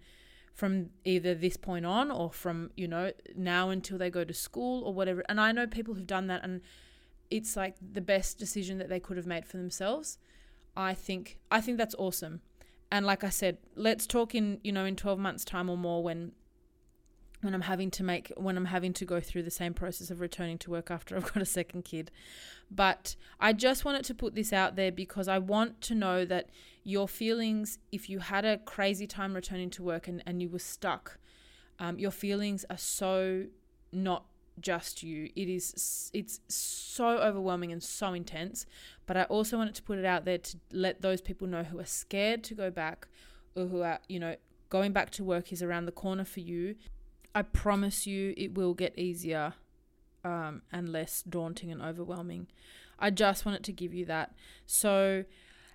from 0.53 0.89
either 1.05 1.33
this 1.33 1.55
point 1.55 1.85
on 1.85 2.11
or 2.11 2.31
from, 2.31 2.71
you 2.75 2.87
know, 2.87 3.11
now 3.35 3.69
until 3.69 3.97
they 3.97 4.09
go 4.09 4.25
to 4.25 4.33
school 4.33 4.83
or 4.83 4.93
whatever. 4.93 5.23
And 5.29 5.39
I 5.39 5.51
know 5.51 5.67
people 5.67 5.93
who've 5.93 6.07
done 6.07 6.27
that 6.27 6.43
and 6.43 6.61
it's 7.31 7.55
like 7.55 7.75
the 7.79 8.01
best 8.01 8.37
decision 8.37 8.77
that 8.79 8.89
they 8.89 8.99
could 8.99 9.17
have 9.17 9.27
made 9.27 9.45
for 9.45 9.57
themselves. 9.57 10.17
I 10.75 10.93
think 10.93 11.37
I 11.51 11.61
think 11.61 11.77
that's 11.77 11.95
awesome. 11.97 12.41
And 12.91 13.05
like 13.05 13.23
I 13.23 13.29
said, 13.29 13.57
let's 13.75 14.07
talk 14.07 14.33
in, 14.33 14.59
you 14.63 14.71
know, 14.71 14.85
in 14.85 14.95
12 14.95 15.19
months 15.19 15.45
time 15.45 15.69
or 15.69 15.77
more 15.77 16.01
when 16.01 16.31
when 17.41 17.53
I'm 17.53 17.61
having 17.61 17.89
to 17.91 18.03
make 18.03 18.33
when 18.35 18.57
I'm 18.57 18.65
having 18.65 18.93
to 18.93 19.05
go 19.05 19.19
through 19.19 19.43
the 19.43 19.51
same 19.51 19.73
process 19.73 20.11
of 20.11 20.19
returning 20.19 20.57
to 20.59 20.71
work 20.71 20.91
after 20.91 21.15
I've 21.17 21.33
got 21.33 21.41
a 21.41 21.45
second 21.45 21.85
kid. 21.85 22.11
But 22.71 23.15
I 23.39 23.53
just 23.53 23.85
wanted 23.85 24.05
to 24.05 24.13
put 24.13 24.35
this 24.35 24.53
out 24.53 24.75
there 24.75 24.91
because 24.91 25.27
I 25.27 25.39
want 25.39 25.81
to 25.81 25.95
know 25.95 26.25
that 26.25 26.49
your 26.83 27.07
feelings, 27.07 27.79
if 27.91 28.09
you 28.09 28.19
had 28.19 28.45
a 28.45 28.57
crazy 28.59 29.07
time 29.07 29.33
returning 29.33 29.69
to 29.71 29.83
work 29.83 30.07
and, 30.07 30.21
and 30.25 30.41
you 30.41 30.49
were 30.49 30.59
stuck, 30.59 31.17
um, 31.79 31.97
your 31.97 32.11
feelings 32.11 32.65
are 32.69 32.77
so 32.77 33.45
not 33.91 34.25
just 34.59 35.01
you. 35.01 35.29
It 35.35 35.47
is 35.47 36.11
it's 36.13 36.41
so 36.47 37.07
overwhelming 37.07 37.71
and 37.71 37.81
so 37.81 38.13
intense. 38.13 38.65
But 39.05 39.17
I 39.17 39.23
also 39.23 39.57
wanted 39.57 39.75
to 39.75 39.83
put 39.83 39.97
it 39.97 40.05
out 40.05 40.25
there 40.25 40.37
to 40.37 40.57
let 40.71 41.01
those 41.01 41.21
people 41.21 41.47
know 41.47 41.63
who 41.63 41.79
are 41.79 41.85
scared 41.85 42.43
to 42.45 42.53
go 42.53 42.69
back 42.69 43.07
or 43.55 43.65
who 43.65 43.81
are, 43.81 43.99
you 44.07 44.19
know, 44.19 44.35
going 44.69 44.91
back 44.91 45.09
to 45.09 45.23
work 45.23 45.51
is 45.51 45.63
around 45.63 45.85
the 45.85 45.91
corner 45.91 46.25
for 46.25 46.41
you 46.41 46.75
I 47.39 47.43
promise 47.43 48.05
you 48.05 48.33
it 48.35 48.53
will 48.53 48.73
get 48.73 48.99
easier 48.99 49.53
um, 50.25 50.61
and 50.73 50.89
less 50.89 51.21
daunting 51.21 51.71
and 51.71 51.81
overwhelming. 51.81 52.47
I 52.99 53.11
just 53.11 53.45
wanted 53.45 53.63
to 53.63 53.71
give 53.71 53.93
you 53.93 54.03
that. 54.07 54.35
So, 54.65 55.23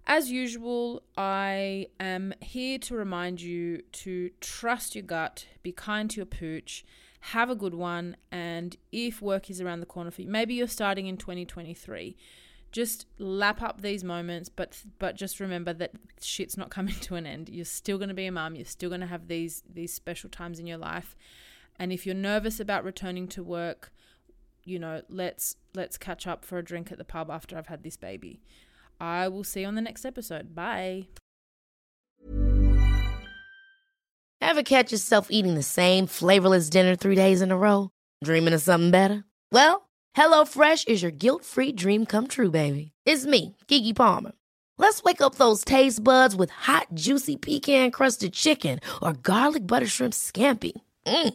as 0.06 0.30
usual, 0.30 1.02
I 1.16 1.86
am 1.98 2.34
here 2.42 2.78
to 2.80 2.94
remind 2.94 3.40
you 3.40 3.80
to 3.92 4.28
trust 4.42 4.94
your 4.94 5.04
gut, 5.04 5.46
be 5.62 5.72
kind 5.72 6.10
to 6.10 6.16
your 6.16 6.26
pooch, 6.26 6.84
have 7.32 7.48
a 7.48 7.54
good 7.54 7.72
one, 7.72 8.18
and 8.30 8.76
if 8.92 9.22
work 9.22 9.48
is 9.48 9.62
around 9.62 9.80
the 9.80 9.86
corner 9.86 10.10
for 10.10 10.20
you, 10.20 10.28
maybe 10.28 10.52
you're 10.52 10.68
starting 10.68 11.06
in 11.06 11.16
2023 11.16 12.14
just 12.72 13.06
lap 13.18 13.62
up 13.62 13.82
these 13.82 14.02
moments 14.02 14.48
but 14.48 14.82
but 14.98 15.14
just 15.14 15.38
remember 15.38 15.72
that 15.72 15.92
shit's 16.20 16.56
not 16.56 16.70
coming 16.70 16.94
to 17.00 17.14
an 17.14 17.24
end 17.24 17.48
you're 17.48 17.64
still 17.64 17.98
going 17.98 18.08
to 18.08 18.14
be 18.14 18.26
a 18.26 18.32
mum 18.32 18.56
you're 18.56 18.64
still 18.64 18.88
going 18.88 19.00
to 19.00 19.06
have 19.06 19.28
these 19.28 19.62
these 19.72 19.94
special 19.94 20.28
times 20.28 20.58
in 20.58 20.66
your 20.66 20.76
life 20.76 21.14
and 21.78 21.92
if 21.92 22.06
you're 22.06 22.14
nervous 22.14 22.60
about 22.60 22.84
returning 22.84 23.28
to 23.28 23.42
work, 23.42 23.92
you 24.64 24.78
know, 24.78 25.02
let's 25.08 25.56
let's 25.74 25.98
catch 25.98 26.26
up 26.26 26.44
for 26.44 26.58
a 26.58 26.64
drink 26.64 26.90
at 26.90 26.98
the 26.98 27.04
pub 27.04 27.30
after 27.30 27.56
I've 27.56 27.66
had 27.66 27.82
this 27.82 27.96
baby. 27.96 28.40
I 29.00 29.28
will 29.28 29.44
see 29.44 29.62
you 29.62 29.66
on 29.66 29.74
the 29.74 29.80
next 29.82 30.04
episode. 30.04 30.54
Bye. 30.54 31.08
Ever 34.40 34.62
catch 34.62 34.92
yourself 34.92 35.28
eating 35.30 35.54
the 35.54 35.62
same 35.62 36.06
flavorless 36.06 36.70
dinner 36.70 36.94
3 36.96 37.14
days 37.16 37.42
in 37.42 37.50
a 37.50 37.56
row, 37.56 37.90
dreaming 38.22 38.54
of 38.54 38.62
something 38.62 38.90
better? 38.90 39.24
Well, 39.50 39.88
HelloFresh 40.16 40.86
is 40.86 41.02
your 41.02 41.10
guilt-free 41.10 41.72
dream 41.72 42.06
come 42.06 42.28
true, 42.28 42.50
baby. 42.50 42.92
It's 43.04 43.26
me, 43.26 43.56
Gigi 43.68 43.92
Palmer. 43.92 44.32
Let's 44.78 45.02
wake 45.02 45.20
up 45.20 45.36
those 45.36 45.64
taste 45.64 46.04
buds 46.04 46.36
with 46.36 46.50
hot, 46.50 46.86
juicy 46.94 47.36
pecan-crusted 47.36 48.32
chicken 48.32 48.80
or 49.02 49.14
garlic 49.14 49.66
butter 49.66 49.86
shrimp 49.86 50.12
scampi. 50.14 50.72
Mm. 51.06 51.34